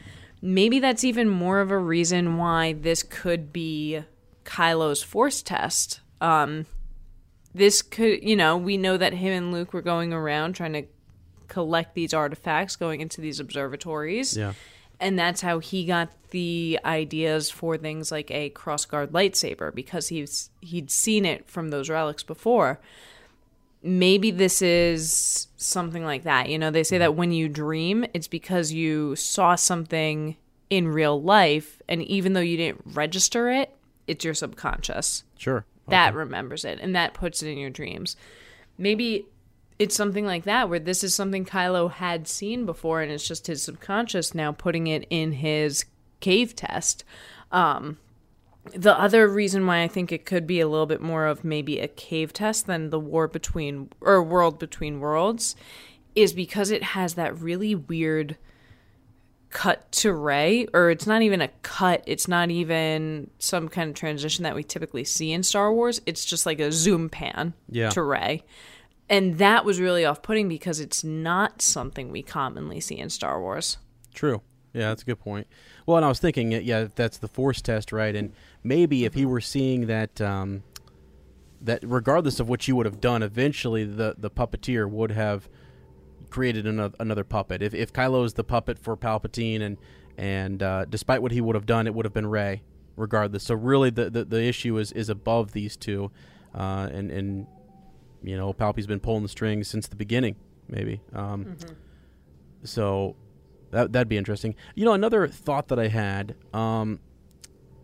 maybe 0.43 0.79
that's 0.79 1.05
even 1.05 1.29
more 1.29 1.61
of 1.61 1.71
a 1.71 1.79
reason 1.79 2.37
why 2.37 2.75
this 2.75 3.03
could 3.03 3.53
be 3.53 4.03
Kylo's 4.45 5.03
force 5.03 5.43
test. 5.43 6.01
Um, 6.21 6.67
this 7.55 7.83
could, 7.83 8.23
you 8.23 8.37
know, 8.37 8.57
we 8.57 8.77
know 8.77 8.97
that 8.97 9.15
him 9.15 9.33
and 9.33 9.53
Luke 9.53 9.73
were 9.73 9.83
going 9.83 10.13
around 10.13 10.55
trying 10.55 10.73
to 10.75 10.85
collect 11.49 11.95
these 11.95 12.15
artifacts, 12.15 12.77
going 12.77 13.01
into 13.01 13.21
these 13.21 13.41
observatories. 13.41 14.37
Yeah. 14.37 14.53
And 15.01 15.19
that's 15.19 15.41
how 15.41 15.61
he 15.61 15.87
got 15.87 16.11
the 16.31 16.79
ideas 16.85 17.51
for 17.51 17.77
things 17.77 18.13
like 18.13 18.31
a 18.31 18.51
crossguard 18.51 19.09
lightsaber 19.09 19.75
because 19.75 20.09
he's 20.09 20.51
he'd 20.61 20.91
seen 20.91 21.25
it 21.25 21.49
from 21.49 21.71
those 21.71 21.89
relics 21.89 22.23
before 22.23 22.79
maybe 23.83 24.31
this 24.31 24.63
is 24.63 25.49
something 25.57 26.05
like 26.05 26.25
that. 26.25 26.49
You 26.49 26.59
know, 26.59 26.71
they 26.71 26.85
say 26.85 26.99
that 26.99 27.15
when 27.15 27.33
you 27.33 27.49
dream, 27.49 28.05
it's 28.15 28.29
because 28.29 28.73
you 28.73 29.17
saw 29.17 29.55
something 29.55 30.37
in 30.69 30.89
real 30.89 31.21
life, 31.21 31.83
and 31.89 32.03
even 32.03 32.33
though 32.33 32.41
you 32.41 32.57
didn't 32.57 32.83
register 32.85 33.51
it, 33.51 33.75
it's 34.07 34.25
your 34.25 34.35
subconscious 34.35 35.25
Sure. 35.37 35.65
That 35.91 36.15
remembers 36.15 36.65
it 36.65 36.79
and 36.81 36.95
that 36.95 37.15
puts 37.15 37.43
it 37.43 37.51
in 37.51 37.59
your 37.59 37.71
dreams. 37.71 38.17
Maybe 38.79 39.27
it's 39.79 39.95
something 39.95 40.27
like 40.27 40.45
that 40.45 40.69
where 40.69 40.79
this 40.79 41.03
is 41.03 41.15
something 41.15 41.45
Kylo 41.45 41.91
had 41.91 42.29
seen 42.29 42.67
before 42.67 43.01
and 43.03 43.11
it's 43.11 43.27
just 43.27 43.47
his 43.47 43.63
subconscious 43.63 44.35
now 44.35 44.53
putting 44.53 44.87
it 44.87 45.07
in 45.11 45.33
his 45.33 45.85
cave 46.21 46.55
test. 46.55 47.05
Um 47.51 47.99
the 48.75 48.99
other 48.99 49.27
reason 49.27 49.67
why 49.67 49.83
I 49.83 49.89
think 49.89 50.13
it 50.13 50.27
could 50.27 50.47
be 50.47 50.61
a 50.61 50.69
little 50.69 50.87
bit 50.87 51.01
more 51.01 51.27
of 51.27 51.45
maybe 51.45 51.81
a 51.81 51.89
cave 51.89 52.33
test 52.33 52.67
than 52.67 52.91
the 52.91 53.01
war 53.01 53.27
between 53.27 53.91
or 54.01 54.23
world 54.23 54.59
between 54.59 55.01
worlds 55.01 55.57
is 56.15 56.33
because 56.33 56.71
it 56.71 56.83
has 56.83 57.15
that 57.15 57.39
really 57.39 57.75
weird 57.75 58.37
cut 59.51 59.91
to 59.93 60.13
Rey, 60.13 60.67
or 60.73 60.91
it's 60.91 61.07
not 61.07 61.23
even 61.23 61.41
a 61.41 61.49
cut. 61.63 62.03
It's 62.07 62.29
not 62.29 62.51
even 62.51 63.31
some 63.39 63.69
kind 63.69 63.91
of 63.91 63.97
transition 63.97 64.45
that 64.45 64.55
we 64.55 64.63
typically 64.63 65.05
see 65.05 65.33
in 65.33 65.43
Star 65.43 65.73
Wars. 65.73 66.01
It's 66.07 66.25
just 66.25 66.47
like 66.47 66.61
a 66.61 66.71
zoom 66.71 67.09
pan 67.09 67.55
Yeah. 67.69 67.91
to 67.91 68.03
Rey. 68.03 68.45
And 69.09 69.39
that 69.39 69.65
was 69.65 69.81
really 69.81 70.05
off 70.05 70.23
putting 70.23 70.49
because 70.49 70.79
it's 70.79 71.03
not 71.03 71.63
something 71.63 72.13
we 72.13 72.23
commonly 72.23 72.79
see 72.81 72.97
in 72.99 73.11
Star 73.11 73.41
Wars. 73.41 73.77
True. 74.15 74.41
Yeah, 74.73 74.91
that's 74.91 75.03
a 75.03 75.05
good 75.07 75.19
point. 75.19 75.49
Well, 75.85 75.97
and 75.97 76.07
I 76.07 76.09
was 76.09 76.21
thinking, 76.21 76.53
yeah, 76.53 76.87
that's 76.95 77.19
the 77.19 77.27
force 77.27 77.61
test, 77.61 77.91
right? 77.91 78.15
And 78.15 78.33
maybe 78.63 79.05
if 79.05 79.15
he 79.15 79.27
were 79.27 79.41
seeing 79.41 79.87
that, 79.87 80.21
um, 80.21 80.63
that 81.61 81.81
regardless 81.85 82.39
of 82.39 82.49
what 82.49 82.69
you 82.69 82.77
would 82.77 82.87
have 82.87 83.01
done, 83.01 83.23
eventually 83.25 83.85
the 83.85 84.15
the 84.17 84.31
puppeteer 84.31 84.89
would 84.89 85.11
have 85.11 85.49
created 86.31 86.67
another 86.67 86.95
another 87.01 87.25
puppet. 87.25 87.63
If 87.63 87.75
if 87.75 87.93
Kylo 87.93 88.25
is 88.25 88.35
the 88.35 88.45
puppet 88.45 88.79
for 88.79 88.97
Palpatine, 88.97 89.61
and 89.63 89.77
and 90.17 90.63
uh, 90.63 90.85
despite 90.87 91.23
what 91.23 91.33
he 91.33 91.41
would 91.41 91.55
have 91.55 91.67
done, 91.67 91.87
it 91.87 91.95
would 91.95 92.05
have 92.05 92.15
been 92.15 92.27
Rey, 92.27 92.63
regardless. 92.97 93.43
So 93.45 93.55
really, 93.55 93.91
the 93.91 94.11
the, 94.11 94.25
the 94.25 94.43
issue 94.43 94.79
is 94.79 94.93
is 94.93 95.09
above 95.09 95.53
these 95.53 95.77
two, 95.77 96.11
uh, 96.55 96.89
and 96.93 97.11
and 97.11 97.47
you 98.23 98.37
know, 98.37 98.53
Palpy's 98.53 98.87
been 98.87 99.01
pulling 99.01 99.23
the 99.23 99.29
strings 99.29 99.67
since 99.69 99.89
the 99.89 99.97
beginning, 99.97 100.37
maybe. 100.69 101.01
Um, 101.15 101.57
So 102.65 103.17
that 103.71 103.93
that'd 103.93 104.09
be 104.09 104.19
interesting. 104.19 104.55
You 104.75 104.85
know, 104.85 104.93
another 104.93 105.27
thought 105.27 105.69
that 105.69 105.79
I 105.79 105.89
had 105.89 106.35
um, 106.53 107.01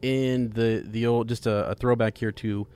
in 0.02 0.50
the 0.50 0.84
the 0.86 1.06
old 1.06 1.28
just 1.28 1.46
a, 1.46 1.70
a 1.70 1.74
throwback 1.74 2.18
here 2.18 2.32
to 2.32 2.66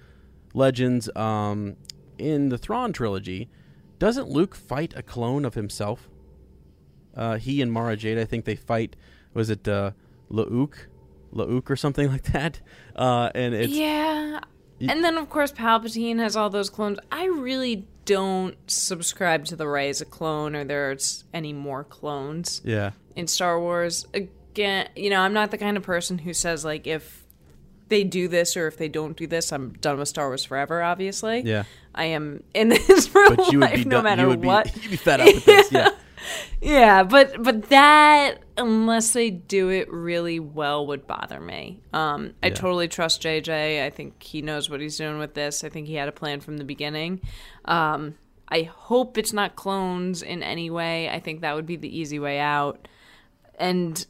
Legends 0.54 1.14
um, 1.16 1.76
in 2.18 2.48
the 2.48 2.58
Thrawn 2.58 2.92
trilogy. 2.92 3.50
Doesn't 4.00 4.28
Luke 4.28 4.54
fight 4.56 4.94
a 4.96 5.02
clone 5.02 5.44
of 5.44 5.54
himself? 5.54 6.08
Uh, 7.14 7.36
he 7.36 7.60
and 7.60 7.70
Mara 7.70 7.96
Jade, 7.96 8.18
I 8.18 8.24
think 8.24 8.46
they 8.46 8.56
fight. 8.56 8.96
Was 9.34 9.50
it 9.50 9.68
uh, 9.68 9.90
Lauk, 10.30 10.88
Lauk 11.32 11.70
or 11.70 11.76
something 11.76 12.08
like 12.12 12.24
that? 12.32 12.60
Uh, 12.96 13.30
and 13.34 13.54
it's 13.54 13.72
yeah. 13.72 14.40
And 14.80 15.04
then, 15.04 15.18
of 15.18 15.28
course, 15.28 15.52
Palpatine 15.52 16.18
has 16.18 16.34
all 16.36 16.48
those 16.48 16.70
clones. 16.70 16.98
I 17.12 17.26
really 17.26 17.86
don't 18.06 18.56
subscribe 18.66 19.44
to 19.44 19.54
the 19.56 19.68
Rey 19.68 19.90
as 19.90 20.00
a 20.00 20.06
clone 20.06 20.56
or 20.56 20.64
there's 20.64 21.24
any 21.34 21.52
more 21.52 21.84
clones. 21.84 22.62
yeah, 22.64 22.92
in 23.14 23.26
Star 23.26 23.60
Wars. 23.60 24.06
Again, 24.14 24.88
you 24.96 25.10
know, 25.10 25.20
I'm 25.20 25.34
not 25.34 25.50
the 25.50 25.58
kind 25.58 25.76
of 25.76 25.82
person 25.82 26.16
who 26.16 26.32
says 26.32 26.64
like 26.64 26.86
if 26.86 27.19
they 27.90 28.02
do 28.04 28.26
this 28.28 28.56
or 28.56 28.66
if 28.66 28.78
they 28.78 28.88
don't 28.88 29.16
do 29.16 29.26
this, 29.26 29.52
I'm 29.52 29.74
done 29.74 29.98
with 29.98 30.08
Star 30.08 30.28
Wars 30.28 30.44
forever. 30.44 30.82
Obviously, 30.82 31.40
yeah. 31.42 31.64
I 31.94 32.06
am 32.06 32.42
in 32.54 32.68
this 32.88 33.06
for 33.06 33.22
But 33.36 33.52
you 33.52 33.58
would 33.60 33.70
life, 33.70 33.74
be 33.76 33.84
no 33.84 33.96
done- 33.96 34.04
matter 34.04 34.22
you 34.22 34.28
would 34.28 34.44
what. 34.44 34.72
Be, 34.74 34.80
you'd 34.82 34.90
be 34.92 34.96
fed 34.96 35.20
up 35.20 35.26
with 35.26 35.44
this. 35.44 35.70
Yeah, 35.70 35.90
Yeah, 36.62 37.02
but 37.02 37.42
but 37.42 37.68
that 37.70 38.38
unless 38.56 39.12
they 39.12 39.30
do 39.30 39.68
it 39.70 39.90
really 39.92 40.38
well 40.40 40.86
would 40.86 41.06
bother 41.06 41.40
me. 41.40 41.80
Um, 41.92 42.34
I 42.42 42.48
Yeah. 42.48 42.54
totally 42.54 42.88
trust 42.88 43.22
JJ. 43.22 43.84
I 43.84 43.90
think 43.90 44.22
he 44.22 44.42
knows 44.42 44.68
what 44.70 44.80
he's 44.80 44.96
doing 44.98 45.18
with 45.18 45.34
this. 45.34 45.64
I 45.64 45.68
think 45.70 45.86
he 45.86 45.94
had 45.94 46.08
a 46.08 46.12
plan 46.12 46.40
from 46.40 46.58
the 46.58 46.64
beginning. 46.64 47.20
Um, 47.64 48.14
I 48.52 48.62
hope 48.64 49.16
it's 49.16 49.32
not 49.32 49.54
clones 49.56 50.22
in 50.22 50.42
any 50.42 50.68
way. 50.70 51.08
I 51.08 51.20
think 51.20 51.40
that 51.40 51.54
would 51.54 51.66
be 51.66 51.76
the 51.76 51.88
easy 51.98 52.18
way 52.18 52.38
out. 52.40 52.86
And 53.58 54.04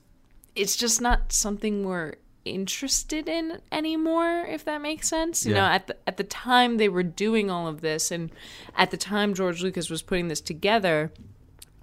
it's 0.57 0.76
just 0.76 1.01
not 1.01 1.33
something 1.33 1.85
we're 1.85 2.14
interested 2.51 3.28
in 3.28 3.61
anymore 3.72 4.44
if 4.48 4.64
that 4.64 4.80
makes 4.80 5.09
sense 5.09 5.46
you 5.46 5.55
know 5.55 5.64
at 5.64 5.86
the 5.86 5.96
at 6.07 6.16
the 6.16 6.24
time 6.24 6.76
they 6.76 6.88
were 6.88 7.03
doing 7.03 7.51
all 7.51 7.66
of 7.66 7.80
this 7.80 8.11
and 8.11 8.30
at 8.76 8.90
the 8.90 8.96
time 8.96 9.34
George 9.34 9.62
Lucas 9.62 9.88
was 9.88 10.03
putting 10.03 10.28
this 10.28 10.40
together 10.40 11.12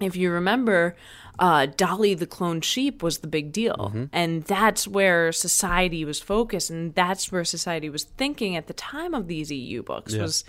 if 0.00 0.16
you 0.16 0.30
remember, 0.30 0.96
uh, 1.38 1.66
Dolly 1.66 2.14
the 2.14 2.26
cloned 2.26 2.64
sheep 2.64 3.02
was 3.02 3.18
the 3.18 3.26
big 3.26 3.52
deal. 3.52 3.90
And 4.12 4.44
that's 4.44 4.86
where 4.86 5.32
society 5.32 6.04
was 6.04 6.20
focused. 6.20 6.70
And 6.70 6.94
that's 6.94 7.32
where 7.32 7.44
society 7.44 7.90
was 7.90 8.04
thinking 8.04 8.56
at 8.56 8.66
the 8.66 8.74
time 8.74 9.14
of 9.14 9.26
these 9.26 9.50
EU 9.50 9.82
books 9.82 10.14
was 10.22 10.44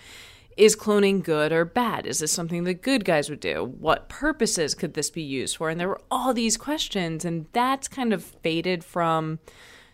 is 0.57 0.75
cloning 0.75 1.23
good 1.23 1.53
or 1.53 1.63
bad? 1.63 2.05
Is 2.05 2.19
this 2.19 2.33
something 2.33 2.65
the 2.65 2.73
good 2.73 3.05
guys 3.05 3.29
would 3.29 3.39
do? 3.39 3.63
What 3.79 4.09
purposes 4.09 4.75
could 4.75 4.93
this 4.93 5.09
be 5.09 5.21
used 5.21 5.55
for? 5.55 5.69
And 5.69 5.79
there 5.79 5.87
were 5.87 6.01
all 6.11 6.33
these 6.33 6.57
questions. 6.57 7.23
And 7.23 7.45
that's 7.53 7.87
kind 7.87 8.11
of 8.11 8.23
faded 8.23 8.83
from 8.83 9.39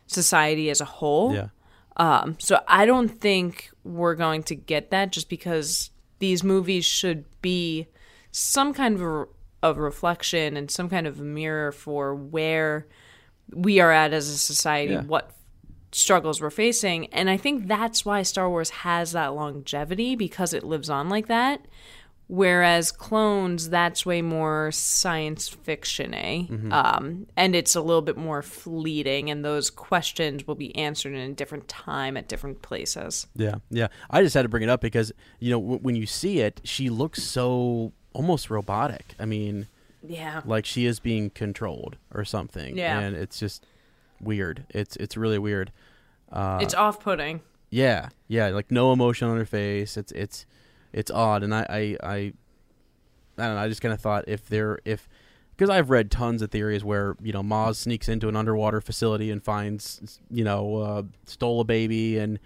society 0.07 0.69
as 0.69 0.81
a 0.81 0.85
whole. 0.85 1.33
Yeah. 1.33 1.47
Um, 1.97 2.35
so 2.39 2.59
I 2.67 2.85
don't 2.85 3.07
think 3.09 3.69
we're 3.83 4.15
going 4.15 4.43
to 4.43 4.55
get 4.55 4.91
that 4.91 5.11
just 5.11 5.29
because 5.29 5.91
these 6.19 6.43
movies 6.43 6.83
should 6.85 7.25
be 7.41 7.87
some 8.31 8.73
kind 8.73 8.95
of 8.95 9.01
a, 9.01 9.25
of 9.63 9.77
reflection 9.77 10.57
and 10.57 10.69
some 10.69 10.89
kind 10.89 11.07
of 11.07 11.19
a 11.19 11.23
mirror 11.23 11.71
for 11.71 12.13
where 12.13 12.85
we 13.53 13.79
are 13.79 13.91
at 13.91 14.11
as 14.13 14.27
a 14.29 14.37
society, 14.37 14.93
Yeah. 14.93 15.03
what 15.03 15.31
struggles 15.91 16.41
we're 16.41 16.49
facing. 16.49 17.07
And 17.13 17.29
I 17.29 17.37
think 17.37 17.67
that's 17.67 18.03
why 18.03 18.21
Star 18.23 18.49
Wars 18.49 18.69
has 18.71 19.13
that 19.13 19.33
longevity 19.33 20.15
because 20.17 20.53
it 20.53 20.63
lives 20.65 20.89
on 20.89 21.07
like 21.07 21.27
that. 21.27 21.65
Whereas 22.27 22.91
clones, 22.91 23.69
that's 23.69 24.03
way 24.05 24.23
more 24.23 24.71
science 24.71 25.47
fiction 25.47 26.11
y, 26.13 26.47
um, 26.71 27.27
and 27.37 27.55
it's 27.55 27.75
a 27.75 27.81
little 27.81 28.01
bit 28.01 28.17
more 28.17 28.41
fleeting, 28.41 29.29
and 29.29 29.45
those 29.45 29.69
questions 29.69 30.47
will 30.47 30.55
be 30.55 30.75
answered 30.75 31.13
in 31.13 31.19
a 31.31 31.33
different 31.33 31.67
time 31.67 32.17
at 32.17 32.27
different 32.27 32.63
places. 32.63 33.27
Yeah, 33.35 33.55
yeah. 33.69 33.89
I 34.09 34.23
just 34.23 34.33
had 34.33 34.41
to 34.41 34.49
bring 34.49 34.63
it 34.63 34.69
up 34.69 34.81
because 34.81 35.11
you 35.39 35.51
know 35.51 35.59
w- 35.61 35.79
when 35.81 35.95
you 35.95 36.07
see 36.07 36.39
it, 36.39 36.61
she 36.63 36.89
looks 36.89 37.21
so 37.21 37.93
almost 38.13 38.49
robotic. 38.49 39.13
I 39.19 39.25
mean, 39.25 39.67
Yeah, 40.01 40.41
like 40.45 40.65
she 40.65 40.87
is 40.87 40.99
being 40.99 41.29
controlled 41.29 41.97
or 42.11 42.25
something. 42.25 42.75
Yeah. 42.75 43.01
and 43.01 43.15
it's 43.15 43.37
just 43.39 43.63
weird. 44.19 44.65
It's 44.71 44.95
it's 44.95 45.15
really 45.15 45.37
weird. 45.37 45.71
Uh, 46.31 46.57
it's 46.59 46.73
off-putting. 46.73 47.41
yeah, 47.69 48.09
yeah. 48.27 48.47
Like 48.47 48.71
no 48.71 48.91
emotion 48.93 49.27
on 49.27 49.37
her 49.37 49.45
face. 49.45 49.95
It's 49.95 50.11
it's 50.13 50.47
it's 50.95 51.11
odd, 51.11 51.43
and 51.43 51.53
I 51.53 51.65
I 51.69 51.97
I, 52.01 52.15
I 52.15 52.33
don't 53.37 53.55
know. 53.55 53.57
I 53.57 53.67
just 53.67 53.81
kind 53.81 53.93
of 53.93 53.99
thought 53.99 54.23
if 54.27 54.47
there 54.47 54.79
if 54.85 55.07
because 55.55 55.69
I've 55.69 55.89
read 55.89 56.09
tons 56.09 56.41
of 56.41 56.49
theories 56.49 56.83
where 56.83 57.17
you 57.21 57.33
know 57.33 57.43
Maz 57.43 57.75
sneaks 57.75 58.07
into 58.07 58.29
an 58.29 58.35
underwater 58.35 58.81
facility 58.81 59.29
and 59.29 59.43
finds 59.43 60.19
you 60.31 60.45
know 60.45 60.77
uh, 60.77 61.03
stole 61.25 61.59
a 61.59 61.65
baby 61.65 62.17
and 62.17 62.39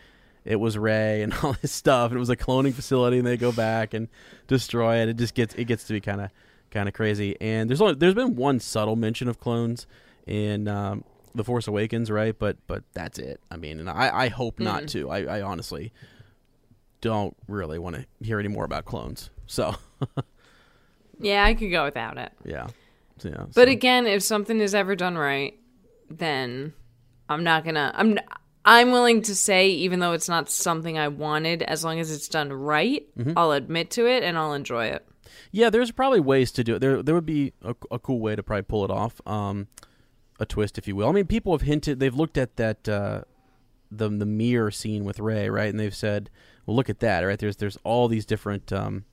it 0.46 0.56
was 0.56 0.78
Rey 0.78 1.22
and 1.22 1.32
all 1.44 1.56
this 1.62 1.72
stuff. 1.72 2.10
And 2.12 2.18
it 2.18 2.20
was 2.20 2.32
a 2.32 2.36
cloning 2.36 2.74
facility, 2.74 3.20
and 3.20 3.28
they 3.28 3.38
go 3.38 3.52
back 3.52 3.94
and 3.94 4.08
destroy 4.48 4.98
it. 4.98 5.10
It 5.10 5.18
just 5.18 5.36
gets 5.36 5.54
it 5.54 5.66
gets 5.66 5.84
to 5.86 5.94
be 5.94 6.02
kind 6.02 6.20
of 6.20 6.32
kind 6.72 6.90
of 6.90 6.96
crazy. 6.96 7.38
And 7.40 7.70
there's 7.70 7.82
only 7.82 7.94
there's 7.94 8.16
been 8.16 8.36
one 8.36 8.60
subtle 8.60 8.96
mention 8.96 9.28
of 9.28 9.40
clones 9.40 9.86
in 10.26 10.68
um, 10.68 11.04
the 11.36 11.44
Force 11.44 11.68
Awakens, 11.68 12.10
right? 12.10 12.38
But 12.38 12.58
but 12.66 12.84
that's 12.94 13.20
it. 13.20 13.42
I 13.52 13.58
mean, 13.58 13.80
and 13.80 13.88
I 13.92 14.26
I 14.26 14.28
hope 14.30 14.60
not 14.60 14.88
to. 14.90 15.12
I, 15.12 15.38
I 15.38 15.42
honestly 15.44 15.94
don't 17.02 17.36
really 17.48 17.80
want 17.80 17.96
to 17.96 18.06
hear 18.22 18.40
any 18.40 18.50
more 18.50 18.66
about 18.66 18.86
clones. 18.86 19.30
So 19.48 19.76
Yeah, 21.20 21.44
I 21.44 21.54
could 21.54 21.72
go 21.72 21.84
without 21.86 22.18
it. 22.18 22.32
yeah, 22.46 22.68
yeah. 23.24 23.46
But 23.54 23.68
so- 23.68 23.72
again, 23.72 24.08
if 24.08 24.24
something 24.24 24.60
is 24.60 24.74
ever 24.74 24.96
done 24.96 25.18
right, 25.18 25.60
then 26.10 26.74
I'm 27.28 27.44
not 27.44 27.66
gonna. 27.66 27.92
I'm. 27.96 28.18
I'm 28.66 28.92
willing 28.92 29.22
to 29.24 29.36
say, 29.36 29.70
even 29.70 30.00
though 30.00 30.12
it's 30.12 30.28
not 30.30 30.50
something 30.50 30.98
I 30.98 31.08
wanted, 31.08 31.64
as 31.64 31.84
long 31.84 32.00
as 32.00 32.12
it's 32.12 32.28
done 32.28 32.52
right, 32.52 33.08
Mm-hmm. 33.18 33.32
I'll 33.38 33.54
admit 33.54 33.90
to 33.92 34.06
it 34.06 34.22
and 34.22 34.38
I'll 34.38 34.54
enjoy 34.54 34.88
it. 34.88 35.08
Yeah, 35.52 35.70
there's 35.70 35.92
probably 35.92 36.20
ways 36.20 36.52
to 36.52 36.64
do 36.64 36.76
it. 36.76 36.80
There, 36.80 37.02
there 37.02 37.16
would 37.16 37.26
be 37.26 37.54
a, 37.64 37.74
a 37.90 37.98
cool 37.98 38.20
way 38.20 38.36
to 38.36 38.44
probably 38.44 38.64
pull 38.64 38.84
it 38.84 38.92
off, 38.92 39.22
um, 39.26 39.68
a 40.40 40.46
twist, 40.46 40.78
if 40.78 40.88
you 40.88 40.96
will. 40.96 41.08
I 41.08 41.14
mean, 41.14 41.26
people 41.26 41.54
have 41.54 41.62
hinted. 41.62 42.00
They've 42.00 42.14
looked 42.14 42.38
at 42.38 42.58
that 42.58 42.88
uh, 42.88 43.22
the 43.90 44.10
the 44.10 44.26
mirror 44.26 44.72
scene 44.72 45.04
with 45.06 45.20
Rey, 45.20 45.50
right? 45.50 45.70
And 45.70 45.80
they've 45.80 45.96
said, 45.96 46.30
"Well, 46.70 46.76
look 46.76 46.88
at 46.92 47.00
that, 47.00 47.22
right? 47.22 47.40
There's 47.40 47.56
there's 47.56 47.80
all 47.84 48.08
these 48.08 48.28
different 48.28 48.72
um, 48.72 49.06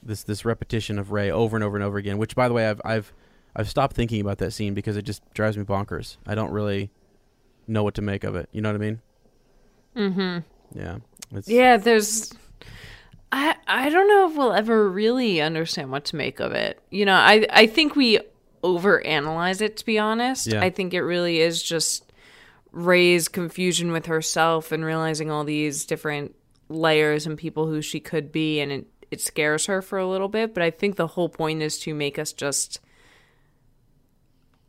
this 0.00 0.22
this 0.22 0.44
repetition 0.44 1.00
of 1.00 1.10
Rey 1.10 1.28
over 1.28 1.56
and 1.56 1.64
over 1.64 1.76
and 1.76 1.82
over 1.84 1.98
again. 1.98 2.16
Which, 2.16 2.36
by 2.36 2.46
the 2.46 2.54
way, 2.54 2.68
I've 2.68 2.80
I've 2.84 3.12
I've 3.56 3.68
stopped 3.68 3.96
thinking 3.96 4.20
about 4.20 4.38
that 4.38 4.52
scene 4.52 4.72
because 4.72 4.96
it 4.96 5.02
just 5.02 5.22
drives 5.34 5.58
me 5.58 5.64
bonkers. 5.64 6.16
I 6.28 6.36
don't 6.36 6.52
really 6.52 6.90
know 7.66 7.82
what 7.82 7.94
to 7.94 8.02
make 8.02 8.22
of 8.22 8.36
it. 8.36 8.48
You 8.52 8.60
know 8.60 8.68
what 8.68 8.76
I 8.76 8.78
mean? 8.78 9.00
Mm-hmm. 9.96 10.78
Yeah. 10.78 10.98
It's, 11.32 11.48
Yeah, 11.48 11.76
there's. 11.76 12.32
I 13.32 13.56
I 13.66 13.90
don't 13.90 14.06
know 14.06 14.30
if 14.30 14.36
we'll 14.36 14.52
ever 14.52 14.88
really 14.88 15.40
understand 15.40 15.90
what 15.90 16.04
to 16.04 16.16
make 16.16 16.38
of 16.38 16.52
it. 16.52 16.80
You 16.90 17.04
know, 17.04 17.14
I 17.14 17.44
I 17.50 17.66
think 17.66 17.96
we 17.96 18.20
overanalyze 18.62 19.60
it. 19.60 19.76
To 19.78 19.84
be 19.84 19.98
honest, 19.98 20.46
Yeah. 20.46 20.62
I 20.62 20.70
think 20.70 20.94
it 20.94 21.02
really 21.02 21.40
is 21.40 21.60
just 21.60 22.12
Rey's 22.70 23.26
confusion 23.28 23.90
with 23.90 24.06
herself 24.06 24.70
and 24.70 24.84
realizing 24.84 25.32
all 25.32 25.42
these 25.42 25.84
different 25.84 26.36
layers 26.68 27.26
and 27.26 27.36
people 27.36 27.66
who 27.66 27.82
she 27.82 28.00
could 28.00 28.32
be, 28.32 28.60
and 28.60 28.72
it 28.72 28.86
it 29.10 29.20
scares 29.20 29.66
her 29.66 29.82
for 29.82 29.98
a 29.98 30.08
little 30.08 30.28
bit. 30.28 30.54
But 30.54 30.62
I 30.62 30.70
think 30.70 30.96
the 30.96 31.08
whole 31.08 31.28
point 31.28 31.62
is 31.62 31.78
to 31.80 31.94
make 31.94 32.18
us 32.18 32.32
just 32.32 32.80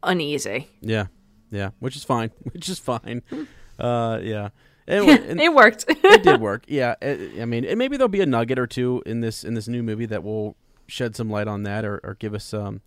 uneasy. 0.04 0.68
Yeah, 0.82 1.08
yeah, 1.52 1.72
which 1.80 1.96
is 1.96 2.04
fine, 2.04 2.32
which 2.52 2.70
is 2.70 2.80
fine. 2.80 3.22
Uh, 3.78 4.22
yeah, 4.24 4.50
and 4.88 5.42
it 5.42 5.54
worked. 5.54 5.84
it 5.90 6.24
did 6.24 6.40
work. 6.40 6.64
Yeah, 6.70 6.96
it, 7.02 7.42
I 7.42 7.44
mean, 7.44 7.66
and 7.66 7.78
maybe 7.78 7.98
there'll 7.98 8.08
be 8.08 8.22
a 8.22 8.26
nugget 8.26 8.58
or 8.58 8.68
two 8.68 9.04
in 9.06 9.20
this 9.20 9.44
in 9.44 9.54
this 9.54 9.68
new 9.68 9.84
movie 9.84 10.06
that 10.06 10.24
will 10.24 10.56
shed 10.88 11.14
some 11.14 11.30
light 11.30 11.50
on 11.50 11.64
that, 11.64 11.84
or, 11.84 12.00
or 12.02 12.16
give 12.18 12.34
us 12.34 12.54
um 12.54 12.80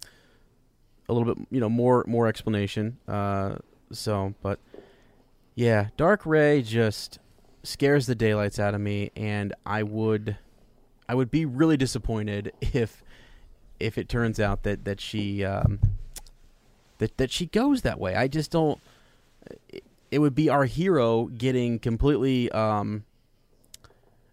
a 1.10 1.12
little 1.12 1.34
bit, 1.34 1.46
you 1.50 1.60
know, 1.60 1.68
more 1.68 2.06
more 2.08 2.26
explanation. 2.26 2.96
Uh, 3.06 3.56
so, 3.92 4.32
but 4.40 4.60
yeah, 5.54 5.88
Dark 5.98 6.24
Rey 6.24 6.62
just 6.62 7.18
scares 7.68 8.06
the 8.06 8.14
daylights 8.14 8.58
out 8.58 8.74
of 8.74 8.80
me, 8.80 9.10
and 9.14 9.54
I 9.66 9.82
would, 9.82 10.36
I 11.08 11.14
would 11.14 11.30
be 11.30 11.44
really 11.44 11.76
disappointed 11.76 12.52
if 12.60 13.02
if 13.78 13.96
it 13.96 14.08
turns 14.08 14.40
out 14.40 14.64
that 14.64 14.84
that 14.84 15.00
she 15.00 15.44
um 15.44 15.78
that 16.98 17.16
that 17.18 17.30
she 17.30 17.46
goes 17.46 17.82
that 17.82 18.00
way. 18.00 18.14
I 18.14 18.28
just 18.28 18.50
don't. 18.50 18.80
It, 19.68 19.84
it 20.10 20.18
would 20.20 20.34
be 20.34 20.48
our 20.48 20.64
hero 20.64 21.26
getting 21.26 21.78
completely, 21.78 22.50
um, 22.52 23.04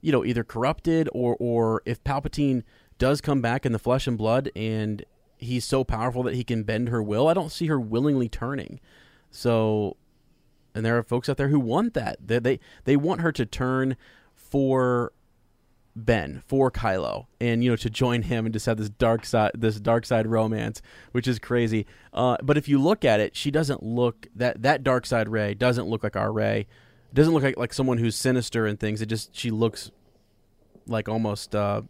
you 0.01 0.11
know, 0.11 0.23
either 0.23 0.43
corrupted 0.43 1.09
or 1.13 1.35
or 1.39 1.81
if 1.85 2.03
Palpatine 2.03 2.63
does 2.97 3.19
come 3.19 3.41
back 3.41 3.65
in 3.65 3.73
the 3.73 3.79
flesh 3.79 4.07
and 4.07 4.17
blood 4.17 4.49
and 4.55 5.03
he's 5.37 5.65
so 5.65 5.83
powerful 5.83 6.23
that 6.23 6.33
he 6.33 6.43
can 6.43 6.63
bend 6.63 6.89
her 6.89 7.03
will. 7.03 7.27
I 7.27 7.33
don't 7.33 7.51
see 7.51 7.67
her 7.67 7.79
willingly 7.79 8.29
turning. 8.29 8.79
So, 9.31 9.97
and 10.75 10.85
there 10.85 10.97
are 10.97 11.03
folks 11.03 11.29
out 11.29 11.37
there 11.37 11.47
who 11.47 11.59
want 11.59 11.93
that. 11.95 12.17
They 12.19 12.39
they, 12.39 12.59
they 12.83 12.95
want 12.95 13.21
her 13.21 13.31
to 13.31 13.45
turn 13.45 13.95
for 14.35 15.13
Ben 15.95 16.43
for 16.45 16.69
Kylo, 16.69 17.27
and 17.39 17.63
you 17.63 17.69
know 17.69 17.77
to 17.77 17.89
join 17.89 18.23
him 18.23 18.45
and 18.45 18.53
just 18.53 18.65
have 18.65 18.77
this 18.77 18.89
dark 18.89 19.25
side, 19.25 19.51
this 19.55 19.79
dark 19.79 20.05
side 20.05 20.27
romance, 20.27 20.81
which 21.13 21.27
is 21.27 21.39
crazy. 21.39 21.85
Uh, 22.13 22.35
but 22.43 22.57
if 22.57 22.67
you 22.67 22.79
look 22.79 23.05
at 23.05 23.19
it, 23.21 23.35
she 23.35 23.49
doesn't 23.49 23.81
look 23.81 24.27
that 24.35 24.61
that 24.61 24.83
dark 24.83 25.05
side 25.05 25.29
Rey 25.29 25.53
doesn't 25.53 25.87
look 25.87 26.03
like 26.03 26.17
our 26.17 26.31
Rey. 26.31 26.67
Doesn't 27.13 27.33
look 27.33 27.43
like 27.43 27.57
like 27.57 27.73
someone 27.73 27.97
who's 27.97 28.17
sinister 28.17 28.65
and 28.65 28.77
things. 28.77 29.01
It 29.01 29.05
just 29.05 29.33
she 29.33 29.49
looks 29.49 29.89
like 30.85 31.07
almost 31.07 31.55
uh, 31.55 31.81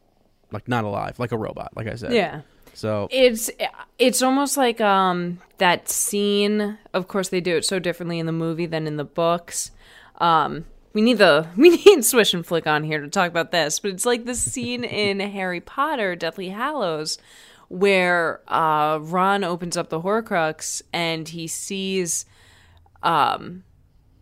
like 0.51 0.67
not 0.67 0.83
alive, 0.83 1.17
like 1.17 1.31
a 1.31 1.37
robot. 1.37 1.75
Like 1.75 1.87
I 1.87 1.95
said. 1.95 2.13
yeah. 2.13 2.41
So 2.75 3.07
It's 3.09 3.49
it's 3.97 4.21
almost 4.21 4.57
like 4.57 4.81
um 4.81 5.39
that 5.57 5.89
scene. 5.89 6.77
Of 6.93 7.07
course, 7.07 7.29
they 7.29 7.41
do 7.41 7.55
it 7.55 7.65
so 7.65 7.79
differently 7.79 8.19
in 8.19 8.25
the 8.25 8.31
movie 8.31 8.65
than 8.65 8.85
in 8.85 8.97
the 8.97 9.05
books. 9.05 9.71
Um, 10.17 10.65
we 10.93 11.01
need 11.01 11.17
the 11.17 11.47
we 11.57 11.69
need 11.69 12.03
Swish 12.03 12.33
and 12.33 12.45
Flick 12.45 12.67
on 12.67 12.83
here 12.83 13.01
to 13.01 13.07
talk 13.07 13.29
about 13.29 13.51
this, 13.51 13.79
but 13.79 13.91
it's 13.91 14.05
like 14.05 14.25
the 14.25 14.35
scene 14.35 14.83
in 15.03 15.19
Harry 15.19 15.61
Potter, 15.61 16.15
Deathly 16.15 16.49
Hallows, 16.49 17.17
where 17.69 18.41
uh, 18.47 18.99
Ron 19.01 19.43
opens 19.43 19.77
up 19.77 19.89
the 19.89 20.01
Horcrux 20.01 20.81
and 20.93 21.27
he 21.29 21.47
sees 21.47 22.25
um 23.01 23.63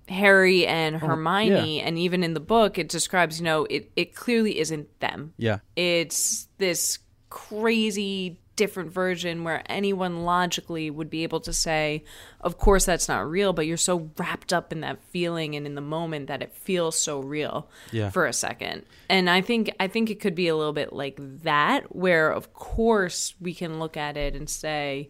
Harry 0.09 0.67
and 0.67 0.97
Hermione, 0.97 1.81
and 1.81 1.97
even 1.97 2.23
in 2.23 2.33
the 2.33 2.39
book, 2.39 2.77
it 2.77 2.87
describes 2.87 3.39
you 3.39 3.45
know 3.45 3.65
it 3.65 3.91
it 3.95 4.13
clearly 4.13 4.59
isn't 4.59 4.99
them 4.99 5.33
yeah, 5.37 5.59
it's 5.75 6.47
this 6.59 6.99
crazy 7.29 8.37
different 8.55 8.91
version 8.91 9.43
where 9.43 9.63
anyone 9.65 10.23
logically 10.23 10.89
would 10.91 11.09
be 11.09 11.23
able 11.23 11.39
to 11.39 11.51
say 11.51 12.03
of 12.41 12.57
course 12.57 12.85
that's 12.85 13.07
not 13.07 13.27
real 13.27 13.51
but 13.53 13.65
you're 13.65 13.77
so 13.77 14.11
wrapped 14.17 14.53
up 14.53 14.71
in 14.71 14.81
that 14.81 15.01
feeling 15.05 15.55
and 15.55 15.65
in 15.65 15.73
the 15.75 15.81
moment 15.81 16.27
that 16.27 16.41
it 16.43 16.53
feels 16.53 16.97
so 16.97 17.19
real 17.19 17.67
Yeah. 17.91 18.11
for 18.11 18.25
a 18.27 18.33
second 18.33 18.83
and 19.09 19.29
i 19.29 19.41
think 19.41 19.71
i 19.79 19.87
think 19.87 20.09
it 20.11 20.19
could 20.19 20.35
be 20.35 20.47
a 20.47 20.55
little 20.55 20.73
bit 20.73 20.93
like 20.93 21.17
that 21.41 21.95
where 21.95 22.29
of 22.31 22.53
course 22.53 23.33
we 23.41 23.53
can 23.55 23.79
look 23.79 23.97
at 23.97 24.17
it 24.17 24.35
and 24.35 24.47
say 24.49 25.09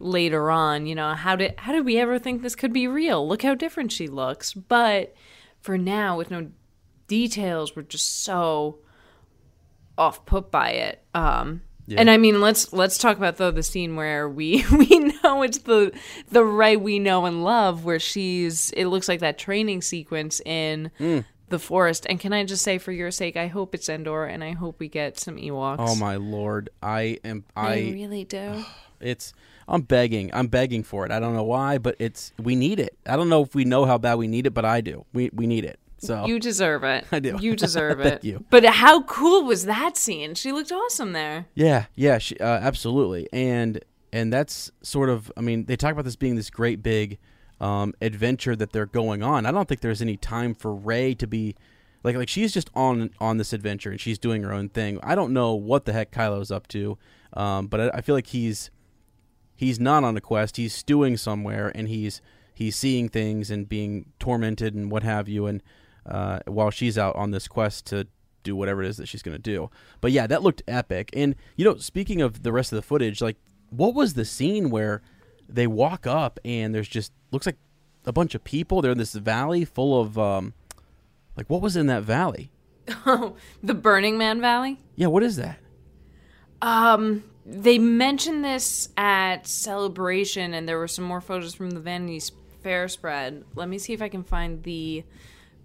later 0.00 0.50
on 0.50 0.86
you 0.86 0.94
know 0.94 1.14
how 1.14 1.36
did 1.36 1.54
how 1.58 1.72
did 1.72 1.84
we 1.84 1.96
ever 1.98 2.18
think 2.18 2.42
this 2.42 2.56
could 2.56 2.72
be 2.72 2.88
real 2.88 3.26
look 3.28 3.42
how 3.42 3.54
different 3.54 3.92
she 3.92 4.08
looks 4.08 4.52
but 4.52 5.14
for 5.60 5.78
now 5.78 6.16
with 6.16 6.30
no 6.30 6.48
details 7.06 7.76
we're 7.76 7.82
just 7.82 8.22
so 8.24 8.78
off 9.98 10.24
put 10.24 10.50
by 10.50 10.70
it. 10.70 11.04
Um, 11.14 11.60
And 11.98 12.10
I 12.10 12.16
mean, 12.16 12.40
let's 12.40 12.72
let's 12.72 12.98
talk 12.98 13.16
about 13.16 13.36
though 13.36 13.50
the 13.50 13.62
scene 13.62 13.96
where 13.96 14.28
we 14.28 14.64
we 14.72 15.12
know 15.22 15.42
it's 15.42 15.58
the 15.58 15.92
the 16.30 16.44
Rey 16.44 16.76
we 16.76 16.98
know 16.98 17.26
and 17.26 17.42
love, 17.44 17.84
where 17.84 17.98
she's. 18.00 18.70
It 18.70 18.86
looks 18.86 19.08
like 19.08 19.20
that 19.20 19.38
training 19.38 19.82
sequence 19.82 20.40
in 20.46 20.90
Mm. 21.00 21.24
the 21.48 21.58
forest. 21.58 22.06
And 22.08 22.20
can 22.20 22.32
I 22.32 22.44
just 22.44 22.62
say, 22.62 22.78
for 22.78 22.92
your 22.92 23.10
sake, 23.10 23.36
I 23.36 23.48
hope 23.48 23.74
it's 23.74 23.88
Endor, 23.88 24.24
and 24.24 24.44
I 24.44 24.52
hope 24.52 24.78
we 24.78 24.88
get 24.88 25.18
some 25.18 25.36
Ewoks. 25.36 25.76
Oh 25.80 25.96
my 25.96 26.16
lord, 26.16 26.70
I 26.82 27.18
am 27.24 27.44
I 27.56 27.66
I. 27.72 27.76
really 27.92 28.24
do. 28.24 28.64
It's 29.00 29.32
I'm 29.66 29.80
begging. 29.80 30.30
I'm 30.34 30.48
begging 30.48 30.82
for 30.82 31.06
it. 31.06 31.10
I 31.10 31.20
don't 31.20 31.34
know 31.34 31.42
why, 31.44 31.78
but 31.78 31.96
it's 31.98 32.32
we 32.38 32.54
need 32.54 32.78
it. 32.78 32.98
I 33.06 33.16
don't 33.16 33.30
know 33.30 33.42
if 33.42 33.54
we 33.54 33.64
know 33.64 33.86
how 33.86 33.96
bad 33.96 34.16
we 34.16 34.28
need 34.28 34.46
it, 34.46 34.50
but 34.50 34.66
I 34.66 34.82
do. 34.82 35.06
We 35.14 35.30
we 35.32 35.46
need 35.46 35.64
it. 35.64 35.78
So 36.00 36.26
You 36.26 36.38
deserve 36.40 36.82
it. 36.82 37.04
I 37.12 37.20
do. 37.20 37.36
You 37.40 37.54
deserve 37.54 37.98
Thank 38.02 38.14
it. 38.16 38.24
you. 38.24 38.44
But 38.50 38.64
how 38.64 39.02
cool 39.02 39.44
was 39.44 39.66
that 39.66 39.96
scene? 39.96 40.34
She 40.34 40.50
looked 40.50 40.72
awesome 40.72 41.12
there. 41.12 41.46
Yeah, 41.54 41.86
yeah, 41.94 42.18
she, 42.18 42.36
uh, 42.38 42.46
absolutely, 42.46 43.28
and 43.32 43.84
and 44.12 44.32
that's 44.32 44.70
sort 44.82 45.08
of. 45.10 45.30
I 45.36 45.40
mean, 45.42 45.66
they 45.66 45.76
talk 45.76 45.92
about 45.92 46.04
this 46.04 46.16
being 46.16 46.36
this 46.36 46.50
great 46.50 46.82
big 46.82 47.18
um, 47.60 47.92
adventure 48.00 48.56
that 48.56 48.72
they're 48.72 48.86
going 48.86 49.22
on. 49.22 49.44
I 49.46 49.52
don't 49.52 49.68
think 49.68 49.82
there's 49.82 50.00
any 50.02 50.16
time 50.16 50.54
for 50.54 50.74
Rey 50.74 51.14
to 51.14 51.26
be 51.26 51.54
like 52.02 52.16
like 52.16 52.28
she's 52.30 52.52
just 52.54 52.70
on 52.74 53.10
on 53.20 53.36
this 53.36 53.52
adventure 53.52 53.90
and 53.90 54.00
she's 54.00 54.18
doing 54.18 54.42
her 54.42 54.52
own 54.52 54.70
thing. 54.70 54.98
I 55.02 55.14
don't 55.14 55.32
know 55.34 55.54
what 55.54 55.84
the 55.84 55.92
heck 55.92 56.10
Kylo's 56.12 56.50
up 56.50 56.66
to, 56.68 56.96
um, 57.34 57.66
but 57.66 57.80
I, 57.80 57.98
I 57.98 58.00
feel 58.00 58.14
like 58.14 58.28
he's 58.28 58.70
he's 59.54 59.78
not 59.78 60.02
on 60.02 60.16
a 60.16 60.20
quest. 60.22 60.56
He's 60.56 60.72
stewing 60.74 61.18
somewhere 61.18 61.70
and 61.74 61.88
he's 61.88 62.22
he's 62.54 62.74
seeing 62.74 63.10
things 63.10 63.50
and 63.50 63.68
being 63.68 64.06
tormented 64.18 64.74
and 64.74 64.90
what 64.90 65.02
have 65.02 65.28
you. 65.28 65.44
And 65.46 65.62
uh, 66.06 66.40
while 66.46 66.70
she's 66.70 66.98
out 66.98 67.16
on 67.16 67.30
this 67.30 67.48
quest 67.48 67.86
to 67.86 68.06
do 68.42 68.56
whatever 68.56 68.82
it 68.82 68.88
is 68.88 68.96
that 68.96 69.06
she's 69.06 69.22
going 69.22 69.36
to 69.36 69.42
do. 69.42 69.70
But 70.00 70.12
yeah, 70.12 70.26
that 70.26 70.42
looked 70.42 70.62
epic. 70.66 71.10
And 71.12 71.34
you 71.56 71.64
know, 71.64 71.76
speaking 71.76 72.20
of 72.20 72.42
the 72.42 72.52
rest 72.52 72.72
of 72.72 72.76
the 72.76 72.82
footage, 72.82 73.20
like 73.20 73.36
what 73.70 73.94
was 73.94 74.14
the 74.14 74.24
scene 74.24 74.70
where 74.70 75.02
they 75.48 75.66
walk 75.66 76.06
up 76.06 76.38
and 76.44 76.74
there's 76.74 76.88
just 76.88 77.12
looks 77.30 77.46
like 77.46 77.56
a 78.06 78.12
bunch 78.12 78.34
of 78.34 78.44
people. 78.44 78.82
They're 78.82 78.92
in 78.92 78.98
this 78.98 79.14
valley 79.14 79.64
full 79.64 80.00
of 80.00 80.18
um, 80.18 80.54
like 81.36 81.48
what 81.48 81.60
was 81.60 81.76
in 81.76 81.86
that 81.86 82.02
valley? 82.02 82.50
Oh, 83.06 83.36
the 83.62 83.74
Burning 83.74 84.18
Man 84.18 84.40
Valley. 84.40 84.78
Yeah, 84.96 85.08
what 85.08 85.22
is 85.22 85.36
that? 85.36 85.58
Um, 86.62 87.24
they 87.46 87.78
mentioned 87.78 88.44
this 88.44 88.90
at 88.96 89.46
Celebration, 89.46 90.52
and 90.54 90.68
there 90.68 90.78
were 90.78 90.88
some 90.88 91.04
more 91.04 91.20
photos 91.20 91.54
from 91.54 91.70
the 91.70 91.80
Vanity 91.80 92.20
Fair 92.62 92.88
spread. 92.88 93.44
Let 93.54 93.68
me 93.68 93.78
see 93.78 93.94
if 93.94 94.02
I 94.02 94.08
can 94.08 94.22
find 94.22 94.62
the 94.62 95.04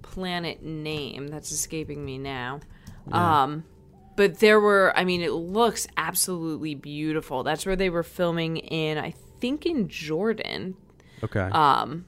planet 0.06 0.62
name 0.62 1.28
that's 1.28 1.52
escaping 1.52 2.06
me 2.06 2.18
now. 2.18 2.60
Um, 3.12 3.64
but 4.16 4.40
there 4.40 4.60
were, 4.60 4.94
I 4.96 5.04
mean, 5.04 5.22
it 5.22 5.32
looks 5.32 5.88
absolutely 5.98 6.76
beautiful. 6.76 7.44
That's 7.44 7.66
where 7.66 7.76
they 7.76 7.90
were 7.90 8.04
filming 8.04 8.58
in, 8.58 8.98
I 8.98 9.14
think, 9.40 9.66
in 9.66 9.90
Jordan. 9.90 10.76
Okay. 11.24 11.40
Um, 11.40 12.06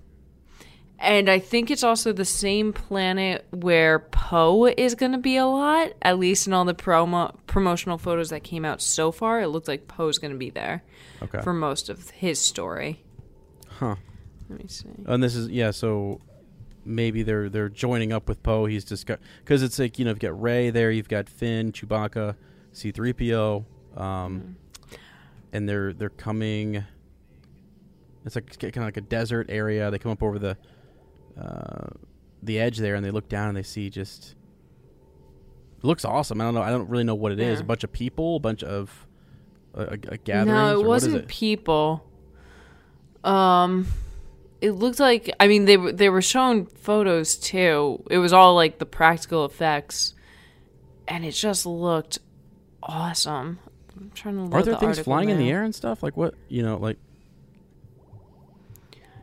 and 1.00 1.30
I 1.30 1.40
think 1.40 1.70
it's 1.70 1.84
also 1.84 2.14
the 2.14 2.26
same 2.26 2.74
planet 2.74 3.46
where 3.52 4.00
Poe 4.00 4.66
is 4.66 4.96
going 4.96 5.12
to 5.12 5.18
be 5.18 5.38
a 5.38 5.46
lot. 5.46 5.94
At 6.02 6.18
least 6.18 6.48
in 6.48 6.54
all 6.54 6.66
the 6.66 6.74
promo 6.74 7.36
promotional 7.46 7.98
photos 7.98 8.30
that 8.30 8.44
came 8.44 8.66
out 8.66 8.82
so 8.82 9.12
far, 9.12 9.42
it 9.42 9.48
looked 9.48 9.68
like 9.68 9.88
Poe's 9.88 10.18
going 10.18 10.32
to 10.32 10.38
be 10.38 10.50
there 10.50 10.84
okay. 11.22 11.42
for 11.42 11.54
most 11.54 11.90
of 11.90 12.10
his 12.12 12.40
story. 12.40 13.04
Huh. 13.68 13.96
Let 14.50 14.60
me 14.60 14.68
see. 14.68 14.90
And 15.06 15.22
this 15.22 15.36
is 15.36 15.50
yeah, 15.50 15.72
so 15.72 16.22
maybe 16.88 17.24
they're 17.24 17.50
they're 17.50 17.70
joining 17.70 18.12
up 18.12 18.28
with 18.28 18.42
Poe. 18.44 18.66
He's 18.66 18.86
just 18.86 19.06
because 19.40 19.64
it's 19.64 19.78
like 19.78 20.00
you 20.00 20.06
know 20.06 20.12
you've 20.12 20.20
got 20.20 20.40
Rey 20.42 20.70
there, 20.70 20.92
you've 20.92 21.10
got 21.10 21.30
Finn, 21.30 21.72
Chewbacca, 21.72 22.36
C 22.72 22.92
three 22.92 23.14
PO, 23.14 23.66
um, 23.96 24.56
and 25.52 25.68
they're 25.68 25.94
they're 25.94 26.10
coming. 26.10 26.84
It's 28.26 28.36
like 28.36 28.58
kind 28.60 28.78
of 28.78 28.84
like 28.84 28.98
a 28.98 29.02
desert 29.02 29.48
area. 29.50 29.90
They 29.92 30.00
come 30.00 30.12
up 30.12 30.24
over 30.24 30.40
the 30.40 30.58
uh, 31.40 31.88
the 32.42 32.60
edge 32.60 32.78
there, 32.78 32.96
and 32.96 33.06
they 33.06 33.12
look 33.12 33.30
down 33.30 33.50
and 33.50 33.58
they 33.58 33.64
see 33.64 33.90
just. 33.90 34.36
It 35.78 35.84
looks 35.84 36.04
awesome. 36.04 36.42
I 36.42 36.46
don't 36.46 36.56
know. 36.56 36.64
I 36.64 36.72
don't 36.72 36.90
really 36.90 37.04
know 37.04 37.14
what 37.14 37.32
it 37.32 37.40
is. 37.40 37.60
Yeah. 37.60 37.64
A 37.64 37.68
bunch 37.68 37.84
of 37.84 37.92
people, 37.94 38.38
a 38.38 38.40
bunch 38.40 38.64
of 38.64 39.08
a, 39.76 39.82
a, 39.82 39.94
a 39.94 40.18
gatherings. 40.18 40.48
no, 40.48 40.80
it 40.80 40.86
wasn't 40.86 41.16
it? 41.16 41.28
people. 41.28 42.04
Um, 43.24 43.88
it 44.62 44.72
looked 44.72 45.00
like. 45.00 45.34
I 45.40 45.48
mean, 45.48 45.66
they 45.66 45.78
were 45.78 45.92
they 45.92 46.10
were 46.10 46.22
showing 46.22 46.66
photos 46.66 47.36
too. 47.36 48.04
It 48.10 48.18
was 48.18 48.34
all 48.34 48.56
like 48.56 48.80
the 48.80 48.86
practical 48.86 49.46
effects, 49.46 50.14
and 51.08 51.26
it 51.26 51.32
just 51.32 51.66
looked 51.66 52.20
awesome. 52.82 53.60
I'm 53.96 54.12
trying 54.14 54.36
to. 54.36 54.56
Are 54.56 54.64
there 54.64 54.74
the 54.74 54.80
things 54.80 55.00
flying 55.00 55.30
in 55.30 55.38
the 55.38 55.50
air 55.50 55.64
and 55.64 55.74
stuff? 55.74 56.04
Like 56.04 56.18
what? 56.18 56.36
You 56.48 56.64
know, 56.64 56.78
like. 56.78 56.98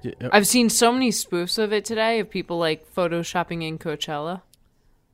Uh, 0.04 0.28
I've 0.32 0.46
seen 0.46 0.68
so 0.68 0.92
many 0.92 1.10
spoofs 1.10 1.58
of 1.58 1.72
it 1.72 1.84
today 1.84 2.20
of 2.20 2.28
people 2.28 2.58
like 2.58 2.92
photoshopping 2.94 3.66
in 3.66 3.78
Coachella. 3.78 4.42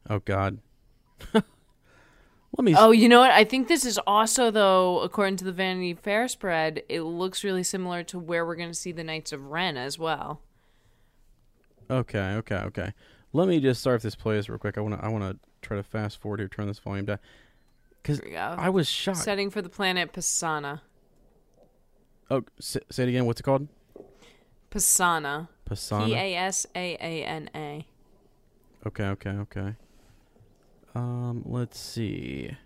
Oh 0.08 0.18
God. 0.18 0.58
Let 2.56 2.64
me. 2.64 2.74
Oh, 2.76 2.90
you 2.90 3.08
know 3.08 3.20
what? 3.20 3.30
I 3.30 3.44
think 3.44 3.68
this 3.68 3.84
is 3.84 3.98
also 4.06 4.50
though, 4.50 5.00
according 5.00 5.36
to 5.36 5.44
the 5.44 5.52
Vanity 5.52 5.94
Fair 5.94 6.26
spread, 6.28 6.82
it 6.88 7.02
looks 7.02 7.44
really 7.44 7.62
similar 7.62 8.02
to 8.04 8.18
where 8.18 8.44
we're 8.44 8.56
going 8.56 8.70
to 8.70 8.74
see 8.74 8.92
the 8.92 9.04
Knights 9.04 9.32
of 9.32 9.46
Ren 9.46 9.76
as 9.76 9.98
well. 9.98 10.40
Okay, 11.88 12.34
okay, 12.34 12.56
okay. 12.56 12.92
Let 13.32 13.48
me 13.48 13.60
just 13.60 13.80
start 13.80 14.02
this 14.02 14.16
plays 14.16 14.48
real 14.48 14.58
quick. 14.58 14.76
I 14.76 14.80
want 14.80 14.98
to. 14.98 15.04
I 15.04 15.08
want 15.08 15.24
to 15.24 15.38
try 15.62 15.76
to 15.76 15.82
fast 15.82 16.20
forward 16.20 16.40
here. 16.40 16.48
Turn 16.48 16.66
this 16.66 16.80
volume 16.80 17.06
down. 17.06 17.18
Because 18.02 18.18
Here 18.18 18.28
we 18.28 18.34
go. 18.34 18.54
I 18.58 18.68
was 18.68 18.88
shocked. 18.88 19.18
Setting 19.18 19.50
for 19.50 19.62
the 19.62 19.68
planet 19.68 20.12
Pasaana. 20.12 20.80
oh, 22.30 22.42
say, 22.58 22.80
say 22.90 23.04
it 23.04 23.08
again. 23.10 23.26
What's 23.26 23.40
it 23.40 23.44
called? 23.44 23.68
Pasaana. 24.70 25.48
P 25.68 25.74
Pasaana. 25.74 26.16
A 26.16 26.34
S 26.34 26.66
A 26.74 26.94
A 27.00 27.24
N 27.24 27.50
A. 27.54 27.86
Okay, 28.86 29.04
okay, 29.04 29.30
okay. 29.30 29.74
Um, 30.94 31.42
let's 31.46 31.78
see. 31.78 32.56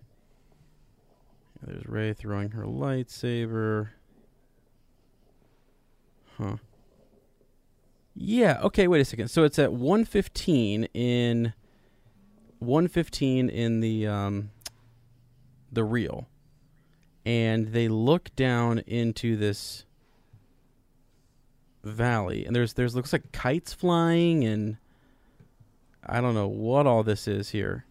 There's 1.63 1.87
Rey 1.87 2.13
throwing 2.13 2.51
her 2.51 2.65
lightsaber. 2.65 3.89
Huh. 6.39 6.57
Yeah, 8.15 8.61
okay, 8.63 8.87
wait 8.87 9.01
a 9.01 9.05
second. 9.05 9.29
So 9.29 9.45
it's 9.45 9.59
at 9.59 9.73
115 9.73 10.85
in 10.95 11.53
115 12.59 13.49
in 13.49 13.81
the 13.81 14.07
um 14.07 14.51
the 15.73 15.85
reel. 15.85 16.29
And 17.27 17.69
they 17.73 17.89
look 17.89 18.35
down 18.37 18.81
into 18.81 19.37
this 19.37 19.85
valley 21.83 22.47
and 22.47 22.57
there's 22.57 22.75
there's 22.75 22.95
looks 22.95 23.13
like 23.13 23.31
kites 23.33 23.75
flying 23.75 24.45
and 24.45 24.79
I 26.07 26.21
don't 26.21 26.35
know 26.35 26.49
what 26.49 26.87
all 26.87 27.03
this 27.03 27.27
is 27.29 27.51
here. 27.51 27.85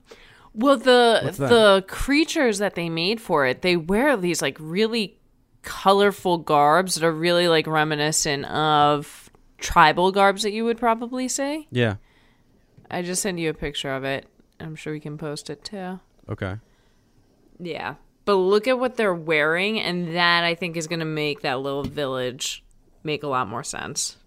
Well, 0.53 0.77
the 0.77 1.33
the 1.37 1.83
creatures 1.87 2.59
that 2.59 2.75
they 2.75 2.89
made 2.89 3.19
for 3.19 3.45
it, 3.45 3.61
they 3.61 3.75
wear 3.75 4.15
these 4.15 4.41
like 4.41 4.57
really 4.59 5.17
colorful 5.63 6.37
garbs 6.37 6.95
that 6.95 7.03
are 7.05 7.11
really 7.11 7.47
like 7.47 7.65
reminiscent 7.65 8.45
of 8.45 9.31
tribal 9.57 10.11
garbs 10.11 10.43
that 10.43 10.51
you 10.51 10.65
would 10.65 10.77
probably 10.77 11.27
see. 11.27 11.67
Yeah. 11.71 11.95
I 12.91 13.01
just 13.01 13.21
sent 13.21 13.39
you 13.39 13.49
a 13.49 13.53
picture 13.53 13.91
of 13.91 14.03
it. 14.03 14.27
I'm 14.59 14.75
sure 14.75 14.93
we 14.93 14.99
can 14.99 15.17
post 15.17 15.49
it 15.49 15.63
too. 15.63 15.99
Okay. 16.29 16.57
Yeah. 17.59 17.95
But 18.25 18.35
look 18.35 18.67
at 18.67 18.79
what 18.79 18.95
they're 18.95 19.13
wearing, 19.13 19.79
and 19.79 20.15
that 20.15 20.43
I 20.43 20.55
think 20.55 20.77
is 20.77 20.87
going 20.87 20.99
to 20.99 21.05
make 21.05 21.41
that 21.41 21.59
little 21.59 21.83
village 21.83 22.63
make 23.03 23.23
a 23.23 23.27
lot 23.27 23.49
more 23.49 23.63
sense. 23.63 24.17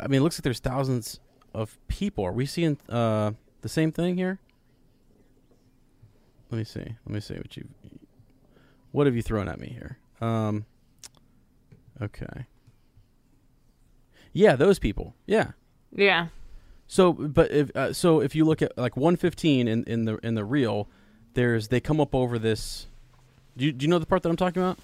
I 0.00 0.06
mean, 0.06 0.20
it 0.20 0.22
looks 0.22 0.36
like 0.36 0.44
there's 0.44 0.60
thousands 0.60 1.18
of 1.56 1.78
people. 1.88 2.24
Are 2.24 2.32
we 2.32 2.46
seeing 2.46 2.78
uh, 2.88 3.32
the 3.62 3.68
same 3.68 3.90
thing 3.90 4.16
here? 4.16 4.38
Let 6.50 6.58
me 6.58 6.64
see. 6.64 6.80
Let 6.80 7.08
me 7.08 7.20
see 7.20 7.34
what 7.34 7.56
you. 7.56 7.66
What 8.92 9.06
have 9.06 9.16
you 9.16 9.22
thrown 9.22 9.48
at 9.48 9.58
me 9.58 9.68
here? 9.68 9.98
Um. 10.20 10.66
Okay. 12.00 12.46
Yeah, 14.32 14.54
those 14.54 14.78
people. 14.78 15.14
Yeah. 15.26 15.52
Yeah. 15.90 16.28
So, 16.86 17.12
but 17.12 17.50
if 17.50 17.74
uh, 17.74 17.92
so, 17.92 18.20
if 18.20 18.34
you 18.34 18.44
look 18.44 18.62
at 18.62 18.76
like 18.76 18.96
115 18.96 19.66
in 19.66 19.84
in 19.84 20.04
the 20.04 20.18
in 20.18 20.34
the 20.34 20.44
reel, 20.44 20.88
there's 21.34 21.68
they 21.68 21.80
come 21.80 22.00
up 22.00 22.14
over 22.14 22.38
this. 22.38 22.86
Do 23.56 23.64
you, 23.64 23.72
do 23.72 23.84
you 23.84 23.90
know 23.90 23.98
the 23.98 24.06
part 24.06 24.22
that 24.22 24.28
I'm 24.28 24.36
talking 24.36 24.62
about? 24.62 24.78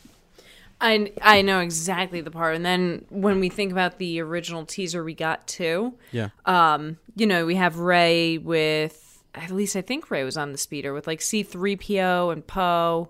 I, 0.83 1.13
I 1.23 1.43
know 1.43 1.61
exactly 1.61 2.21
the 2.21 2.31
part. 2.31 2.57
And 2.57 2.67
then 2.67 3.05
when 3.09 3.39
we 3.41 3.49
think 3.49 3.71
about 3.73 3.99
the 3.99 4.21
original 4.21 4.67
teaser 4.67 5.03
we 5.05 5.15
got 5.15 5.47
too, 5.47 5.95
Yeah. 6.11 6.29
um, 6.45 6.99
you 7.17 7.27
know, 7.27 7.47
we 7.47 7.55
have 7.55 7.79
Rey 7.79 8.37
with, 8.39 9.23
at 9.35 9.51
least 9.51 9.77
I 9.77 9.81
think 9.81 10.11
Rey 10.11 10.25
was 10.25 10.37
on 10.37 10.53
the 10.53 10.59
speeder 10.59 10.93
with 10.93 11.07
like 11.07 11.21
C3PO 11.21 12.33
and 12.33 12.47
Poe. 12.47 13.09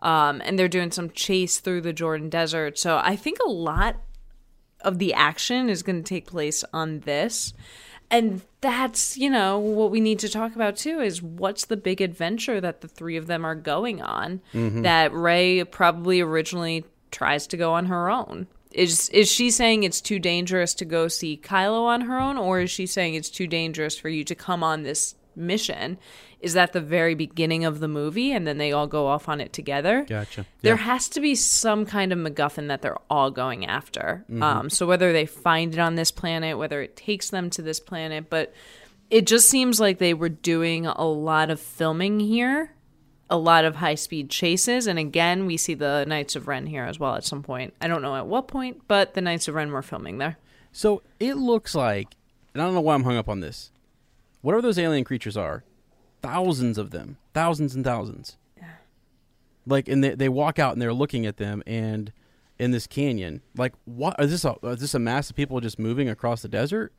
Um, 0.00 0.42
and 0.44 0.58
they're 0.58 0.68
doing 0.68 0.90
some 0.90 1.08
chase 1.10 1.60
through 1.60 1.80
the 1.80 1.94
Jordan 1.94 2.28
Desert. 2.28 2.78
So 2.78 3.00
I 3.02 3.16
think 3.16 3.38
a 3.44 3.48
lot 3.48 3.96
of 4.82 4.98
the 4.98 5.14
action 5.14 5.70
is 5.70 5.82
going 5.82 6.02
to 6.02 6.06
take 6.08 6.26
place 6.26 6.62
on 6.74 7.00
this. 7.00 7.54
And 8.10 8.42
that's, 8.60 9.16
you 9.16 9.30
know, 9.30 9.58
what 9.58 9.90
we 9.90 10.00
need 10.00 10.18
to 10.18 10.28
talk 10.28 10.54
about 10.54 10.76
too 10.76 11.00
is 11.00 11.22
what's 11.22 11.64
the 11.64 11.76
big 11.78 12.02
adventure 12.02 12.60
that 12.60 12.82
the 12.82 12.88
three 12.88 13.16
of 13.16 13.26
them 13.28 13.46
are 13.46 13.54
going 13.54 14.02
on 14.02 14.42
that 14.52 15.10
Rey 15.14 15.64
probably 15.64 16.20
originally 16.20 16.84
tries 17.14 17.46
to 17.46 17.56
go 17.56 17.72
on 17.72 17.86
her 17.86 18.10
own. 18.10 18.46
Is 18.72 19.08
is 19.10 19.30
she 19.30 19.50
saying 19.50 19.84
it's 19.84 20.00
too 20.00 20.18
dangerous 20.18 20.74
to 20.74 20.84
go 20.84 21.06
see 21.06 21.40
Kylo 21.42 21.84
on 21.84 22.02
her 22.02 22.18
own 22.18 22.36
or 22.36 22.60
is 22.60 22.70
she 22.70 22.86
saying 22.86 23.14
it's 23.14 23.30
too 23.30 23.46
dangerous 23.46 23.96
for 23.96 24.08
you 24.08 24.24
to 24.24 24.34
come 24.34 24.64
on 24.64 24.82
this 24.82 25.14
mission? 25.36 25.96
Is 26.40 26.54
that 26.54 26.72
the 26.72 26.80
very 26.80 27.14
beginning 27.14 27.64
of 27.64 27.80
the 27.80 27.88
movie 27.88 28.32
and 28.32 28.46
then 28.46 28.58
they 28.58 28.72
all 28.72 28.86
go 28.86 29.06
off 29.06 29.28
on 29.28 29.40
it 29.40 29.52
together? 29.52 30.04
Gotcha. 30.06 30.44
There 30.60 30.76
has 30.76 31.08
to 31.10 31.20
be 31.20 31.34
some 31.36 31.86
kind 31.86 32.12
of 32.12 32.18
MacGuffin 32.18 32.68
that 32.68 32.82
they're 32.82 32.98
all 33.08 33.30
going 33.30 33.64
after. 33.64 34.24
Mm-hmm. 34.28 34.42
Um, 34.42 34.70
so 34.70 34.86
whether 34.86 35.12
they 35.12 35.24
find 35.24 35.72
it 35.72 35.78
on 35.78 35.94
this 35.94 36.10
planet, 36.10 36.58
whether 36.58 36.82
it 36.82 36.96
takes 36.96 37.30
them 37.30 37.48
to 37.50 37.62
this 37.62 37.80
planet, 37.80 38.28
but 38.28 38.52
it 39.08 39.26
just 39.26 39.48
seems 39.48 39.80
like 39.80 39.98
they 39.98 40.14
were 40.14 40.28
doing 40.28 40.86
a 40.86 41.04
lot 41.04 41.48
of 41.48 41.60
filming 41.60 42.20
here, 42.20 42.74
a 43.30 43.36
lot 43.36 43.64
of 43.64 43.76
high 43.76 43.94
speed 43.94 44.30
chases, 44.30 44.86
and 44.86 44.98
again 44.98 45.46
we 45.46 45.56
see 45.56 45.74
the 45.74 46.04
Knights 46.06 46.36
of 46.36 46.46
Ren 46.48 46.66
here 46.66 46.84
as 46.84 46.98
well 46.98 47.14
at 47.14 47.24
some 47.24 47.42
point. 47.42 47.74
I 47.80 47.88
don't 47.88 48.02
know 48.02 48.16
at 48.16 48.26
what 48.26 48.48
point, 48.48 48.82
but 48.86 49.14
the 49.14 49.20
Knights 49.20 49.48
of 49.48 49.54
Ren 49.54 49.72
were 49.72 49.82
filming 49.82 50.18
there. 50.18 50.38
So 50.72 51.02
it 51.20 51.34
looks 51.34 51.74
like, 51.74 52.16
and 52.52 52.62
I 52.62 52.66
don't 52.66 52.74
know 52.74 52.80
why 52.80 52.94
I'm 52.94 53.04
hung 53.04 53.16
up 53.16 53.28
on 53.28 53.40
this. 53.40 53.70
Whatever 54.42 54.62
those 54.62 54.78
alien 54.78 55.04
creatures 55.04 55.36
are, 55.36 55.64
thousands 56.20 56.78
of 56.78 56.90
them, 56.90 57.16
thousands 57.32 57.74
and 57.74 57.84
thousands. 57.84 58.36
Like, 59.66 59.88
and 59.88 60.04
they 60.04 60.10
they 60.10 60.28
walk 60.28 60.58
out 60.58 60.74
and 60.74 60.82
they're 60.82 60.92
looking 60.92 61.24
at 61.24 61.38
them, 61.38 61.62
and 61.66 62.12
in 62.58 62.70
this 62.70 62.86
canyon, 62.86 63.40
like, 63.56 63.72
what 63.84 64.14
is 64.18 64.30
this? 64.30 64.44
A, 64.44 64.56
is 64.64 64.80
this 64.80 64.94
a 64.94 64.98
mass 64.98 65.30
of 65.30 65.36
people 65.36 65.60
just 65.60 65.78
moving 65.78 66.08
across 66.08 66.42
the 66.42 66.48
desert? 66.48 66.92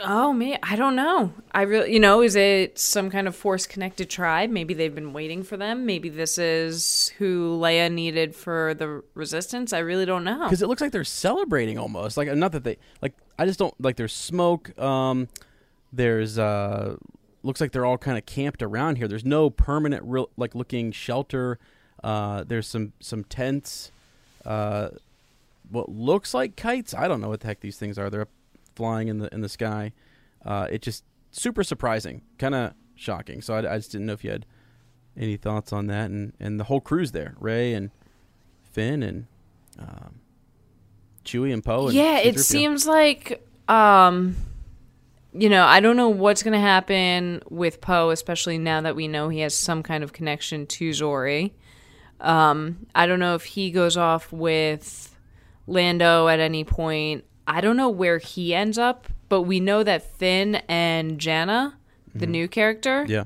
Oh 0.00 0.32
me, 0.32 0.58
I 0.60 0.74
don't 0.74 0.96
know. 0.96 1.32
I 1.52 1.62
really, 1.62 1.92
you 1.92 2.00
know, 2.00 2.20
is 2.20 2.34
it 2.34 2.78
some 2.78 3.10
kind 3.10 3.28
of 3.28 3.36
force 3.36 3.64
connected 3.66 4.10
tribe? 4.10 4.50
Maybe 4.50 4.74
they've 4.74 4.94
been 4.94 5.12
waiting 5.12 5.44
for 5.44 5.56
them. 5.56 5.86
Maybe 5.86 6.08
this 6.08 6.36
is 6.36 7.12
who 7.18 7.56
Leia 7.60 7.92
needed 7.92 8.34
for 8.34 8.74
the 8.74 9.02
resistance. 9.14 9.72
I 9.72 9.78
really 9.78 10.04
don't 10.04 10.24
know. 10.24 10.44
because 10.44 10.62
it 10.62 10.66
looks 10.66 10.80
like 10.80 10.90
they're 10.90 11.04
celebrating 11.04 11.78
almost 11.78 12.16
like 12.16 12.28
not 12.34 12.50
that 12.52 12.64
they 12.64 12.76
like 13.02 13.14
i 13.38 13.46
just 13.46 13.58
don't 13.58 13.74
like 13.80 13.94
there's 13.96 14.12
smoke 14.12 14.76
um 14.80 15.28
there's 15.92 16.38
uh 16.38 16.96
looks 17.44 17.60
like 17.60 17.70
they're 17.72 17.84
all 17.86 17.98
kind 17.98 18.18
of 18.18 18.26
camped 18.26 18.62
around 18.62 18.96
here 18.96 19.06
there's 19.08 19.24
no 19.24 19.48
permanent 19.50 20.02
real 20.04 20.28
like 20.36 20.54
looking 20.54 20.90
shelter 20.92 21.58
uh 22.02 22.42
there's 22.44 22.66
some 22.66 22.92
some 23.00 23.22
tents 23.24 23.90
uh 24.44 24.88
what 25.70 25.88
looks 25.88 26.32
like 26.34 26.56
kites 26.56 26.94
i 26.94 27.06
don't 27.08 27.20
know 27.20 27.28
what 27.28 27.40
the 27.40 27.46
heck 27.46 27.60
these 27.60 27.76
things 27.76 27.98
are 27.98 28.08
they're 28.10 28.22
up 28.22 28.28
flying 28.74 29.08
in 29.08 29.18
the 29.18 29.32
in 29.32 29.40
the 29.40 29.48
sky 29.48 29.92
uh 30.44 30.66
it 30.70 30.82
just 30.82 31.04
super 31.30 31.62
surprising 31.64 32.22
kind 32.38 32.54
of 32.54 32.72
shocking 32.94 33.40
so 33.42 33.54
I, 33.54 33.74
I 33.74 33.76
just 33.76 33.92
didn't 33.92 34.06
know 34.06 34.12
if 34.12 34.24
you 34.24 34.30
had 34.30 34.46
any 35.16 35.36
thoughts 35.36 35.72
on 35.72 35.86
that 35.88 36.10
and 36.10 36.32
and 36.40 36.58
the 36.58 36.64
whole 36.64 36.80
crew's 36.80 37.12
there 37.12 37.34
rey 37.38 37.72
and 37.72 37.90
finn 38.62 39.02
and 39.02 39.26
um 39.78 40.20
Chewie 41.24 41.52
and 41.52 41.64
Poe. 41.64 41.88
Yeah, 41.88 42.18
it 42.18 42.38
seems 42.38 42.86
like 42.86 43.44
um 43.68 44.36
you 45.36 45.48
know, 45.48 45.64
I 45.64 45.80
don't 45.80 45.96
know 45.96 46.10
what's 46.10 46.44
going 46.44 46.52
to 46.52 46.60
happen 46.60 47.42
with 47.50 47.80
Poe, 47.80 48.10
especially 48.10 48.56
now 48.56 48.82
that 48.82 48.94
we 48.94 49.08
know 49.08 49.28
he 49.28 49.40
has 49.40 49.52
some 49.52 49.82
kind 49.82 50.04
of 50.04 50.12
connection 50.12 50.64
to 50.66 50.90
Zorii. 50.90 51.50
Um, 52.20 52.86
I 52.94 53.06
don't 53.06 53.18
know 53.18 53.34
if 53.34 53.44
he 53.44 53.72
goes 53.72 53.96
off 53.96 54.32
with 54.32 55.12
Lando 55.66 56.28
at 56.28 56.38
any 56.38 56.62
point. 56.62 57.24
I 57.46 57.60
don't 57.60 57.76
know 57.76 57.90
where 57.90 58.18
he 58.18 58.54
ends 58.54 58.78
up, 58.78 59.08
but 59.28 59.42
we 59.42 59.60
know 59.60 59.82
that 59.82 60.16
Finn 60.18 60.56
and 60.68 61.18
Jannah, 61.18 61.76
the 62.14 62.26
new 62.26 62.48
character, 62.48 63.02
Mm-hmm. 63.04 63.12
Yeah, 63.12 63.24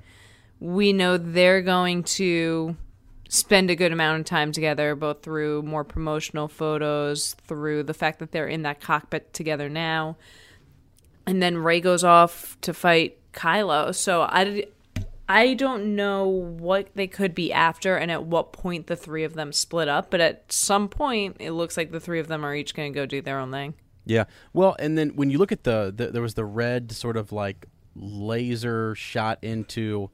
we 0.60 0.92
know 0.92 1.16
they're 1.16 1.62
going 1.62 2.02
to 2.04 2.76
spend 3.28 3.70
a 3.70 3.76
good 3.76 3.92
amount 3.92 4.20
of 4.20 4.26
time 4.26 4.52
together, 4.52 4.94
both 4.94 5.22
through 5.22 5.62
more 5.62 5.84
promotional 5.84 6.48
photos, 6.48 7.34
through 7.46 7.82
the 7.84 7.94
fact 7.94 8.18
that 8.18 8.32
they're 8.32 8.48
in 8.48 8.62
that 8.62 8.80
cockpit 8.80 9.32
together 9.32 9.68
now. 9.68 10.16
And 11.26 11.42
then 11.42 11.58
Rey 11.58 11.80
goes 11.80 12.04
off 12.04 12.58
to 12.62 12.72
fight 12.72 13.18
Kylo. 13.32 13.94
So 13.94 14.22
I, 14.22 14.64
I 15.28 15.54
don't 15.54 15.94
know 15.94 16.26
what 16.26 16.88
they 16.94 17.06
could 17.06 17.34
be 17.34 17.52
after 17.52 17.96
and 17.96 18.10
at 18.10 18.24
what 18.24 18.52
point 18.52 18.86
the 18.86 18.96
three 18.96 19.24
of 19.24 19.34
them 19.34 19.52
split 19.52 19.88
up. 19.88 20.10
But 20.10 20.20
at 20.20 20.50
some 20.50 20.88
point, 20.88 21.36
it 21.38 21.52
looks 21.52 21.76
like 21.76 21.92
the 21.92 22.00
three 22.00 22.18
of 22.18 22.28
them 22.28 22.44
are 22.44 22.54
each 22.54 22.74
going 22.74 22.92
to 22.92 22.98
go 22.98 23.04
do 23.04 23.20
their 23.20 23.38
own 23.38 23.50
thing. 23.50 23.74
Yeah. 24.08 24.24
Well, 24.52 24.74
and 24.78 24.96
then 24.96 25.10
when 25.10 25.30
you 25.30 25.38
look 25.38 25.52
at 25.52 25.64
the, 25.64 25.92
the 25.94 26.08
there 26.08 26.22
was 26.22 26.34
the 26.34 26.44
red 26.44 26.90
sort 26.90 27.16
of 27.16 27.30
like 27.30 27.66
laser 27.94 28.94
shot 28.94 29.38
into 29.42 30.10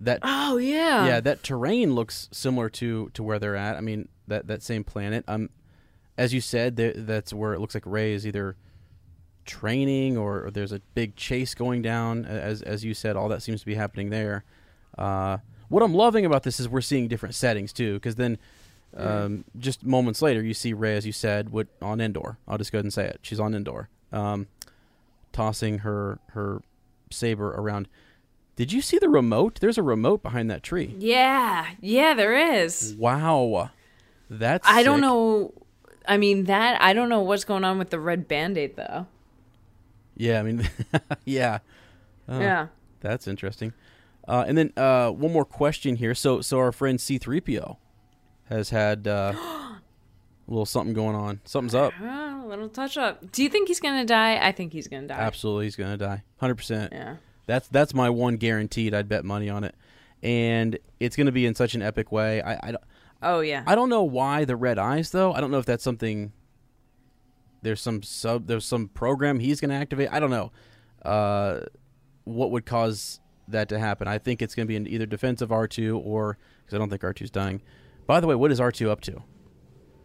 that. 0.00 0.20
Oh, 0.22 0.58
yeah. 0.58 1.06
yeah, 1.06 1.20
that 1.20 1.42
terrain 1.42 1.94
looks 1.94 2.28
similar 2.30 2.68
to 2.70 3.10
to 3.14 3.22
where 3.22 3.38
they're 3.38 3.56
at. 3.56 3.76
I 3.76 3.80
mean, 3.80 4.08
that 4.28 4.46
that 4.48 4.62
same 4.62 4.84
planet. 4.84 5.24
Um, 5.26 5.48
as 6.18 6.34
you 6.34 6.40
said, 6.40 6.76
there, 6.76 6.92
that's 6.94 7.32
where 7.32 7.54
it 7.54 7.60
looks 7.60 7.74
like 7.74 7.84
Rey 7.86 8.12
is 8.12 8.26
either 8.26 8.56
training 9.46 10.18
or, 10.18 10.46
or 10.46 10.50
there's 10.50 10.72
a 10.72 10.80
big 10.94 11.16
chase 11.16 11.54
going 11.54 11.80
down. 11.80 12.26
As 12.26 12.60
as 12.62 12.84
you 12.84 12.92
said, 12.92 13.16
all 13.16 13.28
that 13.30 13.42
seems 13.42 13.60
to 13.60 13.66
be 13.66 13.74
happening 13.76 14.10
there. 14.10 14.44
Uh, 14.98 15.38
what 15.68 15.82
I'm 15.82 15.94
loving 15.94 16.26
about 16.26 16.42
this 16.42 16.60
is 16.60 16.68
we're 16.68 16.80
seeing 16.80 17.08
different 17.08 17.34
settings 17.34 17.72
too, 17.72 17.94
because 17.94 18.16
then 18.16 18.38
um, 18.96 19.44
just 19.58 19.84
moments 19.84 20.22
later 20.22 20.42
you 20.42 20.54
see 20.54 20.72
Rey, 20.72 20.96
as 20.96 21.04
you 21.06 21.12
said, 21.12 21.50
what 21.50 21.66
on 21.82 22.00
Endor. 22.00 22.38
I'll 22.48 22.58
just 22.58 22.72
go 22.72 22.78
ahead 22.78 22.84
and 22.84 22.92
say 22.92 23.06
it. 23.06 23.18
She's 23.22 23.38
on 23.40 23.54
Endor, 23.54 23.88
um, 24.12 24.46
tossing 25.32 25.78
her 25.78 26.18
her 26.30 26.62
saber 27.10 27.50
around. 27.52 27.88
Did 28.56 28.72
you 28.72 28.80
see 28.80 28.98
the 28.98 29.08
remote? 29.10 29.60
There's 29.60 29.76
a 29.76 29.82
remote 29.82 30.22
behind 30.22 30.50
that 30.50 30.62
tree. 30.62 30.94
Yeah. 30.98 31.66
Yeah, 31.80 32.14
there 32.14 32.34
is. 32.64 32.94
Wow, 32.98 33.70
that's 34.30 34.66
I 34.66 34.82
don't 34.82 34.96
sick. 34.96 35.02
know. 35.02 35.52
I 36.08 36.16
mean, 36.16 36.44
that, 36.44 36.80
I 36.80 36.92
don't 36.94 37.08
know 37.08 37.20
what's 37.20 37.44
going 37.44 37.64
on 37.64 37.78
with 37.78 37.90
the 37.90 37.98
red 38.00 38.26
band 38.28 38.56
aid, 38.56 38.76
though. 38.76 39.06
Yeah, 40.16 40.38
I 40.40 40.42
mean, 40.44 40.66
yeah, 41.26 41.58
Oh, 42.28 42.40
yeah. 42.40 42.68
that's 43.00 43.26
interesting. 43.28 43.72
Uh, 44.26 44.44
and 44.48 44.56
then 44.56 44.72
uh, 44.76 45.10
one 45.10 45.32
more 45.32 45.44
question 45.44 45.96
here. 45.96 46.14
So, 46.14 46.40
so 46.40 46.58
our 46.58 46.72
friend 46.72 47.00
C-3PO 47.00 47.76
has 48.48 48.70
had 48.70 49.06
uh, 49.08 49.32
a 49.36 49.80
little 50.48 50.66
something 50.66 50.94
going 50.94 51.14
on. 51.16 51.40
Something's 51.44 51.74
up. 51.74 51.92
A 52.00 52.44
little 52.46 52.68
touch 52.68 52.96
up. 52.96 53.32
Do 53.32 53.42
you 53.42 53.48
think 53.48 53.68
he's 53.68 53.80
gonna 53.80 54.04
die? 54.04 54.38
I 54.46 54.52
think 54.52 54.72
he's 54.72 54.88
gonna 54.88 55.08
die. 55.08 55.18
Absolutely, 55.18 55.64
he's 55.66 55.76
gonna 55.76 55.96
die. 55.96 56.22
Hundred 56.38 56.54
percent. 56.56 56.92
Yeah. 56.92 57.16
That's 57.46 57.68
that's 57.68 57.94
my 57.94 58.10
one 58.10 58.36
guaranteed. 58.36 58.94
I'd 58.94 59.08
bet 59.08 59.24
money 59.24 59.48
on 59.50 59.64
it, 59.64 59.74
and 60.22 60.78
it's 61.00 61.16
gonna 61.16 61.32
be 61.32 61.46
in 61.46 61.54
such 61.54 61.74
an 61.74 61.82
epic 61.82 62.10
way. 62.12 62.40
I 62.42 62.68
I, 62.68 62.70
don't- 62.72 62.84
Oh 63.22 63.40
yeah. 63.40 63.62
I 63.66 63.74
don't 63.74 63.88
know 63.88 64.02
why 64.04 64.44
the 64.44 64.56
red 64.56 64.78
eyes 64.78 65.10
though. 65.10 65.32
I 65.32 65.40
don't 65.40 65.50
know 65.50 65.58
if 65.58 65.66
that's 65.66 65.82
something. 65.84 66.32
There's 67.62 67.80
some 67.80 68.02
sub. 68.02 68.46
There's 68.46 68.64
some 68.64 68.88
program 68.88 69.40
he's 69.40 69.60
gonna 69.60 69.74
activate. 69.74 70.12
I 70.12 70.20
don't 70.20 70.30
know. 70.30 70.52
Uh, 71.04 71.60
what 72.24 72.50
would 72.50 72.66
cause 72.66 73.20
that 73.48 73.68
to 73.70 73.78
happen? 73.78 74.06
I 74.08 74.18
think 74.18 74.42
it's 74.42 74.54
gonna 74.54 74.66
be 74.66 74.76
in 74.76 74.86
either 74.86 75.06
defense 75.06 75.40
of 75.40 75.50
R 75.52 75.66
two 75.66 75.98
or 75.98 76.36
because 76.64 76.74
I 76.74 76.78
don't 76.78 76.90
think 76.90 77.02
R 77.04 77.14
2s 77.14 77.30
dying. 77.32 77.62
By 78.06 78.20
the 78.20 78.26
way, 78.26 78.34
what 78.34 78.50
is 78.52 78.60
R 78.60 78.70
two 78.72 78.90
up 78.90 79.00
to? 79.02 79.22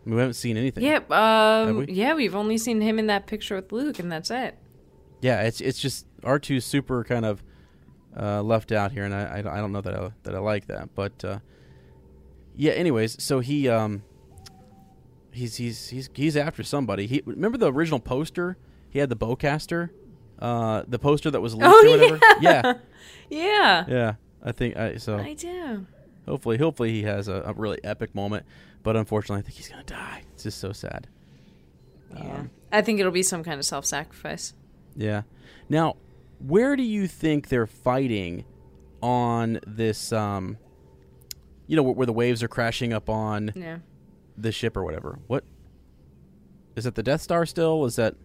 We 0.06 0.18
haven't 0.18 0.34
seen 0.34 0.58
anything. 0.58 0.84
Yep. 0.84 1.12
Um, 1.12 1.78
we? 1.78 1.86
Yeah, 1.94 2.16
we've 2.16 2.34
only 2.36 2.58
seen 2.58 2.82
him 2.82 2.98
in 2.98 3.08
that 3.08 3.28
picture 3.28 3.56
with 3.56 3.72
Luke, 3.72 4.00
and 4.00 4.12
that's 4.12 4.32
it. 4.32 4.58
Yeah, 5.22 5.42
it's 5.44 5.62
it's 5.62 5.80
just 5.80 6.08
R 6.24 6.40
2s 6.40 6.64
super 6.64 7.04
kind 7.04 7.26
of 7.26 7.44
uh, 8.20 8.42
left 8.42 8.72
out 8.72 8.92
here, 8.92 9.04
and 9.04 9.14
I, 9.14 9.26
I, 9.26 9.58
I 9.58 9.58
don't 9.62 9.72
know 9.72 9.82
that 9.82 9.94
I, 9.96 10.12
that 10.24 10.34
I 10.34 10.40
like 10.40 10.66
that, 10.68 10.90
but 10.96 11.24
uh, 11.24 11.40
yeah. 12.56 12.72
Anyways, 12.72 13.24
so 13.24 13.40
he 13.40 13.70
um 13.70 14.02
he's 15.32 15.58
he's 15.58 15.90
he's 15.90 16.10
he's 16.16 16.36
after 16.36 16.64
somebody. 16.64 17.06
He 17.06 17.22
remember 17.26 17.60
the 17.60 17.72
original 17.72 18.00
poster? 18.00 18.58
He 18.90 18.98
had 18.98 19.10
the 19.10 19.16
bowcaster, 19.16 19.92
uh, 20.40 20.84
the 20.88 20.98
poster 21.00 21.30
that 21.30 21.40
was 21.42 21.54
leaked 21.54 21.66
Oh, 21.68 21.88
or 21.88 21.90
whatever. 21.92 22.20
Yeah, 22.42 22.74
Yeah. 23.30 23.86
yeah. 23.88 24.14
I 24.44 24.52
think 24.52 24.76
I, 24.76 24.98
so. 24.98 25.20
I 25.20 25.34
do. 25.36 25.86
Hopefully, 26.32 26.58
hopefully 26.58 26.92
he 26.92 27.04
has 27.04 27.28
a, 27.28 27.44
a 27.46 27.54
really 27.54 27.78
epic 27.84 28.16
moment, 28.16 28.46
but 28.84 28.96
unfortunately, 28.96 29.40
I 29.40 29.42
think 29.42 29.56
he's 29.58 29.68
gonna 29.68 29.84
die. 29.84 30.24
It's 30.34 30.44
just 30.44 30.60
so 30.60 30.72
sad. 30.72 31.08
Yeah. 32.16 32.44
I 32.72 32.82
think 32.82 33.02
it'll 33.02 33.12
be 33.12 33.22
some 33.24 33.44
kind 33.44 33.60
of 33.60 33.66
self-sacrifice. 33.66 34.54
Yeah. 34.96 35.24
Now, 35.68 35.98
where 36.40 36.78
do 36.78 36.84
you 36.84 37.06
think 37.08 37.50
they're 37.50 37.68
fighting 37.68 38.46
on 39.02 39.60
this? 39.68 40.14
Um, 40.14 40.58
you 41.68 41.76
know, 41.76 41.84
where, 41.84 41.94
where 41.94 42.06
the 42.08 42.14
waves 42.14 42.42
are 42.44 42.48
crashing 42.48 42.94
up 42.94 43.10
on 43.10 43.52
Yeah. 43.56 43.80
the 44.38 44.52
ship 44.54 44.78
or 44.78 44.84
whatever. 44.86 45.20
What 45.28 45.44
is 46.78 46.86
it? 46.86 46.96
The 46.96 47.04
Death 47.04 47.22
Star 47.22 47.46
still? 47.46 47.84
Is 47.86 47.98
that 47.98 48.16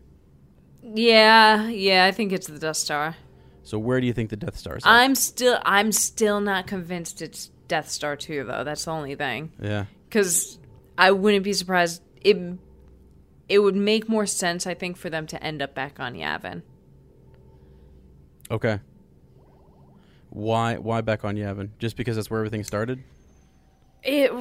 Yeah. 0.83 1.69
Yeah. 1.69 2.05
I 2.07 2.13
think 2.13 2.33
it's 2.33 2.47
the 2.47 2.59
Death 2.59 2.77
Star. 2.77 3.17
so? 3.65 3.79
Where 3.81 4.01
do 4.01 4.07
you 4.07 4.13
think 4.13 4.31
the 4.31 4.37
Death 4.37 4.57
Star 4.57 4.77
is? 4.77 4.83
I'm 4.87 5.15
still. 5.17 5.59
I'm 5.65 5.91
still 5.93 6.41
not 6.41 6.67
convinced 6.69 7.21
it's 7.23 7.51
Death 7.69 7.89
Star 7.89 8.17
two, 8.17 8.45
though. 8.45 8.65
That's 8.65 8.85
the 8.85 8.91
only 8.93 9.15
thing. 9.15 9.53
yeah. 9.61 9.87
because 10.09 10.59
I 10.99 11.11
wouldn't 11.11 11.45
be 11.45 11.53
surprised. 11.53 12.03
It 12.21 12.37
it 13.49 13.59
would 13.61 13.77
make 13.77 14.09
more 14.09 14.27
sense, 14.27 14.67
I 14.67 14.75
think, 14.75 14.97
for 14.97 15.09
them 15.11 15.27
to 15.29 15.43
end 15.43 15.63
up 15.63 15.75
back 15.75 16.01
on 16.01 16.15
Yavin. 16.15 16.63
Okay. 18.51 18.81
Why 20.31 20.77
why 20.77 21.01
back 21.01 21.25
on 21.25 21.37
Yavin? 21.37 21.71
Just 21.79 21.97
because 21.97 22.17
that's 22.17 22.31
where 22.31 22.41
everything 22.41 22.65
started? 22.65 23.03
It 24.03 24.33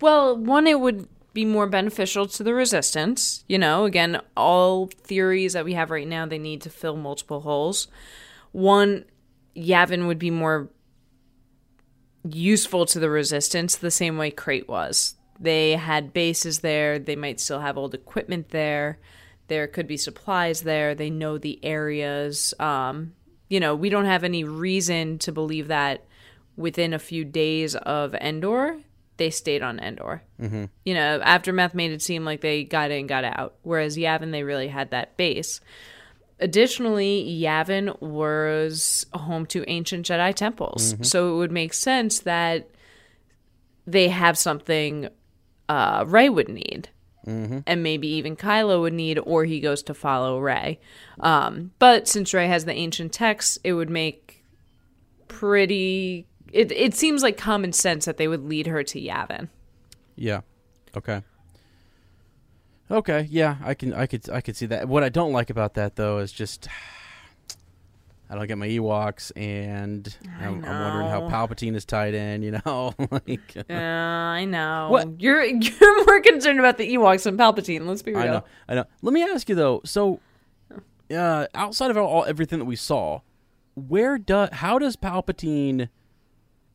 well, 0.00 0.36
one 0.36 0.66
it 0.66 0.80
would 0.80 1.08
be 1.32 1.44
more 1.44 1.66
beneficial 1.66 2.26
to 2.26 2.42
the 2.42 2.52
resistance. 2.54 3.44
You 3.48 3.58
know, 3.58 3.84
again, 3.84 4.20
all 4.36 4.86
theories 5.04 5.52
that 5.54 5.64
we 5.64 5.74
have 5.74 5.90
right 5.90 6.06
now 6.06 6.26
they 6.26 6.38
need 6.38 6.62
to 6.62 6.70
fill 6.70 6.96
multiple 6.96 7.40
holes. 7.40 7.88
One, 8.52 9.04
Yavin 9.56 10.06
would 10.06 10.18
be 10.18 10.30
more 10.30 10.70
useful 12.24 12.86
to 12.86 12.98
the 12.98 13.10
resistance 13.10 13.76
the 13.76 13.90
same 13.90 14.18
way 14.18 14.30
Crait 14.30 14.68
was. 14.68 15.14
They 15.38 15.72
had 15.72 16.12
bases 16.12 16.60
there, 16.60 16.98
they 16.98 17.16
might 17.16 17.40
still 17.40 17.60
have 17.60 17.78
old 17.78 17.94
equipment 17.94 18.50
there. 18.50 18.98
There 19.48 19.66
could 19.66 19.88
be 19.88 19.96
supplies 19.96 20.62
there. 20.62 20.94
They 20.94 21.10
know 21.10 21.36
the 21.36 21.58
areas. 21.64 22.54
Um, 22.60 23.14
you 23.48 23.58
know, 23.58 23.74
we 23.74 23.88
don't 23.88 24.04
have 24.04 24.22
any 24.22 24.44
reason 24.44 25.18
to 25.18 25.32
believe 25.32 25.68
that 25.68 26.04
within 26.56 26.94
a 26.94 27.00
few 27.00 27.24
days 27.24 27.74
of 27.74 28.14
Endor, 28.14 28.78
they 29.16 29.30
stayed 29.30 29.62
on 29.62 29.80
Endor. 29.80 30.22
Mm-hmm. 30.40 30.66
You 30.84 30.94
know, 30.94 31.20
Aftermath 31.20 31.74
made 31.74 31.90
it 31.90 32.00
seem 32.00 32.24
like 32.24 32.42
they 32.42 32.62
got 32.62 32.92
in, 32.92 33.08
got 33.08 33.24
out, 33.24 33.56
whereas 33.62 33.96
Yavin, 33.96 34.30
they 34.30 34.44
really 34.44 34.68
had 34.68 34.92
that 34.92 35.16
base. 35.16 35.60
Additionally, 36.40 37.38
Yavin 37.42 38.00
was 38.00 39.06
home 39.12 39.46
to 39.46 39.64
ancient 39.68 40.06
Jedi 40.06 40.34
temples, 40.34 40.94
so 41.02 41.34
it 41.34 41.36
would 41.36 41.52
make 41.52 41.72
sense 41.74 42.20
that 42.20 42.70
they 43.86 44.08
have 44.08 44.38
something 44.38 45.08
uh, 45.68 46.04
Rey 46.06 46.28
would 46.28 46.48
need. 46.48 46.88
And 47.66 47.82
maybe 47.82 48.08
even 48.08 48.34
Kylo 48.34 48.80
would 48.80 48.94
need, 48.94 49.18
or 49.18 49.44
he 49.44 49.60
goes 49.60 49.82
to 49.84 49.94
follow 49.94 50.40
Rey. 50.40 50.80
Um, 51.20 51.70
but 51.78 52.08
since 52.08 52.32
Rey 52.34 52.48
has 52.48 52.64
the 52.64 52.72
ancient 52.72 53.12
texts, 53.12 53.58
it 53.62 53.74
would 53.74 53.90
make 53.90 54.42
pretty. 55.28 56.26
It 56.52 56.72
it 56.72 56.94
seems 56.94 57.22
like 57.22 57.36
common 57.36 57.72
sense 57.72 58.06
that 58.06 58.16
they 58.16 58.26
would 58.26 58.44
lead 58.44 58.66
her 58.66 58.82
to 58.82 59.00
Yavin. 59.00 59.48
Yeah. 60.16 60.40
Okay. 60.96 61.22
Okay. 62.90 63.28
Yeah, 63.30 63.56
I 63.62 63.74
can. 63.74 63.94
I 63.94 64.06
could. 64.06 64.28
I 64.30 64.40
could 64.40 64.56
see 64.56 64.66
that. 64.66 64.88
What 64.88 65.04
I 65.04 65.08
don't 65.08 65.32
like 65.32 65.50
about 65.50 65.74
that 65.74 65.96
though 65.96 66.18
is 66.18 66.32
just 66.32 66.68
I 68.30 68.34
don't 68.34 68.46
get 68.46 68.58
my 68.58 68.68
Ewoks, 68.68 69.32
and 69.36 70.16
I'm, 70.40 70.64
I'm 70.64 70.82
wondering 70.82 71.08
how. 71.08 71.28
Palpatine 71.28 71.74
is 71.74 71.84
tied 71.84 72.14
in. 72.14 72.42
You 72.42 72.60
know, 72.64 72.94
like 73.10 73.56
Yeah, 73.68 74.28
I 74.28 74.44
know. 74.44 74.88
What? 74.90 75.20
You're 75.20 75.44
you're 75.44 76.06
more 76.06 76.20
concerned 76.20 76.58
about 76.58 76.78
the 76.78 76.94
Ewoks 76.94 77.24
than 77.24 77.36
Palpatine. 77.36 77.86
Let's 77.86 78.02
be 78.02 78.12
real. 78.12 78.22
I 78.22 78.26
know. 78.26 78.44
I 78.68 78.74
know. 78.74 78.84
Let 79.02 79.12
me 79.12 79.22
ask 79.22 79.48
you 79.48 79.54
though. 79.54 79.80
So, 79.84 80.20
uh, 81.14 81.46
outside 81.54 81.90
of 81.90 81.96
all 81.96 82.24
everything 82.24 82.58
that 82.60 82.64
we 82.66 82.76
saw, 82.76 83.20
where 83.74 84.18
does 84.18 84.50
how 84.52 84.78
does 84.78 84.96
Palpatine 84.96 85.88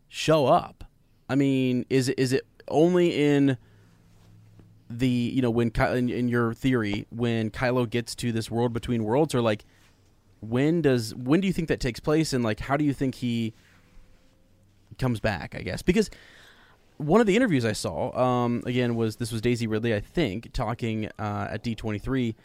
show 0.08 0.48
up? 0.48 0.86
I 1.30 1.36
mean, 1.36 1.86
is 1.90 2.10
it 2.10 2.20
is 2.20 2.34
it 2.34 2.46
only 2.68 3.16
in 3.22 3.58
the 4.90 5.08
you 5.08 5.42
know 5.42 5.50
when 5.50 5.72
Ky- 5.72 5.98
in, 5.98 6.10
in 6.10 6.28
your 6.28 6.54
theory 6.54 7.08
when 7.10 7.50
Kylo 7.50 7.90
gets 7.90 8.16
to 8.16 8.32
this 8.32 8.52
world 8.52 8.74
between 8.74 9.04
worlds, 9.04 9.34
or 9.34 9.42
like 9.42 9.66
when 10.42 10.82
does 10.82 11.14
when 11.16 11.42
do 11.42 11.48
you 11.48 11.54
think 11.54 11.68
that 11.68 11.80
takes 11.80 12.00
place, 12.00 12.34
and 12.34 12.44
like 12.44 12.60
how 12.60 12.78
do 12.78 12.86
you 12.86 12.94
think 12.94 13.16
he 13.16 13.54
comes 14.98 15.20
back? 15.20 15.56
I 15.56 15.62
guess 15.62 15.82
because 15.82 16.10
one 16.98 17.20
of 17.20 17.28
the 17.28 17.36
interviews 17.36 17.66
I 17.66 17.74
saw, 17.74 18.16
um, 18.18 18.64
again, 18.66 18.96
was 18.96 19.18
this 19.18 19.32
was 19.32 19.42
Daisy 19.42 19.68
Ridley, 19.68 19.94
I 19.94 20.00
think, 20.00 20.54
talking 20.54 21.08
uh, 21.20 21.48
at 21.52 21.64
D23, 21.64 22.36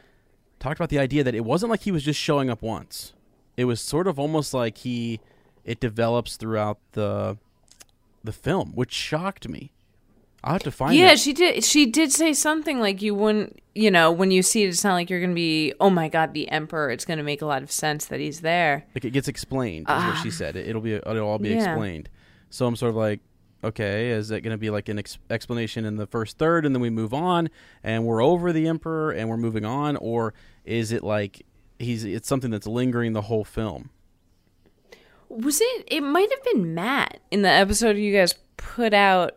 talked 0.59 0.79
about 0.79 0.89
the 0.89 0.99
idea 0.99 1.23
that 1.23 1.35
it 1.35 1.45
wasn't 1.45 1.71
like 1.71 1.83
he 1.83 1.93
was 1.93 2.03
just 2.03 2.19
showing 2.19 2.51
up 2.51 2.63
once. 2.63 3.13
It 3.57 3.67
was 3.67 3.81
sort 3.81 4.07
of 4.07 4.19
almost 4.19 4.53
like 4.53 4.79
he, 4.79 5.21
it 5.65 5.81
develops 5.81 6.37
throughout 6.37 6.79
the, 6.93 7.39
the 8.25 8.33
film, 8.33 8.73
which 8.75 8.93
shocked 8.93 9.49
me. 9.49 9.73
I'll 10.43 10.55
have 10.55 10.63
to 10.63 10.71
find. 10.71 10.97
Yeah, 10.97 11.09
that. 11.09 11.19
she 11.19 11.33
did. 11.33 11.65
She 11.65 11.87
did 11.87 12.13
say 12.13 12.33
something 12.33 12.81
like 12.81 13.03
you 13.03 13.15
wouldn't. 13.15 13.59
You 13.75 13.91
know, 13.91 14.11
when 14.11 14.31
you 14.31 14.43
see 14.43 14.65
it, 14.65 14.69
it's 14.69 14.83
not 14.83 14.95
like 14.95 15.11
you're 15.11 15.21
going 15.21 15.31
to 15.31 15.35
be. 15.35 15.73
Oh 15.81 15.91
my 15.91 16.09
God, 16.09 16.33
the 16.35 16.49
Emperor! 16.49 16.91
It's 16.91 17.05
going 17.05 17.19
to 17.19 17.23
make 17.25 17.43
a 17.43 17.47
lot 17.47 17.63
of 17.63 17.71
sense 17.71 18.07
that 18.07 18.21
he's 18.21 18.41
there. 18.41 18.85
like 18.95 19.05
it 19.05 19.11
gets 19.11 19.29
explained, 19.29 19.87
is 19.89 20.05
what 20.05 20.17
she 20.23 20.31
said. 20.31 20.57
It, 20.57 20.69
it'll 20.69 20.81
be, 20.83 20.95
it'll 20.95 21.19
all 21.29 21.39
be 21.39 21.53
Ah. 21.53 21.57
Yeah. 21.57 21.65
explained. 21.73 22.09
So 22.49 22.67
I'm 22.67 22.75
sort 22.75 22.91
of 22.91 22.97
like, 22.97 23.21
okay, 23.63 24.11
is 24.11 24.31
it 24.31 24.41
going 24.41 24.53
to 24.53 24.59
be 24.59 24.71
like 24.71 24.89
an 24.89 24.99
ex- 24.99 25.19
explanation 25.29 25.85
in 25.85 25.97
the 25.97 26.07
first 26.07 26.37
third, 26.39 26.65
and 26.67 26.75
then 26.75 26.81
we 26.83 26.91
move 26.91 27.13
on, 27.15 27.49
and 27.85 28.05
we're 28.05 28.23
over 28.23 28.53
the 28.53 28.67
Emperor, 28.67 29.11
and 29.13 29.29
we're 29.29 29.37
moving 29.37 29.65
on, 29.65 29.97
or 29.97 30.35
is 30.65 30.91
it 30.91 31.05
like 31.05 31.45
he's 31.79 32.03
it's 32.05 32.27
something 32.29 32.51
that's 32.51 32.67
lingering 32.67 33.13
the 33.13 33.23
whole 33.23 33.45
film? 33.45 33.91
Was 35.29 35.61
it? 35.61 35.85
It 35.87 36.01
might 36.01 36.29
have 36.31 36.43
been 36.45 36.75
Matt 36.75 37.21
in 37.31 37.43
the 37.43 37.49
episode 37.51 37.97
you 37.97 38.13
guys 38.13 38.35
put 38.57 38.93
out 38.93 39.37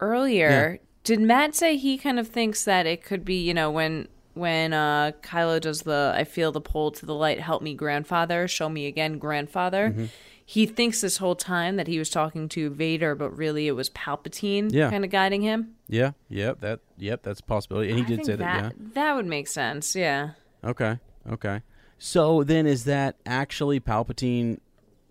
earlier. 0.00 0.78
Did 1.04 1.20
Matt 1.20 1.54
say 1.54 1.76
he 1.76 1.98
kind 1.98 2.18
of 2.18 2.28
thinks 2.28 2.64
that 2.64 2.86
it 2.86 3.02
could 3.04 3.24
be? 3.24 3.42
You 3.46 3.54
know, 3.54 3.70
when 3.70 4.08
when 4.34 4.72
uh, 4.72 5.12
Kylo 5.22 5.60
does 5.60 5.82
the 5.82 6.12
"I 6.14 6.24
feel 6.24 6.52
the 6.52 6.60
pull 6.60 6.90
to 6.92 7.06
the 7.06 7.14
light, 7.14 7.40
help 7.40 7.62
me, 7.62 7.74
grandfather, 7.74 8.48
show 8.48 8.68
me 8.68 8.86
again, 8.86 9.18
grandfather." 9.18 9.90
Mm-hmm. 9.90 10.04
He 10.48 10.64
thinks 10.64 11.00
this 11.00 11.16
whole 11.16 11.34
time 11.34 11.74
that 11.74 11.88
he 11.88 11.98
was 11.98 12.08
talking 12.08 12.48
to 12.50 12.70
Vader, 12.70 13.16
but 13.16 13.30
really 13.36 13.66
it 13.66 13.72
was 13.72 13.90
Palpatine 13.90 14.72
Yeah. 14.72 14.90
kind 14.90 15.04
of 15.04 15.10
guiding 15.10 15.42
him. 15.42 15.74
Yeah, 15.88 16.12
yep, 16.28 16.60
that 16.60 16.80
yep, 16.96 17.24
that's 17.24 17.40
a 17.40 17.42
possibility. 17.42 17.90
And 17.90 17.98
he 17.98 18.04
I 18.04 18.16
did 18.16 18.26
say 18.26 18.36
that, 18.36 18.62
yeah. 18.62 18.70
That 18.94 19.16
would 19.16 19.26
make 19.26 19.48
sense. 19.48 19.96
Yeah. 19.96 20.30
Okay. 20.62 21.00
Okay. 21.28 21.62
So 21.98 22.44
then 22.44 22.64
is 22.66 22.84
that 22.84 23.16
actually 23.26 23.80
Palpatine 23.80 24.60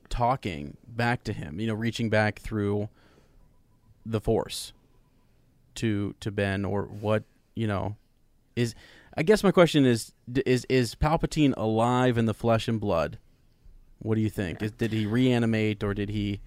talking 0.09 0.77
back 0.87 1.23
to 1.25 1.33
him, 1.33 1.59
you 1.59 1.67
know, 1.67 1.73
reaching 1.73 2.09
back 2.09 2.39
through 2.39 2.87
the 4.05 4.21
force 4.21 4.73
to 5.75 6.15
to 6.19 6.31
Ben 6.31 6.65
or 6.65 6.83
what, 6.83 7.23
you 7.55 7.67
know, 7.67 7.95
is 8.55 8.75
I 9.17 9.23
guess 9.23 9.43
my 9.43 9.51
question 9.51 9.85
is 9.85 10.13
is 10.45 10.65
is 10.69 10.95
Palpatine 10.95 11.53
alive 11.57 12.17
in 12.17 12.25
the 12.25 12.33
flesh 12.33 12.67
and 12.67 12.79
blood? 12.79 13.17
What 13.99 14.15
do 14.15 14.21
you 14.21 14.29
think? 14.29 14.61
Is, 14.61 14.71
did 14.71 14.91
he 14.91 15.05
reanimate 15.05 15.83
or 15.83 15.93
did 15.93 16.09
he 16.09 16.41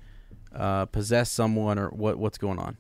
uh, 0.55 0.87
possess 0.87 1.31
someone 1.31 1.79
or 1.79 1.89
what 1.89 2.19
what's 2.19 2.39
going 2.39 2.59
on? 2.59 2.77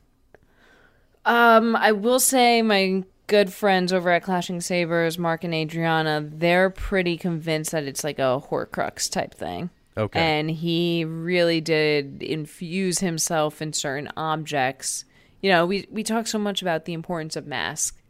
Um, 1.24 1.76
I 1.76 1.92
will 1.92 2.20
say 2.20 2.62
my 2.62 3.04
good 3.26 3.52
friends 3.52 3.92
over 3.92 4.10
at 4.10 4.22
Clashing 4.22 4.60
Sabers, 4.60 5.18
Mark 5.18 5.44
and 5.44 5.54
Adriana, 5.54 6.26
they're 6.26 6.70
pretty 6.70 7.16
convinced 7.16 7.72
that 7.72 7.84
it's 7.84 8.02
like 8.02 8.18
a 8.18 8.40
Horcrux 8.50 9.10
type 9.10 9.34
thing. 9.34 9.70
Okay. 9.98 10.20
And 10.20 10.50
he 10.50 11.04
really 11.04 11.60
did 11.60 12.22
infuse 12.22 13.00
himself 13.00 13.60
in 13.60 13.72
certain 13.72 14.10
objects. 14.16 15.04
You 15.42 15.50
know, 15.50 15.66
we 15.66 15.86
we 15.90 16.02
talk 16.02 16.26
so 16.26 16.38
much 16.38 16.62
about 16.62 16.84
the 16.84 16.92
importance 16.92 17.36
of 17.36 17.46
mask, 17.46 18.00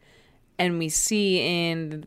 and 0.59 0.79
we 0.79 0.89
see 0.89 1.41
in 1.41 2.07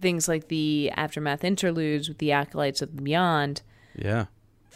things 0.00 0.28
like 0.28 0.48
the 0.48 0.90
aftermath 0.96 1.44
interludes 1.44 2.08
with 2.08 2.18
the 2.18 2.32
acolytes 2.32 2.82
of 2.82 2.94
the 2.96 3.02
beyond 3.02 3.62
yeah. 3.94 4.26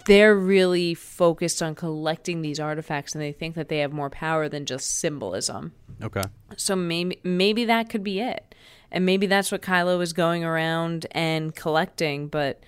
they're 0.07 0.37
really 0.37 0.95
focused 0.95 1.63
on 1.63 1.75
collecting 1.75 2.41
these 2.41 2.61
artifacts 2.61 3.15
and 3.15 3.21
they 3.21 3.33
think 3.33 3.55
that 3.57 3.69
they 3.69 3.79
have 3.79 3.93
more 3.93 4.09
power 4.09 4.49
than 4.49 4.65
just 4.65 4.99
symbolism. 4.99 5.73
Okay. 6.03 6.23
So 6.57 6.77
maybe 6.77 7.21
maybe 7.25 7.65
that 7.67 7.91
could 7.91 8.05
be 8.05 8.21
it. 8.21 8.55
And 8.91 9.05
maybe 9.05 9.27
that's 9.27 9.51
what 9.51 9.63
Kylo 9.63 10.01
is 10.01 10.13
going 10.13 10.45
around 10.45 11.07
and 11.11 11.55
collecting, 11.55 12.29
but 12.29 12.63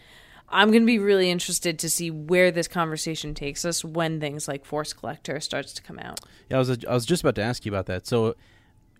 I'm 0.51 0.70
going 0.70 0.82
to 0.82 0.86
be 0.86 0.99
really 0.99 1.30
interested 1.30 1.78
to 1.80 1.90
see 1.90 2.11
where 2.11 2.51
this 2.51 2.68
conversation 2.68 3.34
takes 3.34 3.64
us 3.64 3.84
when 3.84 4.18
things 4.20 4.49
like 4.49 4.64
Force 4.64 4.92
Collector 4.92 5.40
starts 5.40 5.72
to 5.74 5.82
come 5.82 5.99
out. 5.99 6.20
Yeah, 6.49 6.57
I 6.57 6.59
was 6.61 6.84
I 6.84 6.94
was 6.94 7.05
just 7.05 7.22
about 7.22 7.34
to 7.36 7.42
ask 7.42 7.66
you 7.66 7.72
about 7.72 7.86
that. 7.86 8.07
So, 8.07 8.34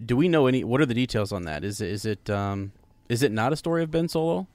do 0.05 0.17
we 0.17 0.29
know 0.29 0.47
any? 0.47 0.63
What 0.65 0.81
are 0.81 0.87
the 0.87 0.95
details 0.95 1.33
on 1.33 1.45
that? 1.45 1.65
Is 1.65 1.81
it 1.81 1.91
is 1.91 2.05
it 2.05 2.29
um 2.29 2.73
is 3.09 3.23
it 3.23 3.33
not 3.33 3.53
a 3.53 3.57
story 3.57 3.83
of 3.83 3.91
Ben 3.91 4.09
Solo? 4.09 4.47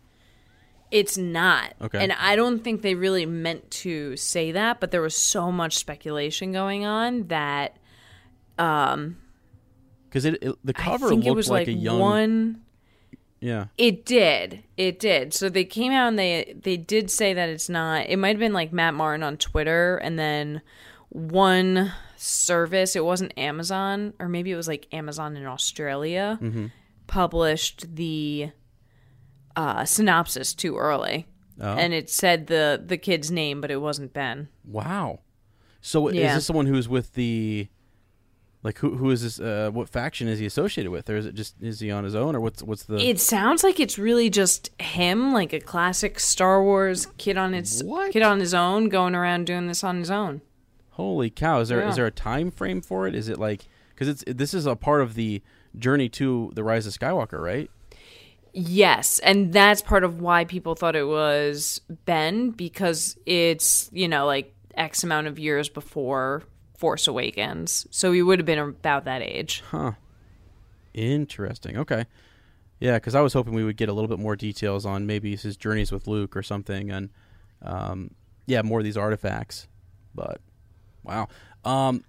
It's 0.92 1.18
not. 1.18 1.74
Okay. 1.82 2.04
And 2.04 2.12
I 2.14 2.36
don't 2.36 2.64
think 2.64 2.84
they 2.84 2.94
really 2.94 3.26
meant 3.26 3.72
to 3.72 4.16
say 4.16 4.52
that, 4.52 4.80
but 4.80 4.92
there 4.92 5.02
was 5.02 5.16
so 5.16 5.52
much 5.52 5.78
speculation 5.78 6.52
going 6.52 6.86
on 6.86 7.28
that 7.30 7.78
um 8.60 9.18
Because 10.10 10.26
it, 10.26 10.38
it 10.44 10.56
the 10.64 10.74
cover 10.74 11.08
I 11.08 11.10
think 11.10 11.24
looked 11.24 11.34
it 11.34 11.36
was 11.36 11.50
like, 11.50 11.68
like, 11.68 11.76
a 11.76 11.80
young 11.80 12.00
one 12.00 12.62
yeah 13.44 13.66
It 13.78 14.06
did. 14.06 14.64
It 14.78 15.00
did. 15.00 15.34
So 15.34 15.50
they 15.50 15.66
came 15.66 15.92
out 15.92 16.08
and 16.08 16.18
they 16.18 16.56
they 16.60 16.78
did 16.78 17.12
say 17.12 17.34
that 17.34 17.50
it's 17.50 17.68
not. 17.70 18.08
It 18.08 18.18
might 18.18 18.30
have 18.36 18.40
been 18.40 18.54
like 18.54 18.72
Matt 18.74 18.94
Martin 18.94 19.22
on 19.24 19.38
Twitter, 19.38 19.98
and 19.98 20.18
then 20.18 20.62
one 21.10 21.92
service. 22.18 22.96
It 22.96 23.04
wasn't 23.06 23.38
Amazon, 23.38 24.14
or 24.20 24.28
maybe 24.30 24.52
it 24.52 24.56
was 24.56 24.68
like 24.68 24.88
Amazon 24.94 25.36
in 25.38 25.46
Australia. 25.46 26.40
Mm-hmm. 26.42 26.68
Published 27.08 27.96
the 27.96 28.50
uh, 29.56 29.86
synopsis 29.86 30.54
too 30.54 30.78
early, 30.78 31.28
Oh. 31.62 31.76
and 31.76 31.94
it 31.94 32.10
said 32.10 32.48
the 32.48 32.82
the 32.84 32.98
kid's 32.98 33.30
name, 33.30 33.62
but 33.62 33.70
it 33.72 33.78
wasn't 33.82 34.14
Ben. 34.14 34.48
wow. 34.66 35.20
So 35.86 36.08
is 36.08 36.16
this 36.16 36.46
someone 36.46 36.66
who's 36.66 36.88
with 36.88 37.14
the 37.14 37.68
Like 38.64 38.78
who 38.78 38.96
who 38.96 39.12
is 39.12 39.22
this? 39.24 39.40
Uh, 39.42 39.70
what 39.74 39.90
faction 39.90 40.28
is 40.30 40.40
he 40.40 40.46
associated 40.46 40.90
with, 40.90 41.10
or 41.10 41.18
is 41.18 41.26
it 41.26 41.36
just 41.36 41.56
is 41.62 41.82
he 41.82 41.92
on 41.92 42.06
his 42.06 42.16
own, 42.16 42.34
or 42.36 42.40
what's 42.40 42.64
what's 42.64 42.84
the? 42.84 42.96
It 42.98 43.20
sounds 43.20 43.62
like 43.64 43.80
it's 43.80 44.00
really 44.00 44.30
just 44.30 44.70
him, 44.82 45.34
like 45.34 45.52
a 45.52 45.60
classic 45.60 46.18
Star 46.20 46.64
Wars 46.64 47.08
kid 47.18 47.38
on 47.38 47.52
his 47.52 47.84
What? 47.84 48.14
kid 48.14 48.22
on 48.22 48.40
his 48.40 48.54
own, 48.54 48.88
going 48.88 49.16
around 49.16 49.48
doing 49.48 49.68
this 49.68 49.84
on 49.84 49.98
his 49.98 50.10
own. 50.10 50.42
Holy 50.92 51.30
cow! 51.30 51.60
Is 51.60 51.68
there 51.70 51.82
is 51.82 51.90
Yeah. 51.90 51.96
there 51.96 52.06
a 52.06 52.12
time 52.12 52.52
frame 52.52 52.80
for 52.82 53.06
it? 53.06 53.16
Is 53.16 53.28
it 53.28 53.38
like 53.38 53.68
because 53.90 54.08
it's 54.08 54.24
this 54.28 54.54
is 54.54 54.66
a 54.66 54.78
part 54.78 55.02
of 55.02 55.16
the 55.16 55.42
journey 55.78 56.08
to 56.08 56.52
the 56.56 56.64
rise 56.64 56.88
of 56.88 56.94
Skywalker, 56.94 57.42
right? 57.42 57.70
Yes, 58.54 59.18
and 59.20 59.52
that's 59.52 59.82
part 59.82 60.04
of 60.04 60.22
why 60.22 60.46
people 60.46 60.76
thought 60.76 60.96
it 60.96 61.08
was 61.08 61.82
Ben 62.06 62.52
because 62.52 63.18
it's, 63.26 63.90
you 63.92 64.08
know, 64.08 64.28
like 64.28 64.54
X 64.76 65.04
amount 65.04 65.26
of 65.28 65.40
years 65.40 65.70
before 65.70 66.44
Force 66.84 67.08
Awakens. 67.08 67.88
So 67.92 68.12
he 68.12 68.22
would 68.22 68.40
have 68.40 68.46
been 68.46 68.60
about 68.60 69.06
that 69.06 69.22
age. 69.22 69.64
Huh. 69.72 69.94
Interesting. 70.94 71.78
Okay. 71.78 72.08
Yeah, 72.82 72.96
because 72.96 73.16
I 73.16 73.22
was 73.22 73.32
hoping 73.32 73.54
we 73.54 73.64
would 73.64 73.78
get 73.78 73.88
a 73.88 73.94
little 73.94 74.10
bit 74.10 74.20
more 74.20 74.36
details 74.36 74.86
on 74.86 75.08
maybe 75.08 75.34
his 75.38 75.56
journeys 75.56 75.94
with 75.94 76.08
Luke 76.08 76.36
or 76.36 76.44
something, 76.44 76.92
and 76.92 77.10
um, 77.62 78.12
yeah, 78.48 78.64
more 78.64 78.80
of 78.80 78.84
these 78.84 78.98
artifacts. 78.98 79.70
But 80.14 80.42
wow. 81.04 81.30
Um, 81.64 82.04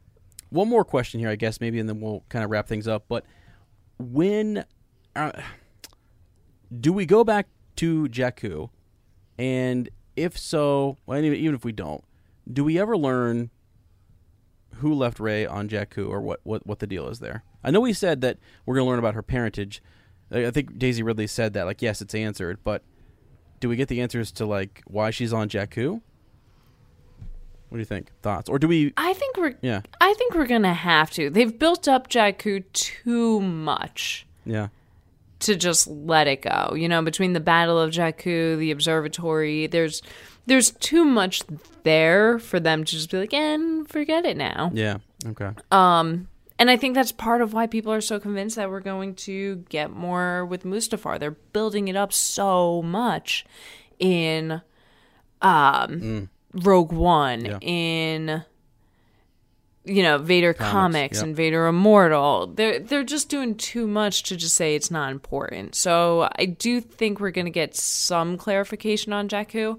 one 0.50 0.68
more 0.68 0.84
question 0.84 1.20
here, 1.20 1.28
I 1.28 1.36
guess, 1.36 1.60
maybe, 1.60 1.78
and 1.78 1.88
then 1.88 2.00
we'll 2.00 2.24
kind 2.28 2.44
of 2.44 2.50
wrap 2.50 2.66
things 2.66 2.88
up. 2.88 3.04
But 3.08 3.24
when 4.00 4.64
uh, 5.14 5.30
do 6.80 6.92
we 6.92 7.06
go 7.06 7.22
back 7.22 7.46
to 7.76 8.08
Jakku? 8.08 8.70
And 9.38 9.88
if 10.16 10.36
so, 10.36 10.98
well, 11.06 11.24
even 11.24 11.38
even 11.38 11.54
if 11.54 11.64
we 11.64 11.70
don't, 11.70 12.02
do 12.52 12.64
we 12.64 12.76
ever 12.76 12.96
learn 12.96 13.50
who 14.78 14.94
left 14.94 15.18
Rey 15.20 15.46
on 15.46 15.68
Jakku 15.68 16.08
or 16.08 16.20
what, 16.20 16.40
what, 16.44 16.66
what 16.66 16.78
the 16.78 16.86
deal 16.86 17.08
is 17.08 17.18
there? 17.20 17.42
I 17.62 17.70
know 17.70 17.80
we 17.80 17.92
said 17.92 18.20
that 18.22 18.38
we're 18.66 18.74
going 18.74 18.84
to 18.86 18.90
learn 18.90 18.98
about 18.98 19.14
her 19.14 19.22
parentage. 19.22 19.82
I 20.30 20.50
think 20.50 20.78
Daisy 20.78 21.02
Ridley 21.02 21.26
said 21.26 21.52
that, 21.54 21.64
like, 21.64 21.80
yes, 21.82 22.00
it's 22.02 22.14
answered, 22.14 22.58
but 22.64 22.82
do 23.60 23.68
we 23.68 23.76
get 23.76 23.88
the 23.88 24.00
answers 24.00 24.32
to, 24.32 24.46
like, 24.46 24.82
why 24.86 25.10
she's 25.10 25.32
on 25.32 25.48
Jakku? 25.48 26.00
What 27.68 27.76
do 27.76 27.78
you 27.78 27.84
think? 27.84 28.10
Thoughts? 28.22 28.48
Or 28.48 28.58
do 28.58 28.68
we. 28.68 28.92
I 28.96 29.12
think 29.14 29.36
we're 29.36 29.54
Yeah. 29.60 29.80
I 30.00 30.14
think 30.14 30.34
we're 30.34 30.46
going 30.46 30.62
to 30.62 30.72
have 30.72 31.10
to. 31.12 31.28
They've 31.30 31.56
built 31.58 31.88
up 31.88 32.08
Jakku 32.08 32.64
too 32.72 33.40
much 33.40 34.26
Yeah. 34.44 34.68
to 35.40 35.56
just 35.56 35.88
let 35.88 36.28
it 36.28 36.42
go. 36.42 36.74
You 36.76 36.88
know, 36.88 37.02
between 37.02 37.32
the 37.32 37.40
Battle 37.40 37.78
of 37.78 37.90
Jakku, 37.90 38.58
the 38.58 38.70
observatory, 38.70 39.66
there's 39.66 40.02
there's 40.46 40.70
too 40.72 41.04
much 41.04 41.42
there 41.84 42.38
for 42.38 42.60
them 42.60 42.84
to 42.84 42.90
just 42.92 43.10
be 43.10 43.18
like, 43.18 43.32
and 43.34 43.88
forget 43.88 44.24
it 44.26 44.36
now. 44.36 44.70
Yeah. 44.74 44.98
Okay. 45.26 45.50
And 46.56 46.70
I 46.70 46.76
think 46.76 46.94
that's 46.94 47.10
part 47.12 47.42
of 47.42 47.52
why 47.52 47.66
people 47.66 47.92
are 47.92 48.00
so 48.00 48.20
convinced 48.20 48.54
that 48.56 48.70
we're 48.70 48.78
going 48.80 49.16
to 49.16 49.56
get 49.68 49.90
more 49.90 50.44
with 50.46 50.62
Mustafar. 50.62 51.18
They're 51.18 51.32
building 51.32 51.88
it 51.88 51.96
up 51.96 52.12
so 52.12 52.80
much 52.82 53.44
in 53.98 54.62
um, 55.42 56.28
Rogue 56.52 56.92
One, 56.92 57.42
Mm. 57.42 57.46
Yeah. 57.46 57.58
in 57.60 58.44
you 59.86 60.02
know 60.02 60.16
Vader 60.16 60.54
Comics, 60.54 60.72
comics, 60.72 61.16
yep. 61.18 61.24
and 61.26 61.36
Vader 61.36 61.66
Immortal. 61.66 62.46
They're 62.54 62.78
they're 62.78 63.04
just 63.04 63.28
doing 63.28 63.54
too 63.56 63.86
much 63.86 64.22
to 64.24 64.36
just 64.36 64.54
say 64.54 64.74
it's 64.74 64.90
not 64.90 65.10
important. 65.10 65.74
So 65.74 66.28
I 66.38 66.46
do 66.46 66.80
think 66.80 67.20
we're 67.20 67.32
going 67.32 67.44
to 67.46 67.50
get 67.50 67.74
some 67.76 68.38
clarification 68.38 69.12
on 69.12 69.28
Jakku. 69.28 69.78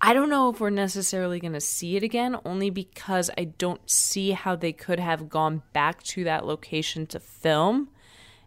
I 0.00 0.14
don't 0.14 0.30
know 0.30 0.48
if 0.50 0.60
we're 0.60 0.70
necessarily 0.70 1.40
going 1.40 1.54
to 1.54 1.60
see 1.60 1.96
it 1.96 2.02
again, 2.02 2.36
only 2.44 2.70
because 2.70 3.30
I 3.36 3.44
don't 3.44 3.88
see 3.90 4.30
how 4.30 4.54
they 4.54 4.72
could 4.72 5.00
have 5.00 5.28
gone 5.28 5.62
back 5.72 6.02
to 6.04 6.24
that 6.24 6.46
location 6.46 7.06
to 7.08 7.18
film 7.20 7.88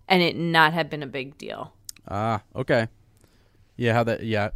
and 0.07 0.21
it 0.21 0.35
not 0.35 0.73
have 0.73 0.89
been 0.89 1.03
a 1.03 1.07
big 1.07 1.37
deal. 1.37 1.73
Ah, 2.07 2.41
okay. 2.55 2.87
Yeah, 3.77 3.93
how 3.93 4.03
that? 4.03 4.23
Yeah, 4.23 4.49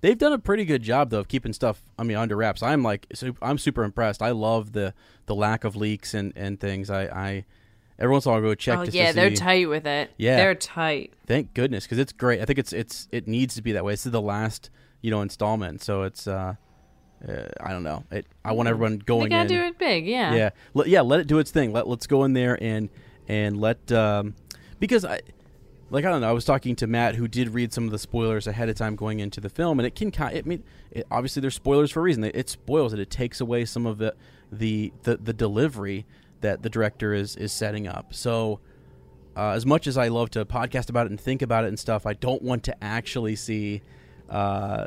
they've 0.00 0.16
done 0.18 0.32
a 0.32 0.38
pretty 0.38 0.64
good 0.64 0.82
job 0.82 1.10
though 1.10 1.18
of 1.18 1.28
keeping 1.28 1.52
stuff. 1.52 1.82
I 1.98 2.04
mean, 2.04 2.16
under 2.16 2.36
wraps. 2.36 2.62
I'm 2.62 2.82
like, 2.82 3.06
I'm 3.42 3.58
super 3.58 3.82
impressed. 3.82 4.22
I 4.22 4.30
love 4.30 4.72
the 4.72 4.94
the 5.26 5.34
lack 5.34 5.64
of 5.64 5.74
leaks 5.74 6.14
and 6.14 6.32
and 6.36 6.60
things. 6.60 6.88
I 6.88 7.04
I 7.04 7.44
every 7.98 8.12
once 8.12 8.26
in 8.26 8.30
a 8.30 8.32
while 8.32 8.42
I 8.42 8.46
go 8.46 8.54
check. 8.54 8.78
oh 8.78 8.82
yeah, 8.82 9.08
to 9.08 9.14
they're 9.14 9.34
tight 9.34 9.68
with 9.68 9.86
it. 9.86 10.12
Yeah. 10.18 10.36
they're 10.36 10.54
tight. 10.54 11.14
Thank 11.26 11.52
goodness, 11.54 11.84
because 11.84 11.98
it's 11.98 12.12
great. 12.12 12.40
I 12.40 12.44
think 12.44 12.58
it's 12.60 12.72
it's 12.72 13.08
it 13.10 13.26
needs 13.26 13.54
to 13.56 13.62
be 13.62 13.72
that 13.72 13.84
way. 13.84 13.92
This 13.94 14.06
is 14.06 14.12
the 14.12 14.20
last 14.20 14.70
you 15.02 15.10
know 15.10 15.22
installment, 15.22 15.82
so 15.82 16.02
it's 16.02 16.26
uh, 16.26 16.54
uh 17.26 17.42
I 17.60 17.70
don't 17.72 17.82
know. 17.82 18.04
It 18.10 18.26
I 18.44 18.52
want 18.52 18.68
everyone 18.68 18.98
They 18.98 19.04
going 19.04 19.30
gotta 19.30 19.42
in. 19.42 19.48
do 19.48 19.60
it 19.66 19.78
big, 19.78 20.06
yeah. 20.06 20.34
Yeah, 20.34 20.50
let, 20.74 20.88
yeah. 20.88 21.00
Let 21.00 21.20
it 21.20 21.26
do 21.26 21.38
its 21.38 21.50
thing. 21.50 21.72
Let 21.72 21.86
let's 21.88 22.06
go 22.06 22.24
in 22.24 22.32
there 22.32 22.58
and 22.62 22.88
and 23.28 23.60
let 23.60 23.90
um, 23.92 24.34
because 24.78 25.04
I 25.04 25.20
like 25.90 26.04
I 26.04 26.10
don't 26.10 26.20
know. 26.20 26.28
I 26.28 26.32
was 26.32 26.44
talking 26.44 26.76
to 26.76 26.86
Matt 26.86 27.14
who 27.16 27.28
did 27.28 27.50
read 27.54 27.72
some 27.72 27.84
of 27.84 27.90
the 27.90 27.98
spoilers 27.98 28.46
ahead 28.46 28.68
of 28.68 28.76
time 28.76 28.96
going 28.96 29.20
into 29.20 29.40
the 29.40 29.50
film, 29.50 29.78
and 29.78 29.86
it 29.86 29.94
can 29.94 30.10
kind. 30.10 30.36
It 30.36 30.46
mean 30.46 30.62
it, 30.90 31.06
obviously 31.10 31.40
there's 31.40 31.54
spoilers 31.54 31.90
for 31.90 32.00
a 32.00 32.02
reason. 32.02 32.24
It, 32.24 32.36
it 32.36 32.48
spoils 32.48 32.92
it. 32.92 32.98
It 33.00 33.10
takes 33.10 33.40
away 33.40 33.64
some 33.64 33.86
of 33.86 33.98
the 33.98 34.14
the 34.52 34.92
the, 35.02 35.16
the 35.16 35.32
delivery 35.32 36.06
that 36.40 36.62
the 36.62 36.70
director 36.70 37.12
is 37.14 37.36
is 37.36 37.52
setting 37.52 37.86
up. 37.86 38.14
So. 38.14 38.60
Uh, 39.36 39.52
as 39.52 39.64
much 39.64 39.86
as 39.86 39.96
I 39.96 40.08
love 40.08 40.28
to 40.30 40.44
podcast 40.44 40.90
about 40.90 41.06
it 41.06 41.10
and 41.10 41.20
think 41.20 41.40
about 41.40 41.64
it 41.64 41.68
and 41.68 41.78
stuff, 41.78 42.04
I 42.04 42.14
don't 42.14 42.42
want 42.42 42.64
to 42.64 42.84
actually 42.84 43.36
see 43.36 43.80
uh, 44.30 44.86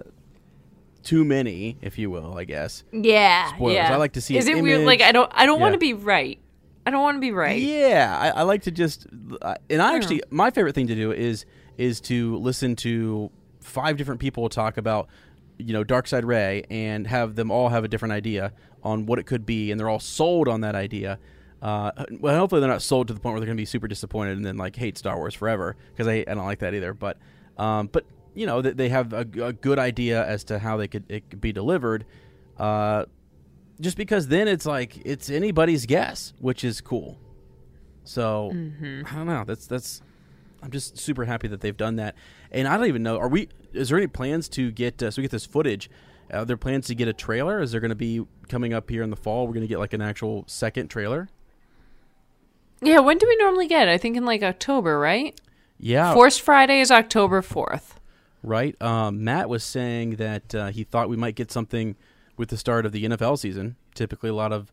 too 1.03 1.25
many, 1.25 1.77
if 1.81 1.97
you 1.99 2.09
will, 2.09 2.37
I 2.37 2.45
guess. 2.45 2.83
Yeah, 2.91 3.53
Spoilers. 3.53 3.75
yeah. 3.75 3.93
I 3.93 3.97
like 3.97 4.13
to 4.13 4.21
see 4.21 4.37
Is 4.37 4.47
it 4.47 4.61
weird? 4.61 4.85
Like. 4.85 5.01
I 5.01 5.11
don't, 5.11 5.29
I 5.33 5.45
don't 5.45 5.59
want 5.59 5.73
to 5.73 5.79
be 5.79 5.93
right. 5.93 6.39
I 6.85 6.91
don't 6.91 7.01
want 7.01 7.15
to 7.15 7.21
be 7.21 7.31
right. 7.31 7.61
Yeah, 7.61 8.17
I, 8.19 8.39
I 8.39 8.43
like 8.43 8.63
to 8.63 8.71
just, 8.71 9.07
uh, 9.41 9.55
and 9.69 9.81
I 9.81 9.95
actually, 9.95 10.21
my 10.29 10.51
favorite 10.51 10.75
thing 10.75 10.87
to 10.87 10.95
do 10.95 11.11
is 11.11 11.45
is 11.77 11.99
to 12.01 12.35
listen 12.37 12.75
to 12.75 13.31
five 13.61 13.97
different 13.97 14.19
people 14.19 14.47
talk 14.49 14.77
about, 14.77 15.07
you 15.57 15.73
know, 15.73 15.83
Dark 15.83 16.07
Side 16.07 16.25
Rey, 16.25 16.63
and 16.69 17.07
have 17.07 17.35
them 17.35 17.51
all 17.51 17.69
have 17.69 17.83
a 17.83 17.87
different 17.87 18.11
idea 18.11 18.53
on 18.83 19.05
what 19.05 19.17
it 19.17 19.25
could 19.25 19.45
be, 19.45 19.71
and 19.71 19.79
they're 19.79 19.89
all 19.89 19.99
sold 19.99 20.47
on 20.47 20.61
that 20.61 20.75
idea. 20.75 21.19
Uh, 21.61 21.91
well, 22.19 22.37
hopefully 22.37 22.59
they're 22.59 22.69
not 22.69 22.81
sold 22.81 23.07
to 23.07 23.13
the 23.13 23.19
point 23.21 23.33
where 23.33 23.39
they're 23.39 23.47
going 23.47 23.57
to 23.57 23.61
be 23.61 23.65
super 23.65 23.87
disappointed 23.87 24.35
and 24.35 24.45
then 24.45 24.57
like 24.57 24.75
hate 24.75 24.97
Star 24.97 25.15
Wars 25.15 25.33
forever 25.33 25.77
because 25.93 26.07
I, 26.07 26.25
I 26.27 26.33
don't 26.33 26.45
like 26.45 26.59
that 26.59 26.73
either. 26.73 26.93
But, 26.93 27.17
um, 27.57 27.87
but 27.87 28.05
you 28.33 28.45
know, 28.45 28.61
they, 28.61 28.71
they 28.71 28.89
have 28.89 29.13
a, 29.13 29.25
a 29.41 29.53
good 29.53 29.79
idea 29.79 30.25
as 30.25 30.43
to 30.45 30.59
how 30.59 30.77
they 30.77 30.87
could 30.87 31.05
it 31.09 31.29
could 31.29 31.41
be 31.41 31.51
delivered. 31.51 32.05
Uh, 32.57 33.05
just 33.81 33.97
because 33.97 34.27
then 34.27 34.47
it's 34.47 34.65
like 34.65 35.01
it's 35.05 35.29
anybody's 35.29 35.85
guess, 35.85 36.33
which 36.39 36.63
is 36.63 36.81
cool. 36.81 37.17
So 38.03 38.51
I 38.51 39.15
don't 39.15 39.27
know. 39.27 39.43
That's 39.45 39.67
that's. 39.67 40.01
I'm 40.61 40.71
just 40.71 40.97
super 40.97 41.25
happy 41.25 41.49
that 41.49 41.59
they've 41.59 41.75
done 41.75 41.97
that, 41.97 42.15
and 42.51 42.67
I 42.67 42.77
don't 42.77 42.87
even 42.87 43.03
know. 43.03 43.17
Are 43.17 43.27
we? 43.27 43.49
Is 43.73 43.89
there 43.89 43.97
any 43.97 44.07
plans 44.07 44.47
to 44.49 44.71
get 44.71 45.01
uh, 45.03 45.11
so 45.11 45.21
we 45.21 45.23
get 45.23 45.31
this 45.31 45.45
footage? 45.45 45.89
Are 46.31 46.45
there 46.45 46.57
plans 46.57 46.87
to 46.87 46.95
get 46.95 47.07
a 47.07 47.13
trailer? 47.13 47.61
Is 47.61 47.71
there 47.71 47.81
going 47.81 47.89
to 47.89 47.95
be 47.95 48.25
coming 48.47 48.73
up 48.73 48.89
here 48.89 49.03
in 49.03 49.09
the 49.09 49.15
fall? 49.15 49.45
We're 49.45 49.53
going 49.53 49.65
to 49.65 49.67
get 49.67 49.79
like 49.79 49.93
an 49.93 50.01
actual 50.01 50.45
second 50.47 50.87
trailer. 50.87 51.29
Yeah, 52.81 52.99
when 52.99 53.17
do 53.17 53.27
we 53.27 53.35
normally 53.37 53.67
get? 53.67 53.87
it? 53.87 53.91
I 53.91 53.97
think 53.97 54.17
in 54.17 54.25
like 54.25 54.41
October, 54.43 54.99
right? 54.99 55.39
Yeah, 55.79 56.13
Force 56.13 56.37
Friday 56.37 56.79
is 56.79 56.91
October 56.91 57.41
fourth. 57.41 57.99
Right. 58.43 58.79
Um, 58.81 59.23
Matt 59.23 59.49
was 59.49 59.63
saying 59.63 60.17
that 60.17 60.53
uh, 60.53 60.67
he 60.67 60.83
thought 60.83 61.09
we 61.09 61.17
might 61.17 61.35
get 61.35 61.51
something 61.51 61.95
with 62.37 62.49
the 62.49 62.57
start 62.57 62.85
of 62.85 62.91
the 62.91 63.05
NFL 63.05 63.39
season. 63.39 63.75
Typically, 63.95 64.29
a 64.29 64.33
lot 64.35 64.51
of 64.51 64.71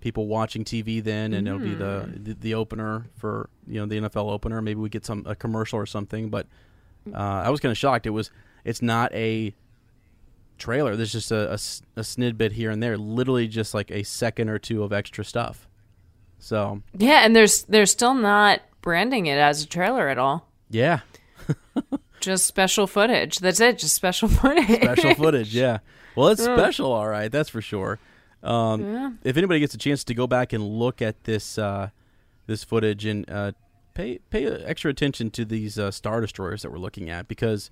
people 0.00 0.26
watching 0.26 0.64
TV 0.64 1.02
then, 1.02 1.32
and 1.34 1.46
it'll 1.46 1.60
be 1.60 1.74
the, 1.74 2.10
the 2.16 2.34
the 2.34 2.54
opener 2.54 3.06
for 3.16 3.50
you 3.66 3.80
know 3.80 3.86
the 3.86 4.00
NFL 4.00 4.30
opener. 4.30 4.60
Maybe 4.62 4.80
we 4.80 4.88
get 4.88 5.04
some 5.04 5.24
a 5.26 5.34
commercial 5.34 5.78
or 5.78 5.86
something. 5.86 6.30
But 6.30 6.46
uh, 7.12 7.18
I 7.18 7.50
was 7.50 7.60
kind 7.60 7.70
of 7.70 7.78
shocked. 7.78 8.06
It 8.06 8.10
was 8.10 8.30
it's 8.64 8.82
not 8.82 9.12
a 9.14 9.54
trailer. 10.58 10.96
There's 10.96 11.12
just 11.12 11.30
a, 11.30 11.50
a 11.50 11.54
a 11.96 12.02
snidbit 12.02 12.52
here 12.52 12.70
and 12.70 12.82
there, 12.82 12.96
literally 12.96 13.48
just 13.48 13.74
like 13.74 13.90
a 13.90 14.02
second 14.02 14.48
or 14.48 14.58
two 14.58 14.82
of 14.82 14.92
extra 14.92 15.24
stuff. 15.24 15.68
So 16.38 16.82
Yeah, 16.96 17.24
and 17.24 17.36
there's 17.36 17.64
they're 17.64 17.86
still 17.86 18.14
not 18.14 18.62
branding 18.82 19.26
it 19.26 19.38
as 19.38 19.62
a 19.62 19.66
trailer 19.66 20.08
at 20.08 20.18
all. 20.18 20.48
yeah, 20.70 21.00
Just 22.20 22.46
special 22.46 22.86
footage. 22.86 23.38
That's 23.38 23.60
it. 23.60 23.78
Just 23.78 23.94
special 23.94 24.28
footage. 24.40 24.82
special 24.82 25.14
footage. 25.14 25.54
Yeah. 25.54 25.78
Well, 26.16 26.28
it's 26.28 26.42
special, 26.44 26.92
all 26.92 27.08
right. 27.08 27.30
That's 27.30 27.48
for 27.48 27.60
sure. 27.62 27.98
Um, 28.42 29.18
If 29.24 29.36
anybody 29.36 29.60
gets 29.60 29.74
a 29.74 29.78
chance 29.78 30.04
to 30.04 30.14
go 30.14 30.26
back 30.26 30.52
and 30.52 30.62
look 30.66 31.00
at 31.02 31.24
this 31.24 31.58
uh, 31.58 31.90
this 32.46 32.64
footage 32.64 33.04
and 33.04 33.28
uh, 33.30 33.52
pay 33.94 34.18
pay 34.30 34.46
extra 34.46 34.90
attention 34.90 35.30
to 35.32 35.44
these 35.44 35.78
uh, 35.78 35.90
star 35.90 36.20
destroyers 36.20 36.62
that 36.62 36.70
we're 36.72 36.78
looking 36.78 37.10
at 37.10 37.28
because 37.28 37.70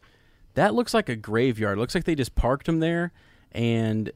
that 0.55 0.75
looks 0.75 0.93
like 0.95 1.09
a 1.09 1.17
graveyard. 1.17 1.79
It 1.79 1.81
looks 1.81 1.95
like 1.95 2.05
they 2.05 2.15
just 2.15 2.35
parked 2.35 2.67
them 2.67 2.81
there 2.81 3.13
and 3.53 4.11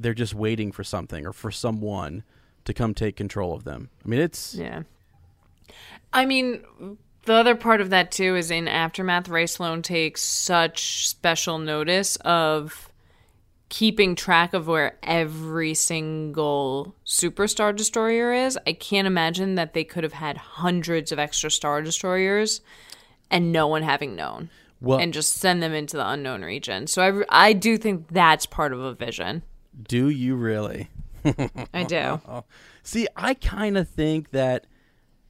they're 0.00 0.14
just 0.14 0.34
waiting 0.34 0.70
for 0.72 0.84
something 0.84 1.26
or 1.26 1.32
for 1.32 1.50
someone 1.50 2.22
to 2.64 2.72
come 2.74 2.94
take 2.94 3.16
control 3.16 3.54
of 3.54 3.64
them. 3.64 3.88
I 4.04 4.08
mean, 4.08 4.20
it's 4.20 4.54
Yeah. 4.54 4.82
I 6.12 6.24
mean, 6.26 6.62
the 7.28 7.34
other 7.34 7.54
part 7.54 7.80
of 7.82 7.90
that 7.90 8.10
too 8.10 8.36
is 8.36 8.50
in 8.50 8.66
Aftermath, 8.66 9.28
Rae 9.28 9.46
Sloane 9.46 9.82
takes 9.82 10.22
such 10.22 11.06
special 11.08 11.58
notice 11.58 12.16
of 12.16 12.90
keeping 13.68 14.14
track 14.14 14.54
of 14.54 14.66
where 14.66 14.96
every 15.02 15.74
single 15.74 16.94
superstar 17.04 17.76
destroyer 17.76 18.32
is, 18.32 18.58
I 18.66 18.72
can't 18.72 19.06
imagine 19.06 19.56
that 19.56 19.74
they 19.74 19.84
could 19.84 20.04
have 20.04 20.14
had 20.14 20.38
hundreds 20.38 21.12
of 21.12 21.18
extra 21.18 21.50
star 21.50 21.82
destroyers 21.82 22.62
and 23.30 23.52
no 23.52 23.66
one 23.66 23.82
having 23.82 24.16
known. 24.16 24.48
Well- 24.80 24.98
and 24.98 25.12
just 25.12 25.34
send 25.34 25.62
them 25.62 25.74
into 25.74 25.98
the 25.98 26.08
unknown 26.08 26.42
region. 26.42 26.86
So 26.86 27.24
I, 27.30 27.48
I 27.48 27.52
do 27.52 27.76
think 27.76 28.08
that's 28.08 28.46
part 28.46 28.72
of 28.72 28.80
a 28.80 28.94
vision. 28.94 29.42
Do 29.82 30.08
you 30.08 30.34
really? 30.34 30.88
I 31.74 31.84
do. 31.84 32.20
See, 32.82 33.06
I 33.14 33.34
kind 33.34 33.76
of 33.76 33.86
think 33.86 34.30
that. 34.30 34.66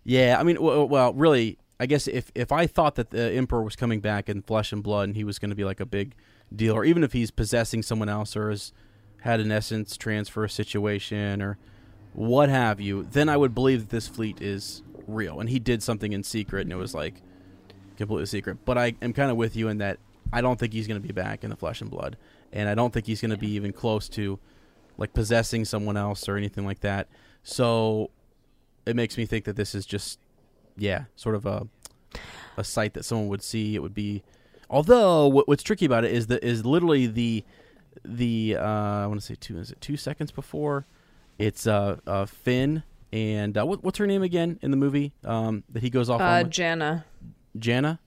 Yeah, 0.05 0.37
I 0.39 0.43
mean, 0.45 0.63
well, 0.63 0.89
well, 0.89 1.13
really, 1.13 1.59
I 1.81 1.87
guess 1.87 2.09
if 2.09 2.33
if 2.35 2.51
I 2.51 2.67
thought 2.67 2.97
that 2.97 3.11
the 3.11 3.33
emperor 3.33 3.63
was 3.63 3.77
coming 3.77 4.01
back 4.01 4.29
in 4.29 4.43
flesh 4.43 4.73
and 4.73 4.83
blood 4.83 5.09
and 5.09 5.17
he 5.17 5.25
was 5.25 5.39
going 5.39 5.51
to 5.51 5.57
be 5.57 5.65
like 5.65 5.81
a 5.81 5.87
big 5.87 6.15
deal, 6.55 6.75
or 6.75 6.85
even 6.85 7.05
if 7.05 7.13
he's 7.13 7.31
possessing 7.31 7.83
someone 7.83 8.09
else 8.09 8.37
or 8.37 8.51
has 8.51 8.73
had 9.23 9.41
an 9.41 9.53
essence 9.53 9.97
transfer 9.97 10.47
situation 10.49 11.43
or 11.43 11.59
what 12.13 12.49
have 12.49 12.81
you, 12.81 13.05
then 13.05 13.29
I 13.29 13.37
would 13.37 13.55
believe 13.55 13.81
that 13.81 13.91
this 13.91 14.09
fleet 14.09 14.41
is 14.41 14.83
real 15.07 15.41
and 15.41 15.49
he 15.49 15.59
did 15.59 15.83
something 15.83 16.13
in 16.13 16.23
secret 16.23 16.63
and 16.63 16.73
it 16.73 16.77
was 16.77 16.95
like 16.95 17.23
completely 17.97 18.27
secret. 18.27 18.59
But 18.65 18.79
I 18.79 18.95
am 19.03 19.13
kind 19.13 19.31
of 19.31 19.37
with 19.37 19.55
you 19.57 19.69
in 19.69 19.79
that 19.79 19.99
I 20.33 20.41
don't 20.41 20.59
think 20.59 20.73
he's 20.73 20.87
going 20.87 21.01
to 21.01 21.07
be 21.07 21.13
back 21.13 21.45
in 21.45 21.51
the 21.51 21.57
flesh 21.57 21.81
and 21.81 21.91
blood, 21.91 22.17
and 22.53 22.69
I 22.69 22.75
don't 22.75 22.93
think 22.93 23.07
he's 23.07 23.21
going 23.21 23.31
to 23.31 23.37
be 23.37 23.51
even 23.53 23.73
close 23.73 24.09
to 24.11 24.39
like 24.97 25.13
possessing 25.13 25.65
someone 25.65 25.97
else 25.97 26.29
or 26.29 26.37
anything 26.37 26.67
like 26.67 26.81
that. 26.81 27.09
So 27.45 28.11
it 28.85 28.97
makes 28.97 29.17
me 29.17 29.27
think 29.27 29.45
that 29.45 29.57
this 29.57 29.75
is 29.75 29.87
just 29.87 30.19
yeah, 30.79 31.05
sort 31.17 31.35
of 31.35 31.45
a 31.47 31.67
a 32.57 32.65
sight 32.65 32.95
that 32.95 33.05
someone 33.05 33.29
would 33.29 33.43
see. 33.43 33.75
It 33.75 33.83
would 33.83 33.95
be, 33.95 34.23
although 34.71 35.29
what, 35.29 35.47
what's 35.49 35.63
tricky 35.63 35.85
about 35.85 36.05
it 36.05 36.13
is 36.13 36.27
that 36.29 36.43
is 36.45 36.65
literally 36.65 37.07
the 37.07 37.45
the 38.05 38.57
uh, 38.59 38.63
I 39.05 39.07
want 39.07 39.21
to 39.21 39.27
say 39.27 39.37
two 39.39 39.59
is 39.59 39.71
it 39.71 39.81
two 39.81 39.97
seconds 39.97 40.31
before 40.31 40.87
it's 41.39 41.67
uh, 41.67 41.97
uh 42.07 42.27
Finn 42.27 42.83
and 43.13 43.57
uh, 43.59 43.65
what, 43.67 43.83
what's 43.83 43.99
her 43.99 44.07
name 44.07 44.23
again 44.23 44.59
in 44.63 44.71
the 44.71 44.77
movie 44.77 45.13
um 45.25 45.65
that 45.71 45.83
he 45.83 45.91
goes 45.91 46.09
off 46.11 46.21
Uh, 46.21 46.25
on? 46.25 46.51
Jannah. 46.51 47.05
Jannah 47.59 47.99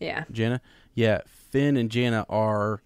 Yeah. 0.00 0.24
Jannah 0.30 0.60
yeah 0.94 1.20
Finn 1.26 1.76
and 1.76 1.90
Jannah 1.90 2.24
are 2.28 2.82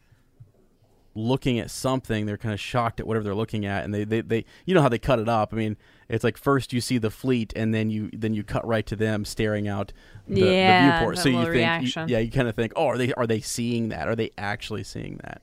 looking 1.15 1.59
at 1.59 1.71
something 1.71 2.25
they're 2.25 2.39
kind 2.39 2.55
of 2.55 2.61
shocked 2.61 2.99
at 2.99 3.07
whatever 3.07 3.23
they're 3.25 3.35
looking 3.35 3.67
at 3.67 3.85
and 3.85 3.93
they, 3.93 4.03
they, 4.05 4.23
they 4.23 4.45
you 4.65 4.75
know 4.75 4.81
how 4.81 4.89
they 4.89 4.99
cut 4.99 5.19
it 5.19 5.29
up. 5.29 5.53
I 5.53 5.57
mean 5.57 5.77
it's 6.09 6.25
like 6.25 6.37
first 6.39 6.73
you 6.73 6.81
see 6.81 6.99
the 6.99 7.11
fleet 7.11 7.53
and 7.55 7.75
then 7.75 7.91
you 7.91 8.11
then 8.13 8.33
you 8.35 8.43
cut 8.43 8.67
right 8.67 8.87
to 8.87 8.97
them 8.97 9.25
staring 9.25 9.69
out 9.69 9.93
the, 10.27 10.41
Yeah, 10.41 10.87
the 10.87 10.97
viewport 10.99 11.19
so 11.19 11.29
you 11.29 11.45
think 11.53 11.97
you- 11.97 12.05
yeah 12.09 12.19
you 12.19 12.31
kind 12.31 12.49
of 12.49 12.55
think 12.55 12.73
oh 12.77 12.87
are 12.87 12.97
they 12.99 13.13
are 13.15 13.27
they 13.27 13.41
seeing 13.41 13.91
that? 13.91 14.09
Are 14.09 14.17
they 14.17 14.31
actually 14.39 14.85
seeing 14.85 15.19
that? 15.25 15.43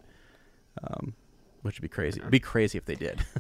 Um 0.83 1.13
which 1.61 1.77
would 1.77 1.81
be 1.83 1.87
crazy. 1.89 2.19
It'd 2.19 2.31
be 2.31 2.39
crazy 2.39 2.77
if 2.77 2.85
they 2.85 2.95
did. 2.95 3.23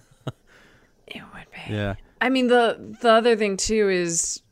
It 1.07 1.23
would 1.33 1.47
be. 1.51 1.73
yeah. 1.73 1.95
I 2.21 2.29
mean 2.29 2.47
the 2.47 2.95
the 3.01 3.09
other 3.11 3.35
thing 3.35 3.57
too 3.57 3.89
is 3.89 4.43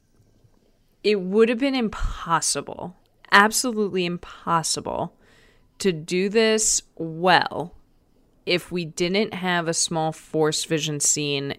it 1.03 1.21
would 1.21 1.49
have 1.49 1.59
been 1.59 1.75
impossible, 1.75 2.95
absolutely 3.31 4.05
impossible 4.05 5.13
to 5.79 5.91
do 5.91 6.29
this 6.29 6.81
well 6.95 7.73
if 8.45 8.71
we 8.71 8.85
didn't 8.85 9.33
have 9.33 9.67
a 9.67 9.73
small 9.73 10.11
force 10.11 10.63
vision 10.63 10.99
scene 10.99 11.55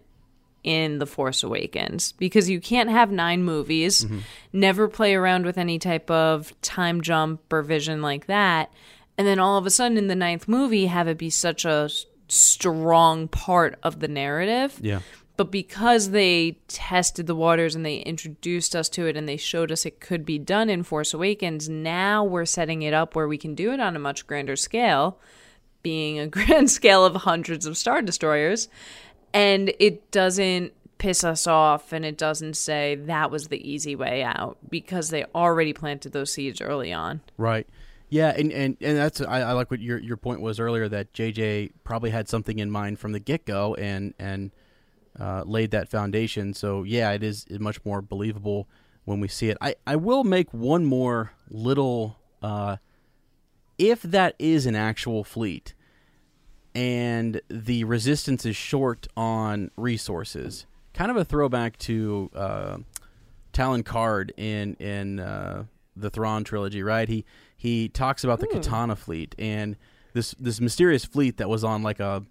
in 0.64 0.98
The 0.98 1.06
Force 1.06 1.42
Awakens 1.42 2.12
because 2.12 2.50
you 2.50 2.60
can't 2.60 2.90
have 2.90 3.10
9 3.10 3.42
movies, 3.44 4.04
mm-hmm. 4.04 4.18
never 4.52 4.88
play 4.88 5.14
around 5.14 5.44
with 5.44 5.56
any 5.56 5.78
type 5.78 6.10
of 6.10 6.58
time 6.62 7.00
jump 7.00 7.52
or 7.52 7.62
vision 7.62 8.02
like 8.02 8.26
that 8.26 8.72
and 9.18 9.26
then 9.26 9.40
all 9.40 9.58
of 9.58 9.66
a 9.66 9.70
sudden 9.70 9.98
in 9.98 10.06
the 10.06 10.14
ninth 10.14 10.46
movie 10.46 10.86
have 10.86 11.08
it 11.08 11.18
be 11.18 11.28
such 11.28 11.64
a 11.64 11.90
strong 12.28 13.26
part 13.26 13.78
of 13.82 13.98
the 13.98 14.08
narrative. 14.08 14.78
Yeah 14.80 15.00
but 15.38 15.52
because 15.52 16.10
they 16.10 16.58
tested 16.66 17.28
the 17.28 17.34
waters 17.34 17.76
and 17.76 17.86
they 17.86 17.98
introduced 17.98 18.74
us 18.74 18.88
to 18.88 19.06
it 19.06 19.16
and 19.16 19.28
they 19.28 19.36
showed 19.36 19.70
us 19.70 19.86
it 19.86 20.00
could 20.00 20.26
be 20.26 20.36
done 20.36 20.68
in 20.68 20.82
Force 20.82 21.14
Awakens, 21.14 21.68
now 21.68 22.24
we're 22.24 22.44
setting 22.44 22.82
it 22.82 22.92
up 22.92 23.14
where 23.14 23.28
we 23.28 23.38
can 23.38 23.54
do 23.54 23.72
it 23.72 23.78
on 23.78 23.94
a 23.94 24.00
much 24.00 24.26
grander 24.26 24.56
scale, 24.56 25.20
being 25.80 26.18
a 26.18 26.26
grand 26.26 26.72
scale 26.72 27.04
of 27.04 27.14
hundreds 27.14 27.66
of 27.66 27.78
Star 27.78 28.02
Destroyers. 28.02 28.68
And 29.32 29.72
it 29.78 30.10
doesn't 30.10 30.72
piss 30.98 31.22
us 31.22 31.46
off 31.46 31.92
and 31.92 32.04
it 32.04 32.18
doesn't 32.18 32.54
say 32.54 32.96
that 32.96 33.30
was 33.30 33.46
the 33.46 33.70
easy 33.70 33.94
way 33.94 34.24
out 34.24 34.58
because 34.68 35.10
they 35.10 35.24
already 35.36 35.72
planted 35.72 36.10
those 36.10 36.32
seeds 36.32 36.60
early 36.60 36.92
on. 36.92 37.20
Right. 37.36 37.68
Yeah, 38.08 38.34
and, 38.36 38.50
and, 38.50 38.76
and 38.80 38.96
that's 38.96 39.20
I, 39.20 39.42
I 39.42 39.52
like 39.52 39.70
what 39.70 39.80
your 39.80 39.98
your 39.98 40.16
point 40.16 40.40
was 40.40 40.58
earlier 40.58 40.88
that 40.88 41.12
JJ 41.12 41.74
probably 41.84 42.10
had 42.10 42.28
something 42.28 42.58
in 42.58 42.72
mind 42.72 42.98
from 42.98 43.12
the 43.12 43.20
get 43.20 43.44
go 43.44 43.74
and 43.74 44.14
and 44.18 44.50
uh, 45.18 45.42
laid 45.46 45.70
that 45.72 45.88
foundation. 45.88 46.54
So 46.54 46.82
yeah, 46.82 47.12
it 47.12 47.22
is 47.22 47.46
much 47.50 47.84
more 47.84 48.00
believable 48.02 48.68
when 49.04 49.20
we 49.20 49.28
see 49.28 49.48
it. 49.48 49.56
I, 49.60 49.74
I 49.86 49.96
will 49.96 50.24
make 50.24 50.52
one 50.52 50.84
more 50.84 51.32
little 51.50 52.16
uh, 52.42 52.76
if 53.78 54.02
that 54.02 54.34
is 54.38 54.66
an 54.66 54.74
actual 54.74 55.24
fleet 55.24 55.74
and 56.74 57.40
the 57.48 57.84
resistance 57.84 58.44
is 58.44 58.56
short 58.56 59.06
on 59.16 59.70
resources, 59.76 60.66
kind 60.94 61.10
of 61.10 61.16
a 61.16 61.24
throwback 61.24 61.78
to 61.78 62.30
uh, 62.34 62.78
Talon 63.52 63.82
Karrde 63.82 64.30
in 64.36 64.74
in 64.74 65.20
uh, 65.20 65.64
the 65.96 66.10
Thrawn 66.10 66.44
trilogy, 66.44 66.82
right? 66.82 67.08
He 67.08 67.24
he 67.56 67.88
talks 67.88 68.22
about 68.22 68.40
the 68.40 68.46
Katana 68.46 68.94
fleet 68.94 69.34
and 69.38 69.76
this 70.12 70.34
this 70.38 70.60
mysterious 70.60 71.04
fleet 71.04 71.38
that 71.38 71.48
was 71.48 71.64
on 71.64 71.82
like 71.82 72.00
a 72.00 72.24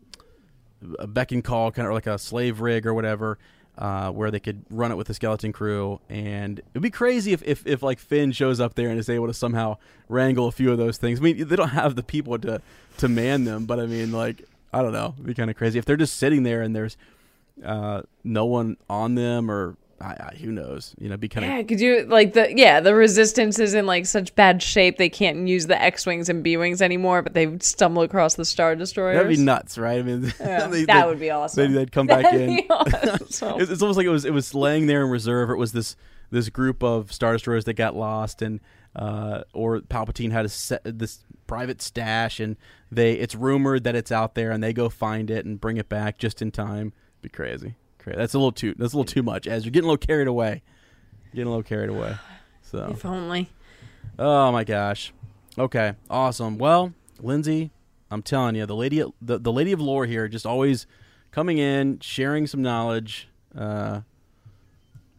a 1.00 1.08
beck 1.08 1.32
and 1.32 1.44
call 1.44 1.72
kind 1.72 1.88
of 1.88 1.94
like 1.94 2.08
a 2.08 2.18
slave 2.18 2.62
rig 2.62 2.86
or 2.86 2.94
whatever 2.94 3.38
uh, 3.78 4.10
where 4.10 4.32
they 4.32 4.40
could 4.40 4.64
run 4.70 4.92
it 4.92 4.96
with 4.96 5.08
the 5.08 5.14
skeleton 5.14 5.54
crew. 5.54 6.00
And 6.10 6.60
it'd 6.74 6.82
be 6.82 6.90
crazy 6.90 7.34
if, 7.34 7.44
if, 7.44 7.66
if 7.66 7.84
like 7.84 8.00
Finn 8.00 8.32
shows 8.32 8.60
up 8.60 8.76
there 8.76 8.90
and 8.90 9.00
is 9.00 9.10
able 9.10 9.28
to 9.28 9.34
somehow 9.34 9.78
wrangle 10.10 10.48
a 10.48 10.52
few 10.52 10.72
of 10.72 10.78
those 10.78 10.98
things. 10.98 11.20
I 11.20 11.24
mean 11.24 11.48
they 11.48 11.56
don't 11.56 11.70
have 11.70 11.96
the 11.96 12.04
people 12.04 12.38
to 12.40 12.62
to 12.98 13.08
man 13.08 13.44
them, 13.44 13.66
but 13.66 13.80
I 13.80 13.86
mean 13.86 14.12
like 14.12 14.44
I 14.74 14.82
don't 14.82 14.94
know, 14.94 15.14
it'd 15.16 15.26
be 15.26 15.34
kind 15.34 15.50
of 15.50 15.56
crazy. 15.56 15.80
If 15.80 15.86
they're 15.86 15.96
just 15.96 16.18
sitting 16.18 16.44
there 16.44 16.62
and 16.62 16.76
there's 16.76 16.98
uh, 17.64 18.04
no 18.24 18.46
one 18.46 18.78
on 18.90 19.16
them 19.16 19.50
or 19.50 19.76
I, 20.00 20.06
I, 20.32 20.36
who 20.40 20.52
knows, 20.52 20.94
you 21.00 21.10
know, 21.10 21.18
be 21.18 21.28
kind 21.28 21.46
of 21.46 21.52
Yeah, 21.52 21.64
could 21.64 21.80
you 21.80 22.06
like 22.06 22.34
the 22.34 22.54
yeah, 22.56 22.80
the 22.80 22.94
resistance 22.94 23.58
is 23.60 23.74
in 23.74 23.86
like 23.86 24.06
such 24.06 24.36
bad 24.36 24.62
shape 24.62 24.98
they 24.98 25.10
can't 25.10 25.48
use 25.48 25.66
the 25.68 25.82
X 25.82 26.06
wings 26.06 26.30
and 26.30 26.44
B 26.44 26.56
wings 26.58 26.82
anymore, 26.82 27.22
but 27.24 27.34
they 27.34 27.58
stumble 27.60 28.04
across 28.04 28.36
the 28.36 28.46
Star 28.46 28.76
Destroyers. 28.76 29.16
That'd 29.16 29.36
be 29.38 29.44
nuts, 29.44 29.78
right? 29.78 30.00
I 30.00 30.04
mean, 30.04 30.32
Yeah, 30.40 30.68
they- 30.68 30.86
that 30.86 31.02
they- 31.04 31.08
would 31.08 31.20
be 31.20 31.32
awesome. 31.32 31.74
They'd, 31.74 31.80
they'd 31.80 31.92
come 31.92 32.06
back 32.08 32.24
That'd 32.24 32.42
in. 32.42 32.60
awesome. 32.70 33.60
it's, 33.62 33.72
it's 33.72 33.82
almost 33.82 33.98
like 33.98 34.06
it 34.06 34.10
was 34.12 34.26
it 34.26 34.34
was 34.34 34.54
laying 34.54 34.86
there 34.88 35.04
in 35.04 35.10
reserve. 35.10 35.50
It 35.50 35.58
was 35.58 35.72
this 35.72 35.96
this 36.30 36.50
group 36.50 36.84
of 36.84 37.12
star 37.12 37.34
destroyers 37.34 37.66
that 37.66 37.74
got 37.74 37.96
lost, 37.96 38.42
and 38.42 38.60
uh, 38.96 39.44
or 39.54 39.80
Palpatine 39.80 40.32
had 40.32 40.46
a 40.46 40.92
this 40.92 41.24
private 41.48 41.82
stash, 41.82 42.40
and 42.40 42.56
they 42.92 43.14
it's 43.14 43.34
rumored 43.34 43.84
that 43.86 43.96
it's 43.96 44.12
out 44.12 44.36
there, 44.36 44.52
and 44.52 44.62
they 44.64 44.74
go 44.74 44.90
find 44.90 45.32
it 45.32 45.46
and 45.46 45.60
bring 45.62 45.78
it 45.78 45.88
back 45.90 46.18
just 46.18 46.42
in 46.42 46.52
time. 46.52 46.94
Be 47.22 47.30
crazy, 47.30 47.76
crazy. 48.08 48.18
That's 48.18 48.34
a 48.34 48.38
little 48.38 48.52
too 48.52 48.74
that's 48.78 48.94
a 48.94 48.98
little 48.98 49.12
too 49.12 49.24
much. 49.24 49.48
As 49.48 49.66
you're 49.66 49.72
getting 49.72 49.88
a 49.88 49.92
little 49.92 50.06
carried 50.06 50.28
away, 50.28 50.62
getting 51.32 51.48
a 51.48 51.50
little 51.50 51.64
carried 51.64 51.90
away. 51.90 52.16
So 52.62 52.90
if 52.92 53.06
only. 53.06 53.50
Oh 54.20 54.52
my 54.52 54.64
gosh. 54.64 55.14
Okay, 55.58 55.94
awesome. 56.10 56.58
Well, 56.58 56.94
Lindsay, 57.20 57.72
I'm 58.12 58.22
telling 58.22 58.56
you, 58.56 58.66
the 58.66 58.76
lady, 58.76 59.04
the, 59.22 59.40
the 59.40 59.52
lady 59.52 59.72
of 59.72 59.82
lore 59.82 60.06
here, 60.06 60.28
just 60.28 60.46
always 60.46 60.86
coming 61.32 61.58
in, 61.58 62.00
sharing 62.00 62.46
some 62.46 62.62
knowledge, 62.62 63.28
uh, 63.58 64.02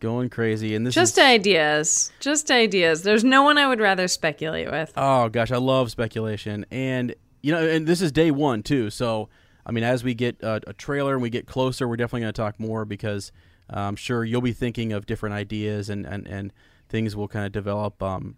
going 0.00 0.30
crazy, 0.30 0.74
and 0.74 0.86
this 0.86 0.94
Just 0.94 1.18
is, 1.18 1.24
ideas. 1.24 2.12
Just 2.20 2.50
ideas. 2.50 3.02
There's 3.02 3.24
no 3.24 3.42
one 3.42 3.58
I 3.58 3.66
would 3.66 3.80
rather 3.80 4.06
speculate 4.06 4.70
with. 4.70 4.92
Oh 4.96 5.28
gosh, 5.28 5.50
I 5.50 5.56
love 5.56 5.90
speculation, 5.90 6.64
and 6.70 7.14
you 7.42 7.52
know, 7.52 7.66
and 7.66 7.86
this 7.86 8.00
is 8.00 8.12
day 8.12 8.30
one 8.30 8.62
too. 8.62 8.90
So, 8.90 9.28
I 9.68 9.72
mean, 9.72 9.84
as 9.84 10.02
we 10.02 10.14
get 10.14 10.40
a, 10.42 10.60
a 10.66 10.72
trailer 10.72 11.12
and 11.12 11.22
we 11.22 11.30
get 11.30 11.46
closer, 11.46 11.86
we're 11.86 11.96
definitely 11.96 12.22
going 12.22 12.32
to 12.32 12.40
talk 12.40 12.58
more 12.58 12.84
because 12.84 13.30
uh, 13.70 13.80
I'm 13.80 13.96
sure 13.96 14.24
you'll 14.24 14.40
be 14.40 14.52
thinking 14.52 14.92
of 14.92 15.06
different 15.06 15.34
ideas 15.34 15.90
and 15.90 16.06
and 16.06 16.26
and 16.26 16.52
things 16.88 17.14
will 17.14 17.28
kind 17.28 17.44
of 17.44 17.52
develop. 17.52 18.02
Um, 18.02 18.36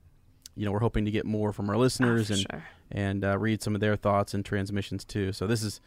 you 0.56 0.66
know, 0.66 0.72
we're 0.72 0.80
hoping 0.80 1.04
to 1.04 1.10
get 1.10 1.24
more 1.24 1.52
from 1.52 1.70
our 1.70 1.76
listeners 1.76 2.26
for 2.26 2.32
and 2.34 2.42
sure. 2.50 2.64
and 2.90 3.24
uh, 3.24 3.38
read 3.38 3.62
some 3.62 3.74
of 3.74 3.80
their 3.80 3.96
thoughts 3.96 4.34
and 4.34 4.44
transmissions 4.44 5.04
too. 5.04 5.32
So 5.32 5.46
this 5.46 5.62
is 5.62 5.80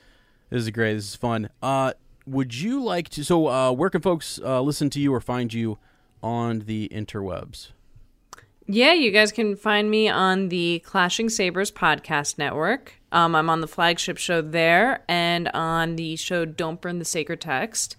this 0.50 0.62
is 0.62 0.70
great. 0.70 0.94
This 0.94 1.10
is 1.10 1.16
fun. 1.16 1.50
Uh, 1.62 1.94
would 2.26 2.56
you 2.56 2.82
like 2.82 3.10
to? 3.10 3.24
So, 3.24 3.48
uh, 3.48 3.72
where 3.72 3.90
can 3.90 4.02
folks 4.02 4.40
uh, 4.44 4.62
listen 4.62 4.90
to 4.92 5.00
you 5.00 5.14
or 5.14 5.20
find 5.20 5.54
you 5.54 5.78
on 6.22 6.60
the 6.60 6.90
interwebs? 6.90 7.72
Yeah, 8.66 8.94
you 8.94 9.12
guys 9.12 9.34
can 9.34 9.58
find 9.58 9.92
me 9.92 10.08
on 10.08 10.48
the 10.48 10.82
Clashing 10.86 11.28
Sabers 11.28 11.70
podcast 11.70 12.38
network. 12.38 12.94
Um, 13.12 13.36
I'm 13.36 13.50
on 13.50 13.60
the 13.60 13.68
flagship 13.68 14.18
show 14.18 14.42
there 14.42 15.04
and 15.10 15.50
on 15.50 15.98
the 15.98 16.16
show 16.16 16.46
Don't 16.46 16.80
Burn 16.80 16.98
the 16.98 17.06
Sacred 17.06 17.42
Text. 17.42 17.98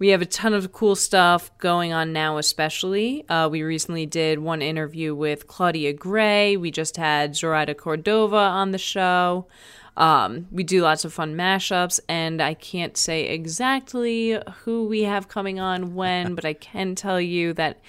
We 0.00 0.08
have 0.08 0.20
a 0.20 0.26
ton 0.26 0.52
of 0.52 0.72
cool 0.72 0.96
stuff 0.96 1.56
going 1.58 1.92
on 1.92 2.12
now, 2.12 2.38
especially. 2.38 3.28
Uh, 3.28 3.48
we 3.52 3.62
recently 3.62 4.04
did 4.04 4.40
one 4.40 4.62
interview 4.62 5.14
with 5.14 5.46
Claudia 5.46 5.92
Gray. 5.92 6.56
We 6.56 6.72
just 6.72 6.96
had 6.96 7.36
Zoraida 7.36 7.74
Cordova 7.74 8.36
on 8.36 8.72
the 8.72 8.78
show. 8.78 9.46
Um, 9.96 10.48
we 10.50 10.64
do 10.64 10.82
lots 10.82 11.04
of 11.04 11.12
fun 11.12 11.36
mashups, 11.36 12.00
and 12.08 12.40
I 12.40 12.54
can't 12.54 12.96
say 12.96 13.28
exactly 13.28 14.40
who 14.64 14.86
we 14.86 15.02
have 15.02 15.28
coming 15.28 15.60
on 15.60 15.94
when, 15.94 16.34
but 16.34 16.44
I 16.44 16.54
can 16.54 16.94
tell 16.94 17.20
you 17.20 17.52
that 17.54 17.80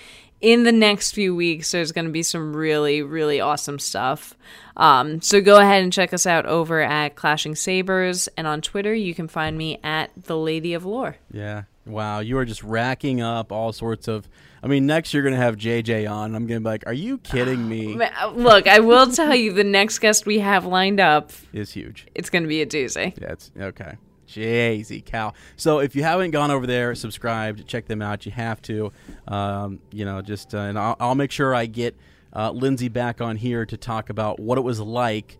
in 0.42 0.64
the 0.64 0.72
next 0.72 1.12
few 1.12 1.36
weeks, 1.36 1.72
there's 1.72 1.92
going 1.92 2.06
to 2.06 2.12
be 2.12 2.24
some 2.24 2.56
really, 2.56 3.02
really 3.02 3.40
awesome 3.40 3.80
stuff. 3.80 4.36
Um, 4.76 5.22
so 5.22 5.42
go 5.42 5.58
ahead 5.58 5.84
and 5.84 5.94
check 5.94 6.14
us 6.14 6.26
out 6.26 6.46
over 6.46 6.82
at 6.82 7.16
Clashing 7.16 7.56
Sabers, 7.56 8.28
and 8.38 8.48
on 8.48 8.62
Twitter, 8.62 8.94
you 8.94 9.14
can 9.14 9.28
find 9.28 9.58
me 9.58 9.80
at 9.84 10.12
the 10.16 10.38
Lady 10.38 10.74
of 10.74 10.86
Lore. 10.86 11.18
Yeah. 11.32 11.64
Wow, 11.86 12.20
you 12.20 12.38
are 12.38 12.46
just 12.46 12.64
racking 12.64 13.22
up 13.22 13.52
all 13.52 13.74
sorts 13.74 14.08
of. 14.08 14.28
I 14.64 14.68
mean, 14.68 14.86
next 14.86 15.14
you're 15.14 15.24
going 15.24 15.34
to 15.34 15.42
have 15.42 15.58
JJ 15.58 16.10
on. 16.10 16.36
I'm 16.36 16.46
going 16.46 16.62
to 16.62 16.64
be 16.64 16.70
like, 16.70 16.84
are 16.86 16.94
you 16.94 17.18
kidding 17.18 17.68
me? 17.68 18.00
Look, 18.34 18.68
I 18.68 18.80
will 18.80 19.12
tell 19.12 19.34
you 19.34 19.52
the 19.54 19.64
next 19.64 20.00
guest 20.00 20.28
we 20.28 20.40
have 20.40 20.66
lined 20.66 21.00
up 21.00 21.32
is 21.52 21.72
huge. 21.72 22.08
It's 22.14 22.30
going 22.30 22.44
to 22.44 22.50
be 22.50 22.62
a 22.62 22.68
doozy. 22.68 23.20
Yeah, 23.20 23.32
it's 23.32 23.52
okay. 23.60 23.96
Jay-Z 24.32 25.02
cow. 25.02 25.34
So 25.56 25.80
if 25.80 25.96
you 25.96 26.04
haven't 26.04 26.32
gone 26.32 26.52
over 26.52 26.66
there, 26.66 26.96
subscribed, 26.96 27.68
check 27.68 27.86
them 27.86 28.02
out. 28.02 28.26
You 28.26 28.32
have 28.32 28.62
to. 28.64 28.92
Um, 29.28 29.80
you 29.92 30.06
know, 30.06 30.22
just 30.22 30.56
uh, 30.56 30.60
and 30.60 30.80
I'll, 30.80 30.96
I'll, 31.00 31.16
make 31.16 31.32
sure 31.32 31.54
I 31.54 31.66
get 31.66 31.96
uh, 32.34 32.52
Lindsay 32.52 32.88
back 32.88 33.22
on 33.22 33.36
here 33.36 33.66
to 33.66 33.78
talk 33.78 34.10
about 34.10 34.40
what 34.40 34.58
it 34.58 34.62
was 34.62 34.80
like. 34.80 35.38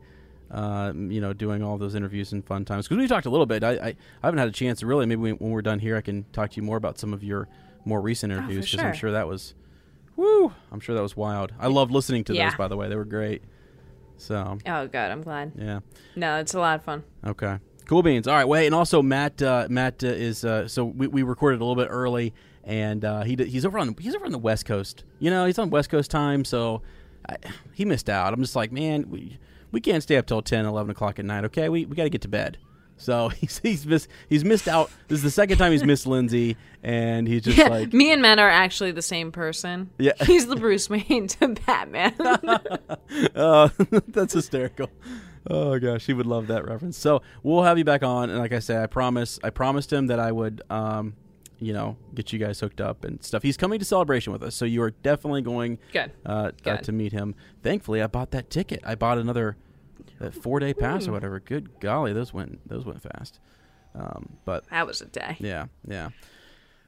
Uh, 0.50 0.92
you 0.94 1.22
know, 1.22 1.32
doing 1.32 1.64
all 1.64 1.78
those 1.78 1.96
interviews 1.96 2.34
and 2.34 2.46
fun 2.46 2.66
times 2.66 2.86
because 2.86 2.98
we 2.98 3.08
talked 3.08 3.26
a 3.26 3.30
little 3.30 3.46
bit. 3.46 3.64
I, 3.64 3.70
I, 3.70 3.88
I, 3.88 3.96
haven't 4.22 4.40
had 4.40 4.50
a 4.50 4.52
chance 4.52 4.82
to 4.82 4.86
really. 4.86 5.06
Maybe 5.06 5.32
when 5.32 5.52
we're 5.52 5.62
done 5.62 5.80
here, 5.80 5.96
I 5.96 6.02
can 6.02 6.26
talk 6.34 6.52
to 6.52 6.56
you 6.58 6.64
more 6.64 6.76
about 6.76 7.00
some 7.00 7.14
of 7.14 7.24
your 7.24 7.48
more 7.86 8.02
recent 8.02 8.34
interviews 8.34 8.66
because 8.66 8.80
oh, 8.80 8.82
sure. 8.82 8.90
I'm 8.90 8.96
sure 8.96 9.12
that 9.14 9.28
was, 9.28 9.56
woo! 10.18 10.52
I'm 10.70 10.82
sure 10.82 10.94
that 10.94 11.02
was 11.02 11.16
wild. 11.16 11.54
I 11.58 11.68
loved 11.68 11.92
listening 11.92 12.26
to 12.26 12.34
yeah. 12.34 12.50
those. 12.50 12.58
By 12.58 12.68
the 12.68 12.76
way, 12.76 12.90
they 12.90 12.98
were 12.98 13.06
great. 13.06 13.44
So. 14.18 14.60
Oh, 14.68 14.88
good. 14.88 14.98
I'm 14.98 15.24
glad. 15.24 15.54
Yeah. 15.58 15.80
No, 16.16 16.38
it's 16.38 16.54
a 16.54 16.60
lot 16.60 16.76
of 16.76 16.84
fun. 16.84 17.04
Okay. 17.26 17.58
Cool 17.92 18.04
beans. 18.04 18.26
All 18.26 18.34
right. 18.34 18.48
Wait, 18.48 18.68
and 18.68 18.74
also 18.74 19.02
Matt. 19.02 19.42
Uh, 19.42 19.68
Matt 19.70 20.02
uh, 20.02 20.08
is 20.08 20.46
uh, 20.46 20.66
so 20.66 20.86
we, 20.86 21.08
we 21.08 21.24
recorded 21.24 21.60
a 21.60 21.66
little 21.66 21.76
bit 21.76 21.90
early, 21.92 22.34
and 22.64 23.04
uh, 23.04 23.24
he 23.24 23.36
he's 23.36 23.66
over 23.66 23.78
on 23.78 23.94
he's 24.00 24.16
over 24.16 24.24
on 24.24 24.32
the 24.32 24.38
West 24.38 24.66
Coast. 24.66 25.04
You 25.20 25.30
know, 25.30 25.44
he's 25.44 25.60
on 25.60 25.70
West 25.72 25.90
Coast 25.90 26.10
time, 26.10 26.46
so 26.46 26.84
I, 27.28 27.36
he 27.74 27.84
missed 27.84 28.10
out. 28.10 28.32
I'm 28.32 28.42
just 28.42 28.56
like, 28.56 28.72
man, 28.72 29.10
we 29.10 29.40
we 29.74 29.82
can't 29.82 30.02
stay 30.02 30.16
up 30.16 30.26
till 30.26 30.42
10, 30.42 30.66
11 30.66 30.92
o'clock 30.92 31.20
at 31.20 31.26
night. 31.26 31.44
Okay, 31.44 31.68
we 31.68 31.86
we 31.86 31.98
got 31.98 32.04
to 32.04 32.10
get 32.10 32.22
to 32.22 32.30
bed. 32.30 32.60
So 32.96 33.28
he's 33.42 33.58
he's 33.58 33.86
missed 33.86 34.08
he's 34.30 34.46
missed 34.46 34.70
out. 34.70 34.90
This 35.10 35.18
is 35.18 35.24
the 35.24 35.30
second 35.30 35.58
time 35.58 35.74
he's 35.74 35.84
missed 35.84 36.08
Lindsay, 36.08 36.56
and 36.84 37.28
he's 37.28 37.42
just 37.42 37.58
yeah, 37.58 37.68
like 37.68 37.92
me 37.92 38.14
and 38.14 38.22
Matt 38.22 38.40
are 38.40 38.50
actually 38.50 38.92
the 38.94 39.02
same 39.02 39.34
person. 39.34 39.90
Yeah, 39.98 40.14
he's 40.22 40.48
the 40.48 40.56
Bruce 40.56 40.90
Wayne 40.90 41.28
to 41.42 41.50
Batman. 41.50 42.16
uh, 43.36 43.68
that's 44.08 44.32
hysterical. 44.32 44.90
Oh 45.50 45.80
gosh, 45.80 46.06
he 46.06 46.14
would 46.14 46.26
love 46.26 46.48
that 46.48 46.66
reference. 46.68 46.98
So 46.98 47.22
we'll 47.44 47.64
have 47.64 47.78
you 47.78 47.84
back 47.84 48.04
on, 48.04 48.30
and 48.30 48.40
like 48.40 48.54
I 48.54 48.60
said, 48.60 48.82
I 48.82 48.88
promise, 48.88 49.40
I 49.44 49.50
promised 49.50 49.92
him 49.92 50.08
that 50.08 50.20
I 50.20 50.32
would, 50.32 50.62
um, 50.70 51.16
you 51.60 51.74
know, 51.74 51.98
get 52.14 52.32
you 52.32 52.40
guys 52.40 52.60
hooked 52.60 52.82
up 52.82 53.04
and 53.04 53.24
stuff. 53.24 53.44
He's 53.44 53.58
coming 53.58 53.80
to 53.80 53.86
celebration 53.86 54.34
with 54.34 54.44
us, 54.44 54.56
so 54.56 54.66
you 54.66 54.82
are 54.84 54.92
definitely 54.92 55.42
going 55.42 55.80
Good. 55.92 56.12
Uh, 56.26 56.30
uh 56.30 56.52
Good. 56.64 56.74
Uh, 56.74 56.78
to 56.78 56.92
meet 56.92 57.12
him. 57.12 57.36
Thankfully, 57.64 58.02
I 58.02 58.08
bought 58.08 58.32
that 58.32 58.50
ticket. 58.50 58.82
I 58.86 58.96
bought 58.96 59.18
another 59.18 59.58
uh, 60.20 60.30
four 60.30 60.60
day 60.60 60.74
pass 60.74 61.08
or 61.08 61.12
whatever. 61.12 61.40
Good 61.40 61.80
golly, 61.80 62.14
those 62.14 62.34
went 62.34 62.68
those 62.68 62.86
went 62.86 63.02
fast. 63.02 63.40
Um, 63.94 64.38
but 64.46 64.70
that 64.70 64.88
was 64.88 65.02
a 65.02 65.06
day. 65.06 65.38
Yeah, 65.40 65.66
yeah. 65.88 66.10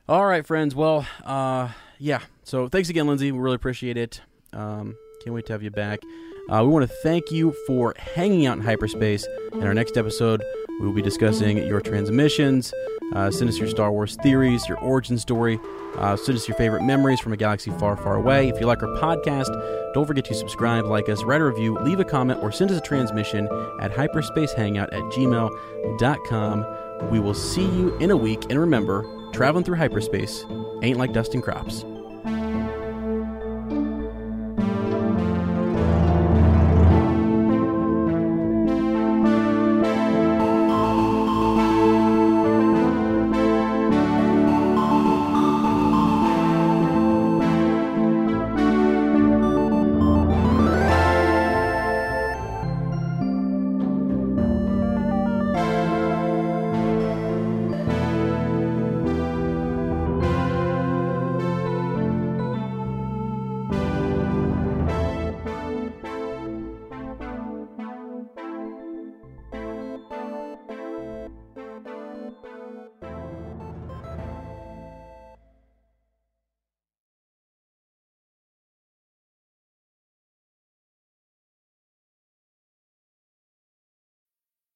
All 0.07 0.25
right, 0.25 0.45
friends. 0.45 0.75
Well, 0.75 1.07
uh, 1.25 1.69
yeah. 1.97 2.19
So 2.43 2.67
thanks 2.67 2.89
again, 2.89 3.07
Lindsay. 3.07 3.31
We 3.31 3.39
really 3.39 3.55
appreciate 3.55 3.97
it. 3.97 4.21
Um, 4.51 4.95
can't 5.23 5.33
wait 5.33 5.45
to 5.47 5.53
have 5.53 5.63
you 5.63 5.71
back. 5.71 6.01
Uh, 6.49 6.61
we 6.63 6.69
want 6.69 6.87
to 6.87 6.95
thank 7.03 7.31
you 7.31 7.53
for 7.65 7.93
hanging 7.97 8.45
out 8.45 8.57
in 8.57 8.63
hyperspace. 8.63 9.25
In 9.53 9.63
our 9.63 9.73
next 9.73 9.97
episode, 9.97 10.43
we 10.79 10.85
will 10.85 10.93
be 10.93 11.01
discussing 11.01 11.57
your 11.57 11.79
transmissions. 11.81 12.73
Uh, 13.13 13.29
send 13.31 13.49
us 13.49 13.57
your 13.57 13.69
Star 13.69 13.91
Wars 13.91 14.17
theories, 14.23 14.67
your 14.67 14.77
origin 14.79 15.17
story. 15.17 15.59
Uh, 15.97 16.15
send 16.17 16.37
us 16.37 16.47
your 16.47 16.57
favorite 16.57 16.83
memories 16.83 17.19
from 17.19 17.31
a 17.31 17.37
galaxy 17.37 17.71
far, 17.71 17.95
far 17.95 18.15
away. 18.15 18.49
If 18.49 18.59
you 18.59 18.65
like 18.65 18.81
our 18.81 18.89
podcast, 18.97 19.93
don't 19.93 20.05
forget 20.05 20.25
to 20.25 20.33
subscribe, 20.33 20.85
like 20.85 21.07
us, 21.09 21.23
write 21.23 21.41
a 21.41 21.45
review, 21.45 21.77
leave 21.79 21.99
a 21.99 22.05
comment, 22.05 22.41
or 22.41 22.51
send 22.51 22.71
us 22.71 22.77
a 22.77 22.81
transmission 22.81 23.47
at 23.79 23.91
hyperspacehangout 23.91 24.91
at 24.91 25.01
gmail.com. 25.13 26.65
We 27.09 27.19
will 27.19 27.33
see 27.33 27.65
you 27.65 27.95
in 27.97 28.11
a 28.11 28.17
week. 28.17 28.45
And 28.49 28.59
remember, 28.59 29.05
traveling 29.31 29.63
through 29.63 29.75
hyperspace 29.77 30.45
ain't 30.81 30.97
like 30.97 31.13
dusting 31.13 31.41
crops. 31.41 31.85